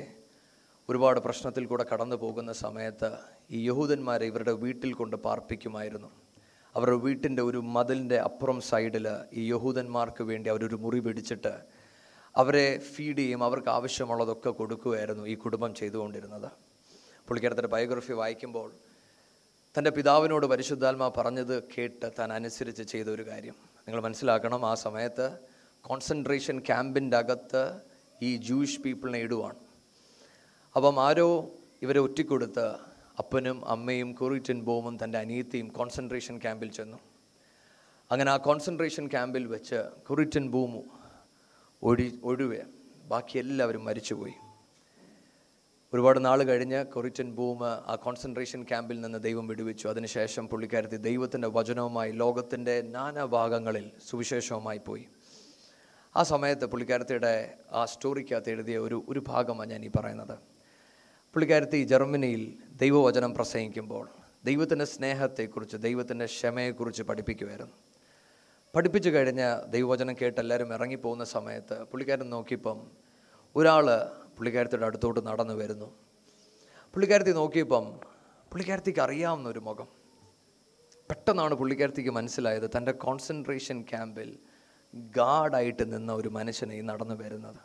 [0.90, 3.10] ഒരുപാട് പ്രശ്നത്തിൽ കൂടെ കടന്നു പോകുന്ന സമയത്ത്
[3.52, 6.10] ഈ യഹൂദന്മാരെ ഇവരുടെ വീട്ടിൽ കൊണ്ട് പാർപ്പിക്കുമായിരുന്നു.
[6.76, 11.54] അവരുടെ വീട്ടിന്റെ ഒരു മതിലിന്റെ അപ്പുറം സൈഡിൽ ഈ യഹൂദന്മാർക്ക് വേണ്ടി അവരൊരു മുറി പിടിച്ചിട്ട്
[12.36, 16.50] അവരെ ഫീഡ് ചെയ്യും അവർക്ക് ആവശ്യമുള്ളതൊക്കെ കൊടുക്കുമായിരുന്നു ഈ കുടുംബം ചെയ്തുകൊണ്ടിരുന്നത്.
[17.28, 18.70] പുള്ളിക്കാരത്തിന്റെ ബയോഗ്രഫി വായിക്കുമ്പോൾ
[19.78, 23.56] തന്റെ പിതാവിനോട് പരിശുദ്ധാത്മാ പറഞ്ഞത് കേട്ട് താൻ അനുസരിച്ച് ചെയ്ത ഒരു കാര്യം.
[23.88, 25.55] നിങ്ങൾ മനസ്സിലാക്കണം ആ സമയത്ത്
[25.86, 27.82] കോൺസെൻട്രേഷൻ ക്യാമ്പിന്റെ അകത്ത്
[28.22, 29.56] ഈ ജൂയിഷ് പീപ്പിളിനെ ഇടുവാണ്.
[30.76, 31.50] അപ്പം ആരോ
[31.82, 32.70] ഇവരെ ഒറ്റിക്കൊടുത്ത്
[33.20, 36.98] അപ്പനും അമ്മയും കുറിറ്റൻ ബോമും തന്റെ അനിയത്തിയും കോൺസെൻട്രേഷൻ ക്യാമ്പിൽ ചെന്നു.
[38.12, 40.84] അങ്ങനെ ആ കോൺസെൻട്രേഷൻ ക്യാമ്പിൽ വെച്ച് കുറിറ്റൻ ബോമു
[41.84, 42.62] ഒഴി ഒഴിവെ.
[43.04, 44.34] ബാക്കി എല്ലാവരും മരിച്ചുപോയി.
[45.94, 49.88] ഒരുപാട് നാൾ കഴിഞ്ഞ് കൊറിറ്റൻ ബൂമ് ആ കോൺസെൻട്രേഷൻ ക്യാമ്പിൽ നിന്ന് ദൈവം വിടുവിച്ചു.
[49.88, 55.08] അതിനുശേഷം പുള്ളിക്കാരത്തി ദൈവത്തിന്റെ വചനവുമായി ലോകത്തിന്റെ നാനാഭാഗങ്ങളിൽ സുവിശേഷവുമായി പോയി.
[56.16, 60.38] ആ സമയത്ത് പുള്ളിക്കാരത്തിയുടെ ആ സ്റ്റോറിക്കകത്ത് എഴുതിയ ഒരു ഒരു ഭാഗമാണ് ഞാൻ ഈ പറയുന്നത്.
[61.34, 64.10] പുള്ളിക്കാരത്തി ജർമ്മനിയിൽ ദൈവവചനം പ്രസംഗിക്കുമ്പോൾ
[64.46, 67.74] ദൈവത്തിന്റെ സ്നേഹത്തെക്കുറിച്ച് ദൈവത്തിന്റെ ക്ഷമയെക്കുറിച്ച് പഠിപ്പിക്കുമായിരുന്നു
[68.76, 72.92] പഠിപ്പിച്ചു കഴിഞ്ഞ ദൈവവചനം കേട്ട് എല്ലാവരും ഇറങ്ങിപ്പോകുന്ന സമയത്ത് പുള്ളിക്കാരൻ നോക്കിയപ്പം
[73.56, 73.86] ഒരാൾ
[74.38, 75.86] പുള്ളിക്കാരത്തിയുടെ അടുത്തോട്ട് നടന്നു വരുന്നു.
[76.94, 77.86] പുള്ളിക്കാരത്തി നോക്കിയപ്പം
[78.52, 79.88] പുള്ളിക്കാരത്തിക്ക് അറിയാവുന്ന ഒരു മുഖം.
[81.10, 84.40] പെട്ടെന്നാണ് പുള്ളിക്കാരത്തിക്ക് മനസ്സിലായത് തന്റെ കോൺസെൻട്രേഷൻ ക്യാമ്പിൽ
[84.96, 87.60] ഗാർഡായിട്ട് നിന്ന ഒരു മനുഷ്യനെ ഈ നടന്നു വരുന്നത്.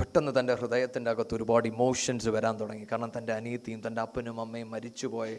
[0.00, 2.86] പെട്ടെന്ന് തന്റെ ഹൃദയത്തിന്റെ അകത്ത് ഒരുപാട് ഇമോഷൻസ് വരാൻ തുടങ്ങി.
[2.92, 5.36] കാരണം തന്റെ അനിയത്തിയും തന്റെ അപ്പനും അമ്മയും മരിച്ചുപോയ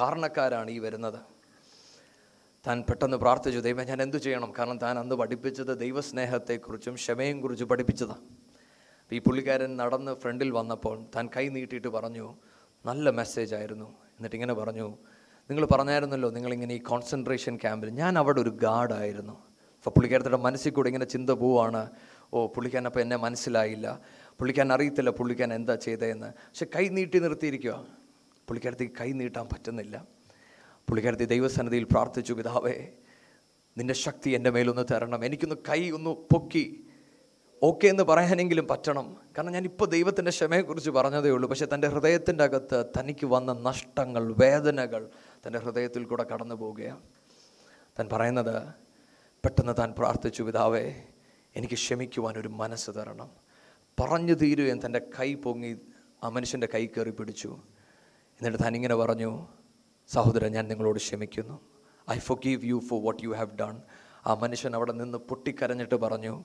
[0.00, 1.20] കാരണക്കാരാണ് ഈ വരുന്നത്.
[2.66, 4.52] താൻ പെട്ടെന്ന് പ്രാർത്ഥിച്ചു ദൈവം ഞാൻ എന്തു ചെയ്യണം?
[4.58, 8.26] കാരണം താൻ അന്ന് പഠിപ്പിച്ചത് ദൈവസ്നേഹത്തെക്കുറിച്ചും ക്ഷമയും കുറിച്ച് പഠിപ്പിച്ചതാണ്
[9.12, 12.34] ഈ പുള്ളിക്കാരൻ നടന്ന് ഫ്രണ്ടിൽ വന്നപ്പോൾ താൻ കൈ നീട്ടിയിട്ട് പറഞ്ഞു
[12.86, 13.94] നല്ല മെസ്സേജ് ആയിരുന്നു.
[14.16, 14.98] എന്നിട്ട് ഇങ്ങനെ പറഞ്ഞു
[15.50, 19.47] നിങ്ങൾ പറഞ്ഞായിരുന്നല്ലോ നിങ്ങളിങ്ങനെ ഈ കോൺസെൻട്രേഷൻ ക്യാമ്പിൽ ഞാൻ അവിടെ ഒരു ഗാർഡായിരുന്നു
[19.78, 21.90] അപ്പോൾ പുള്ളിക്കാരത്തിയുടെ മനസ്സിൽ കൂടെ ഇങ്ങനെ ചിന്ത പോവാണ്.
[22.34, 24.00] ഓ പുള്ളിക്കാൻ അപ്പോൾ എന്നെ മനസ്സിലായില്ല.
[24.38, 27.86] പുള്ളിക്കാൻ അറിയത്തില്ല പുള്ളിക്കാൻ എന്താ ചെയ്തതെന്ന് പക്ഷെ കൈ നീട്ടി നിർത്തിയിരിക്കുക
[28.48, 30.06] പുള്ളിക്കാരത്തേക്ക് കൈ നീട്ടാൻ പറ്റുന്നില്ല.
[30.88, 32.88] പുള്ളിക്കാരത്തി ദൈവസന്നിധിയിൽ പ്രാർത്ഥിച്ചു പിതാവേ
[33.78, 35.24] നിന്റെ ശക്തി എന്റെ മേലൊന്ന് തരണം.
[35.24, 36.84] എനിക്കൊന്ന് കൈ ഒന്ന് പൊക്കി.
[37.62, 39.16] ഓക്കെ എന്ന് പറയാനെങ്കിലും പറ്റണം.
[39.38, 41.48] കാരണം ഞാൻ ഇപ്പോൾ ദൈവത്തിന്റെ ക്ഷമയെക്കുറിച്ച് പറഞ്ഞതേ ഉള്ളൂ.
[41.48, 45.08] പക്ഷേ തന്റെ ഹൃദയത്തിന്റെ അകത്ത് തനിക്ക് വന്ന നഷ്ടങ്ങൾ വേദനകൾ
[45.46, 47.00] തന്റെ ഹൃദയത്തിൽ കൂടെ കടന്നു പോവുകയാണ്
[47.98, 48.87] താൻ പറയുന്നത്
[49.44, 50.94] പെട്ടെന്ന് താൻ പ്രാർത്ഥിച്ചു പിതാവേ
[51.56, 53.30] എനിക്ക് ക്ഷമിക്കുവാൻ ഒരു മനസ്സ് തരണം.
[54.00, 55.76] പറഞ്ഞു തീരുവേൻ തന്റെ കൈ പൊങ്ങി
[56.24, 57.62] ആ മനുഷ്യന്റെ കൈ കയറി പിടിച്ചു.
[58.40, 59.46] എന്നിട്ട് താൻ ഇങ്ങനെ പറഞ്ഞു
[60.08, 61.60] സഹോദരൻ ഞാൻ നിങ്ങളോട് ക്ഷമിക്കുന്നു.
[62.10, 63.82] I forgive you for what you have done
[64.26, 66.44] ആ മനുഷ്യൻ അവിടെ നിന്ന് പൊട്ടിക്കരഞ്ഞിട്ട് പറഞ്ഞു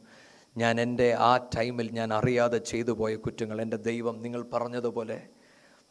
[0.57, 5.29] ഞാൻ എന്റെ ആ ടൈമിൽ ഞാൻ അറിയാതെ ചെയ്തു പോയ കുറ്റങ്ങൾ എന്റെ ദൈവം നിങ്ങൾ പറഞ്ഞതുപോലെ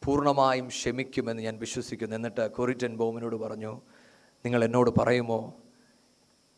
[0.05, 2.15] പൂർണമായും ക്ഷമിക്കുമെന്ന് ഞാൻ വിശ്വസിക്കുന്നു.
[2.15, 3.81] എന്നിട്ട് കൊറിറ്റൻ ബോമിനോട് പറഞ്ഞു
[4.45, 5.62] നിങ്ങൾ എന്നോട് പറയുമോ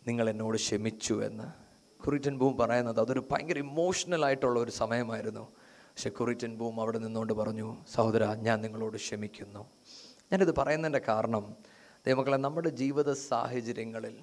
[0.08, 1.66] നിങ്ങൾ എന്നോട് ക്ഷമിച്ചു എന്ന്.
[2.04, 5.52] കുറിറ്റൻ ബൂം പറയുന്നത് അതൊരു ഭയങ്കര ഇമോഷണൽ ആയിട്ടുള്ള ഒരു സമയമായിരുന്നു.
[5.60, 9.66] പക്ഷെ കുറിറ്റൻ ബൂം അവിടെ നിന്നുകൊണ്ട് പറഞ്ഞു സഹോദര ഞാൻ നിങ്ങളോട് ക്ഷമിക്കുന്നു.
[10.32, 11.56] ഞാനിത് പറയുന്നതിന്റെ കാരണം
[12.06, 14.18] ദൈവമക്കളെ നമ്മുടെ ജീവിത സാഹചര്യങ്ങളിൽ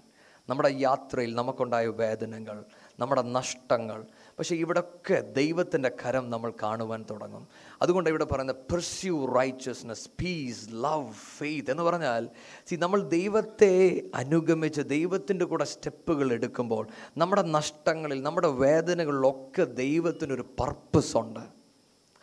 [0.48, 2.64] നമ്മുടെ യാത്രയിൽ നമുക്കുണ്ടായ വേദനകൾ
[3.00, 4.04] നമ്മുടെ നഷ്ടങ്ങൾ
[4.38, 7.48] പക്ഷേ ഇവിടൊക്കെ ദൈവത്തിന്റെ കരം നമ്മൾ കാണുവാൻ തുടങ്ങും.
[7.82, 12.28] അതുകൊണ്ട് ഇവിടെ പറയുന്ന pursue righteousness peace love faith എന്ന് പറഞ്ഞാൽ
[12.66, 21.62] സി നമ്മൾ ദൈവത്തെ അനുഗമിച്ച് ദൈവത്തിന്റെ കൂടെ സ്റ്റെപ്പുകൾ എടുക്കുമ്പോൾ നമ്മുടെ നഷ്ടങ്ങളിൽ നമ്മുടെ വേദനകളിലൊക്കെ ദൈവത്തിനൊരു പർപ്പസ് ഉണ്ട്.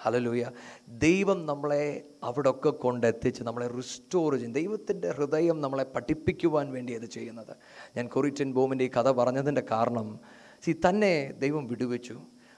[0.02, 0.46] ഹലലൂയ
[0.88, 4.54] ദൈവം നമ്മളെ അവിടെയൊക്കെ കൊണ്ടെത്തിച്ച് നമ്മളെ റിസ്റ്റോർ ചെയ്യും.
[4.54, 7.56] ദൈവത്തിന്റെ ഹൃദയം നമ്മളെ പഠിപ്പിക്കുവാൻ വേണ്ടി അത് ചെയ്യുന്നത്.
[7.98, 10.20] ഞാൻ കൊറിറ്റൻ ബോമിന്റെ ഈ കഥ പറഞ്ഞതിന്റെ കാരണം
[10.66, 12.14] സി തന്നെ ദൈവം വിടുവെച്ചു.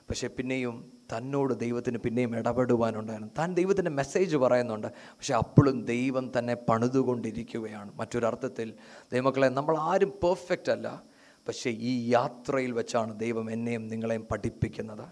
[0.10, 3.34] പക്ഷേ പിന്നെയും തന്നോട് ദൈവത്തിന് പിന്നെയും ഇടപെടുവാനുണ്ടായിരുന്നു.
[3.38, 4.88] താൻ ദൈവത്തിന്റെ മെസ്സേജ് പറയുന്നുണ്ട്.
[4.88, 7.92] പക്ഷേ അപ്പോഴും ദൈവം തന്നെ പണിതുകൊണ്ടിരിക്കുകയാണ്.
[7.96, 8.74] മറ്റൊരർത്ഥത്തിൽ
[9.14, 11.04] ദൈവമക്കളെ നമ്മൾ ആരും പെർഫെക്റ്റ് അല്ല.
[11.48, 15.06] പക്ഷേ ഈ യാത്രയിൽ വെച്ചാണ് ദൈവം എന്നെയും നിങ്ങളെയും പഠിപ്പിക്കുന്നത്.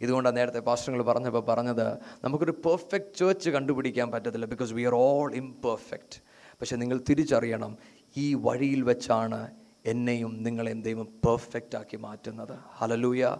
[0.00, 6.20] ഇതുകൊണ്ടാണ് നേരത്തെ പാസ്റ്ററുകൾ പറഞ്ഞപ്പോൾ പറഞ്ഞത് നമുക്കൊരു പെർഫെക്റ്റ് ചേർച്ച് കണ്ടുപിടിക്കാൻ പറ്റത്തില്ല because we are all imperfect
[6.60, 7.76] പക്ഷെ നിങ്ങൾ തിരിച്ചറിയണം
[8.16, 9.50] ഈ വഴിയിൽ വെച്ചാണ്
[9.86, 12.58] എന്നെയും നിങ്ങളെയും ദൈവം പെർഫെക്റ്റ് ആക്കി മാറ്റുന്നത്.
[12.74, 13.36] ഹലലൂയ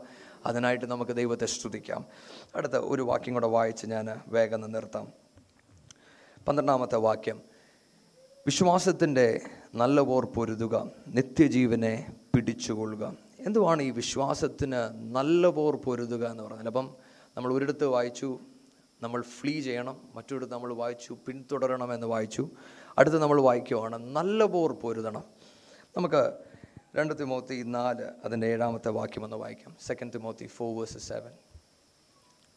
[0.47, 2.05] അതിനായിട്ട് നമുക്ക് ദൈവത്തെ സ്തുതിക്കാം.
[2.57, 5.13] അടുത്ത ഒരു വാക്യം കൂടെ വായിച്ച് ഞാൻ വേഗം നിർത്താം.
[6.49, 7.43] പന്ത്രണ്ടാമത്തെ വാക്യം.
[8.47, 9.41] വിശ്വാസത്തിന്റെ
[9.75, 13.17] നല്ല പോർ പൊരുതുക നിത്യജീവനെ പിടിച്ചുകൊള്ളുക.
[13.41, 14.77] എന്തുവാണ് ഈ വിശ്വാസത്തിന്
[15.13, 16.67] നല്ല പോർ പൊരുതുക എന്ന് പറഞ്ഞാൽ?
[16.67, 16.97] അപ്പം
[17.37, 18.39] നമ്മൾ ഒരിടത്ത് വായിച്ചു
[19.03, 22.51] നമ്മൾ ഫ്ലീ ചെയ്യണം മറ്റൊരിടത്ത് നമ്മൾ വായിച്ചു പിന്തുടരണം എന്ന് വായിച്ചു.
[22.99, 25.36] അടുത്ത് നമ്മൾ വായിക്കുവാണ് നല്ല പോർ പൊരുതണം.
[25.97, 26.33] നമുക്ക്
[26.97, 29.77] രണ്ട് തിമോത്തി നാല് അതിന്റെ ഏഴാമത്തെ വാക്യം ഒന്ന് വായിക്കാം.
[29.87, 31.31] Second Timothy four verse seven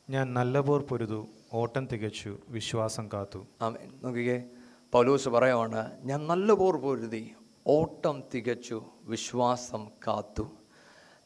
[0.09, 3.47] ഞാൻ നല്ല പോർ പൊരുതു ഓട്ടം തികച്ചു വിശ്വാസം കാത്തു.
[3.61, 3.99] ആമേൻ.
[4.03, 4.43] നോക്കിക്കേ
[4.91, 7.35] പൗലൂസ് പറയുവാണ് ഞാൻ നല്ല പോർ പൊരുതി
[7.67, 10.51] ഓട്ടം തികച്ചു വിശ്വാസം കാത്തു.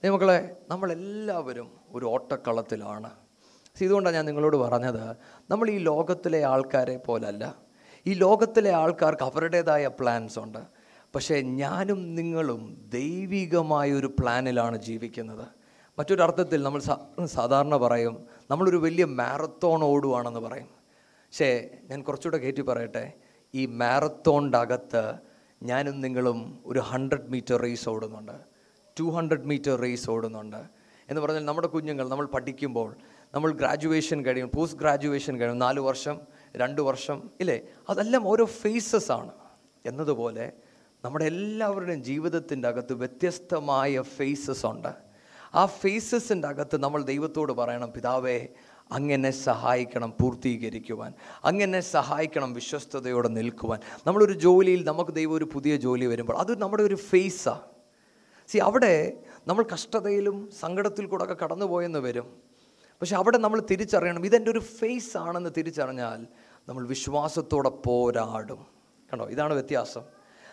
[0.05, 3.09] മക്കളെ നമ്മളെല്ലാവരും ഒരു ഓട്ടക്കളത്തിലാണ്.
[3.81, 5.15] ഇതുകൊണ്ടാണ് ഞാൻ നിങ്ങളോട് പറഞ്ഞത്
[5.49, 7.55] നമ്മൾ ഈ ലോകത്തിലെ ആൾക്കാരെ പോലല്ല.
[8.05, 10.82] ഈ ലോകത്തിലെ ആൾക്കാർക്ക് അവരുടേതായ പ്ലാൻസ് ഉണ്ട്.
[11.15, 15.47] പക്ഷേ ഞാനും നിങ്ങളും ദൈവികമായ ഒരു പ്ലാനിലാണ് ജീവിക്കുന്നത്.
[15.99, 16.81] മറ്റൊരർത്ഥത്തിൽ നമ്മൾ
[17.25, 20.65] സാധാരണ പറയും നമ്മളൊരു വലിയ മാരത്തോൺ ഓടുവാണെന്ന് പറയും.
[20.65, 23.13] പക്ഷേ ഞാൻ കുറച്ചുകൂടെ കയറ്റി പറയട്ടെ
[23.55, 25.13] ഈ മാരത്തോണിന്റെ അകത്ത്
[25.63, 28.31] ഞാനും നിങ്ങളും ഒരു ഹൺഡ്രഡ് മീറ്റർ റേസ് ഓടുന്നുണ്ട്.
[28.99, 30.61] ടു ഹൺഡ്രഡ് മീറ്റർ റേസ് ഓടുന്നുണ്ട്.
[31.09, 32.95] എന്ന് പറഞ്ഞാൽ നമ്മുടെ കുഞ്ഞുങ്ങൾ നമ്മൾ പഠിക്കുമ്പോൾ
[33.33, 36.19] നമ്മൾ ഗ്രാജുവേഷൻ കഴിയും പോസ്റ്റ് ഗ്രാജുവേഷൻ കഴിയും നാല് വർഷം
[36.55, 37.61] രണ്ട് വർഷം ഇല്ലേ?
[37.89, 39.31] അതെല്ലാം ഓരോ ഫേസസ് ആണ്.
[39.85, 40.51] എന്നതുപോലെ
[41.05, 44.87] നമ്മുടെ എല്ലാവരുടെയും ജീവിതത്തിന്റെ അകത്ത് വ്യത്യസ്തമായ ഫേസസ് ഉണ്ട്.
[45.55, 48.47] ആ ഫേസസിന്റെ അകത്ത് നമ്മൾ ദൈവത്തോട് പറയണം പിതാവേ
[48.91, 51.13] അങ്ങനെ സഹായിക്കണം പൂർത്തീകരിക്കുവാൻ.
[51.43, 53.79] അങ്ങനെ സഹായിക്കണം വിശ്വസ്തയോടെ നിൽക്കുവാൻ.
[54.07, 57.61] നമ്മളൊരു ജോലിയിൽ നമുക്ക് ദൈവം ഒരു പുതിയ ജോലി വരുമ്പോൾ അത് നമ്മുടെ ഒരു ഫേസാണ്
[58.47, 62.37] സി അവിടെ നമ്മൾ കഷ്ടതയിലും സങ്കടത്തിൽ കൂടെ ഒക്കെ കടന്നു പോയെന്ന് വരും.
[63.01, 66.27] പക്ഷെ അവിടെ നമ്മൾ തിരിച്ചറിയണം ഇതെന്റെ ഒരു ഫേസ് ആണെന്ന് തിരിച്ചറിഞ്ഞാൽ
[66.69, 68.65] നമ്മൾ വിശ്വാസത്തോടെ പോരാടും.
[69.13, 69.25] കണ്ടോ?
[69.25, 70.01] ഇതാണ് വ്യത്യാസം.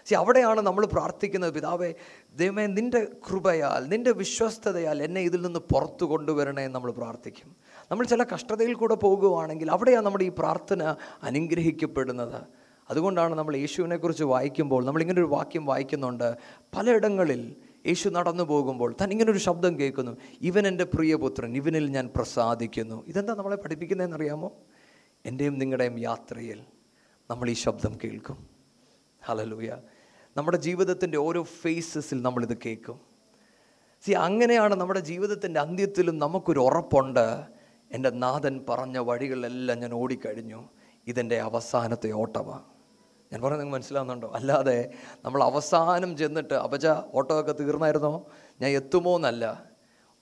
[0.07, 1.95] സി അവിടെയാണ് നമ്മൾ പ്രാർത്ഥിക്കുന്നത് പിതാവേ
[2.37, 7.57] ദൈവമേ നിന്റെ കൃപയാൽ നിന്റെ വിശ്വസ്തതയാൽ എന്നെ ഇതിൽ നിന്ന് പുറത്തു കൊണ്ടുവരണേ എന്ന് നമ്മൾ പ്രാർത്ഥിക്കും.
[7.91, 12.43] നമ്മൾ ചില കഷ്ടതയിൽ കൂടെ പോകുകയാണെങ്കിൽ അവിടെയാണ് നമ്മുടെ ഈ പ്രാർത്ഥന അനുഗ്രഹിക്കപ്പെടുന്നത്.
[12.91, 16.37] അതുകൊണ്ടാണ് നമ്മൾ യേശുവിനെക്കുറിച്ച് വായിക്കുമ്പോൾ നമ്മളിങ്ങനെ ഒരു വാക്യം വായിക്കുന്നുണ്ട്.
[16.77, 20.17] പലയിടങ്ങളിൽ യേശു നടന്നു പോകുമ്പോൾ താൻ ഇങ്ങനെ ഒരു ശബ്ദം കേൾക്കുന്നു.
[20.41, 23.05] ഇവൻ എന്റെ പ്രിയപുത്രൻ ഇവനിൽ ഞാൻ പ്രസാദിക്കുന്നു.
[23.07, 24.53] ഇതെന്താ നമ്മളെ പഠിപ്പിക്കുന്നതെന്ന് അറിയാമോ
[25.27, 26.61] എന്റെയും നിങ്ങളുടെയും യാത്രയിൽ
[27.31, 28.50] നമ്മൾ ഈ ശബ്ദം കേൾക്കും.
[29.23, 29.77] ഹലലൂയ
[30.37, 33.01] നമ്മുടെ ജീവിതത്തിന്റെ ഓരോ ഫേസസിൽ നമ്മളിത് കേൾക്കും.
[34.05, 37.45] സി അങ്ങനെയാണ് നമ്മുടെ ജീവിതത്തിന്റെ അന്ത്യത്തിലും നമുക്കൊരു ഉറപ്പുണ്ട്.
[37.93, 40.69] എന്റെ നാഥൻ പറഞ്ഞ വഴികളിലെല്ലാം ഞാൻ ഓടിക്കഴിഞ്ഞു.
[41.07, 42.63] ഇതെന്റെ അവസാനത്തെ ഓട്ടമാണ്
[43.33, 44.33] ഞാൻ പറഞ്ഞത് നിങ്ങൾക്ക് മനസ്സിലാവുന്നുണ്ടോ?
[44.35, 44.91] അല്ലാതെ
[45.25, 48.27] നമ്മൾ അവസാനം ചെന്നിട്ട് അപജ ഓട്ടമൊക്കെ തീർന്നായിരുന്നോ?
[48.61, 49.65] ഞാൻ എത്തുമോ എന്നല്ല.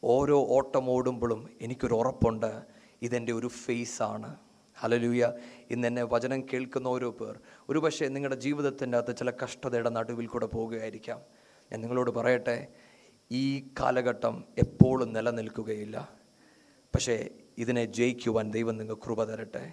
[0.05, 2.63] ഓരോ ഓട്ടം ഓടുമ്പോഴും എനിക്കൊരു ഉറപ്പുണ്ട്.
[3.03, 4.37] ഇതെന്റെ ഒരു ഫേസാണ്
[4.81, 5.33] ഹലലൂയ
[5.71, 7.39] ഇന്ന് എന്നെ വചനം കേൾക്കുന്ന ഓരോ പേർ
[7.71, 11.21] ഒരു പക്ഷേ നിങ്ങളുടെ ജീവിതത്തിന്റെ അകത്ത് ചില കഷ്ടതയുടെ നടുവിൽ കൂടെ പോവുകയായിരിക്കാം
[11.73, 12.69] ഞാൻ നിങ്ങളോട് പറയട്ടെ
[13.33, 16.19] ഈ കാലഘട്ടം എപ്പോഴും നിലനിൽക്കുകയില്ല.
[16.95, 19.73] പക്ഷേ ഇതിനെ ജയിക്കുവാൻ ദൈവം നിങ്ങൾ കൃപ തരട്ടെ.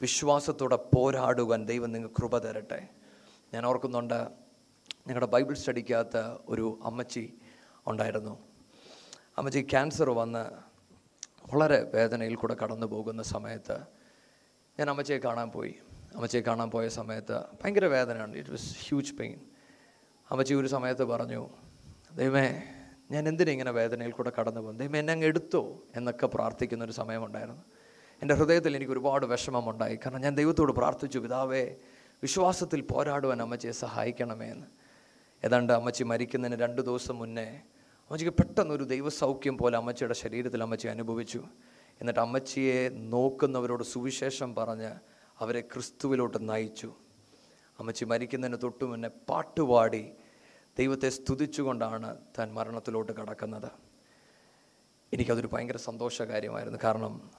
[0.00, 2.88] വിശ്വാസത്തോടെ പോരാടുവാൻ ദൈവം നിങ്ങൾ കൃപ തരട്ടെ.
[3.54, 4.28] ഞാൻ ഓർക്കുന്നുണ്ട്
[5.06, 7.38] നിങ്ങളുടെ ബൈബിൾ സ്റ്റഡിക്കകത്ത് ഒരു അമ്മച്ചി
[7.86, 8.38] ഉണ്ടായിരുന്നു.
[9.38, 10.44] അമ്മച്ചി ക്യാൻസർ വന്ന്
[11.54, 13.78] വളരെ വേദനയിൽ കൂടെ കടന്നു പോകുന്ന സമയത്ത്
[14.78, 15.74] ഞാൻ അമ്മച്ചിയെ കാണാൻ പോയി.
[16.14, 19.40] അമ്മച്ചിയെ കാണാൻ പോയ സമയത്ത് ഭയങ്കര വേദനയാണ് ഇറ്റ് വാസ് ഹ്യൂജ് പെയിൻ
[20.30, 21.48] അമ്മച്ചി ഒരു സമയത്ത് പറഞ്ഞു
[22.12, 22.62] ദൈവമേ
[23.10, 25.82] ഞാൻ എന്തിനാ ഇങ്ങനെ വേദനയിൽ കൂടെ കടന്നു പോകും ദൈവം എന്നെ അങ്ങ് എടുത്തോ?
[25.96, 27.62] എന്നൊക്കെ പ്രാർത്ഥിക്കുന്ന ഒരു സമയമുണ്ടായിരുന്നു.
[28.22, 29.96] എന്റെ ഹൃദയത്തിൽ എനിക്ക് ഒരുപാട് വിഷമമുണ്ടായി.
[29.96, 31.74] കാരണം ഞാൻ ദൈവത്തോട് പ്രാർത്ഥിച്ചു പിതാവേ
[32.22, 34.66] വിശ്വാസത്തിൽ പോരാടുവാൻ അമ്മച്ചിയെ സഹായിക്കണമേ എന്ന്.
[35.44, 37.60] ഏതാണ്ട് അമ്മച്ചി മരിക്കുന്നതിന് രണ്ട് ദിവസം മുന്നേ
[38.00, 41.44] അമ്മച്ചിക്ക് പെട്ടെന്ന് ഒരു ദൈവസൗഖ്യം പോലെ അമ്മച്ചിയുടെ ശരീരത്തിൽ അമ്മച്ചി അനുഭവിച്ചു.
[42.00, 44.90] എന്നിട്ട് അമ്മച്ചിയെ നോക്കുന്നവരോട് സുവിശേഷം പറഞ്ഞ്
[45.40, 46.94] അവരെ ക്രിസ്തുവിലോട്ട് നയിച്ചു.
[47.78, 50.10] അമ്മച്ചി മരിക്കുന്നതിന് തൊട്ടു മുന്നേ പാട്ടുപാടി
[50.78, 53.70] ദൈവത്തെ സ്തുതിച്ചുകൊണ്ടാണ് താൻ മരണത്തിലോട്ട് കടക്കുന്നത്.
[55.12, 56.78] എനിക്കതൊരു ഭയങ്കര സന്തോഷ കാര്യമായിരുന്നു.
[56.84, 57.30] കാരണം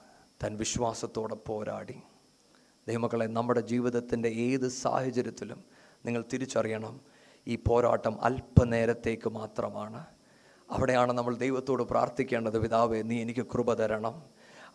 [0.42, 2.00] താൻ വിശ്വാസത്തോടെ പോരാടി.
[2.88, 5.64] ദൈവമക്കളെ നമ്മുടെ ജീവിതത്തിന്റെ ഏത് സാഹചര്യത്തിലും
[6.06, 7.00] നിങ്ങൾ തിരിച്ചറിയണം
[7.46, 10.06] ഈ പോരാട്ടം അല്പനേരത്തേക്ക് മാത്രമാണ്.
[10.70, 12.58] അവിടെയാണ് നമ്മൾ ദൈവത്തോട് പ്രാർത്ഥിക്കേണ്ടത്.
[12.58, 14.22] പിതാവേ നീ എനിക്ക് കൃപ തരണം.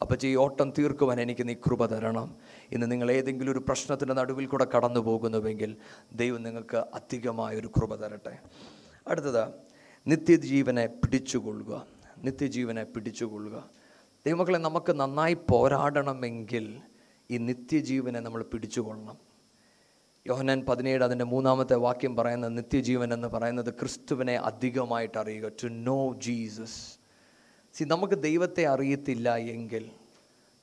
[0.01, 2.35] അപ്പം ഈ ഓട്ടം തീർക്കുവാൻ എനിക്ക് നീ കൃപ തരണം.
[2.71, 5.75] ഇന്ന് നിങ്ങൾ ഏതെങ്കിലും ഒരു പ്രശ്നത്തിന്റെ നടുവിൽ കൂടെ കടന്നു പോകുന്നുവെങ്കിൽ
[6.13, 8.39] ദൈവം നിങ്ങൾക്ക് അധികമായൊരു കൃപ തരട്ടെ.
[9.07, 9.47] അടുത്തത്
[10.07, 11.85] നിത്യജീവനെ പിടിച്ചുകൊള്ളുക.
[12.17, 13.69] നിത്യജീവനെ പിടിച്ചുകൊള്ളുക.
[14.25, 16.81] ദൈവമക്കളെ നമുക്ക് നന്നായി പോരാടണമെങ്കിൽ
[17.31, 19.17] ഈ നിത്യജീവനെ നമ്മൾ പിടിച്ചുകൊള്ളണം.
[20.27, 25.51] യോഹനാൻ പതിനേഴ് അതിന്റെ മൂന്നാമത്തെ വാക്യം പറയുന്ന നിത്യജീവൻ എന്ന് പറയുന്നത് ക്രിസ്തുവിനെ അധികമായിട്ട് അറിയുക.
[25.63, 26.96] ടു നോ ജീസസ്
[27.77, 29.91] സി നമുക്ക് ദൈവത്തെ അറിയത്തില്ല എങ്കിൽ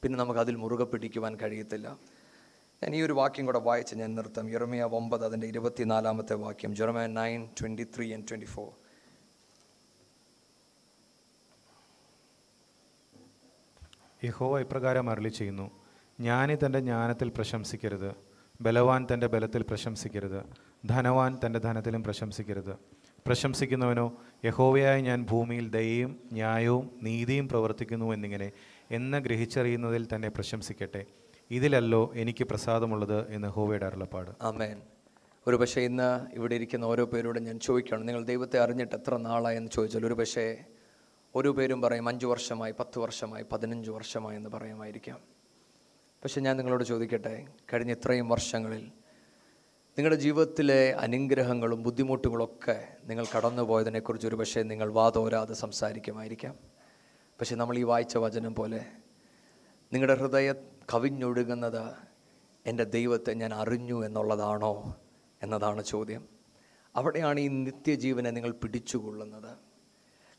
[0.03, 1.99] പിന്നെ നമുക്ക് അതിൽ മുറുകെ പിടിക്കുവാൻ കഴിയത്തില്ല.
[2.83, 4.51] ഞാൻ ഈ ഒരു വാക്യം കൂടെ വായിച്ച് ഞാൻ നിർത്താം.
[4.51, 6.75] യെറമിയ ഒമ്പത് അതിന്റെ ഇരുപത്തിനാലാമത്തെ വാക്യം.
[6.75, 8.73] Jeremiah nine twenty three and twenty four.
[14.25, 15.71] യഹോവ ഇപ്രകാരം അരളി ചെയ്യുന്നു
[16.21, 18.15] ജ്ഞാനി തന്റെ ജ്ഞാനത്തിൽ പ്രശംസിക്കരുത്.
[18.61, 20.43] ബലവാൻ തന്റെ ബലത്തിൽ പ്രശംസിക്കരുത്.
[20.87, 23.04] ധനവാൻ തന്റെ ധനത്തിലും പ്രശംസിക്കരുത്.
[23.27, 28.53] പ്രശംസിക്കുന്നവനോ യഹോവയായ ഞാൻ ഭൂമിയിൽ ദയയും ന്യായവും നീതിയും പ്രവർത്തിക്കുന്നു എന്നിങ്ങനെ
[28.91, 31.05] എന്ന് ഗ്രഹിച്ചറിയുന്നതിൽ തന്നെ പ്രശംസിക്കട്ടെ.
[31.51, 34.31] ഇതിലല്ലോ എനിക്ക് പ്രസാദമുള്ളത് എന്ന് ഹോവയുടെ അരുളപ്പാട്.
[34.43, 34.83] ആമേൻ.
[35.47, 39.57] ഒരു പക്ഷേ ഇന്ന് ഇവിടെ ഇരിക്കുന്ന ഓരോ പേരോടും ഞാൻ ചോദിക്കുകയാണ് നിങ്ങൾ ദൈവത്തെ അറിഞ്ഞിട്ട് എത്ര നാളായി?
[39.57, 40.65] എന്ന് ചോദിച്ചാൽ ഒരു പക്ഷേ
[41.35, 45.19] ഒരു പേരും പറയും അഞ്ച് വർഷമായി പത്ത് വർഷമായി പതിനഞ്ച് വർഷമായി എന്ന് പറയുമായിരിക്കാം.
[46.25, 48.91] പക്ഷേ ഞാൻ നിങ്ങളോട് ചോദിക്കട്ടെ കഴിഞ്ഞ ഇത്രയും വർഷങ്ങളിൽ
[49.99, 56.55] നിങ്ങളുടെ ജീവിതത്തിലെ അനുഗ്രഹങ്ങളും ബുദ്ധിമുട്ടുകളൊക്കെ നിങ്ങൾ കടന്നുപോയതിനെക്കുറിച്ച് ഒരു പക്ഷേ നിങ്ങൾ വാതോരാതെ സംസാരിക്കുമായിരിക്കാം.
[57.41, 58.81] പക്ഷെ നമ്മൾ ഈ വായിച്ച വചനം പോലെ
[59.93, 60.57] നിങ്ങളുടെ ഹൃദയം
[60.95, 61.95] കവിഞ്ഞൊഴുകുന്നത്
[62.67, 64.97] എന്റെ ദൈവത്തെ ഞാൻ അറിഞ്ഞു എന്നുള്ളതാണോ
[65.43, 66.29] എന്നതാണ് ചോദ്യം.
[66.97, 69.53] അവിടെയാണ് ഈ നിത്യജീവനെ നിങ്ങൾ പിടിച്ചുകൊള്ളുന്നത്.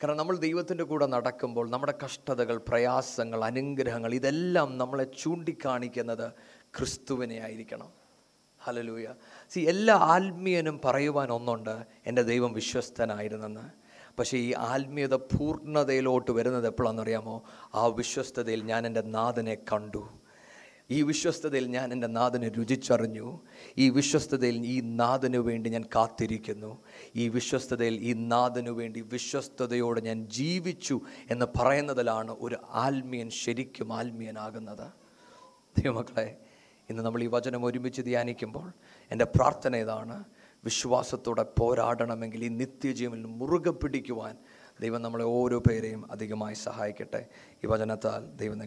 [0.04, 6.32] കാരണം നമ്മൾ ദൈവത്തിന്റെ കൂടെ നടക്കുമ്പോൾ നമ്മുടെ കഷ്ടതകൾ പ്രയാസങ്ങൾ അനുഗ്രഹങ്ങൾ ഇതെല്ലാം നമ്മളെ ചൂണ്ടിക്കാണിക്കുന്നത്
[6.78, 8.06] ക്രിസ്തുവിനെ ആയിരിക്കണം
[8.60, 9.08] ഹലലൂയ
[9.50, 13.86] സി എല്ലാ ആത്മീയനും പറയുവാൻ ഒന്നുണ്ട് എന്റെ ദൈവം വിശ്വസ്തനായിരുന്നെന്ന്.
[14.20, 17.44] പക്ഷേ ഈ ആത്മീയത പൂർണതയിലോട്ട് വരുന്നത് എപ്പോഴാണെന്നറിയാമോ?
[17.76, 20.08] ആ വിശ്വസ്തതയിൽ ഞാൻ എന്റെ നാഥനെ കണ്ടു.
[20.92, 23.40] ഈ വിശ്വസ്തതയിൽ ഞാൻ എന്റെ നാഥനെ രുചിച്ചറിഞ്ഞു.
[23.78, 26.84] ഈ വിശ്വസ്തതയിൽ ഈ നാഥനു വേണ്ടി ഞാൻ കാത്തിരിക്കുന്നു.
[27.16, 34.92] ഈ വിശ്വസ്തതയിൽ ഈ നാഥനു വേണ്ടി വിശ്വസ്തതയോടെ ഞാൻ ജീവിച്ചു എന്ന് പറയുന്നതിലാണ് ഒരു ആത്മീയൻ ശരിക്കും ആത്മീയനാകുന്നത്.
[35.78, 36.38] ദൈവമക്കളെ
[36.90, 38.74] ഇന്ന് നമ്മൾ ഈ വചനം ഒരുമിച്ച് ധ്യാനിക്കുമ്പോൾ
[39.12, 40.24] എന്റെ പ്രാർത്ഥന ഇതാണ്.
[40.64, 44.38] വിശ്വാസത്തോടെ പോരാടണമെങ്കിൽ ഈ നിത്യജീവനിൽ മുറുകെ പിടിക്കുവാൻ
[44.82, 47.26] ദൈവം നമ്മളെ ഓരോ പേരെയും അധികമായി സഹായിക്കട്ടെ.
[47.64, 48.58] ഈ വചനത്താൽ ദൈവം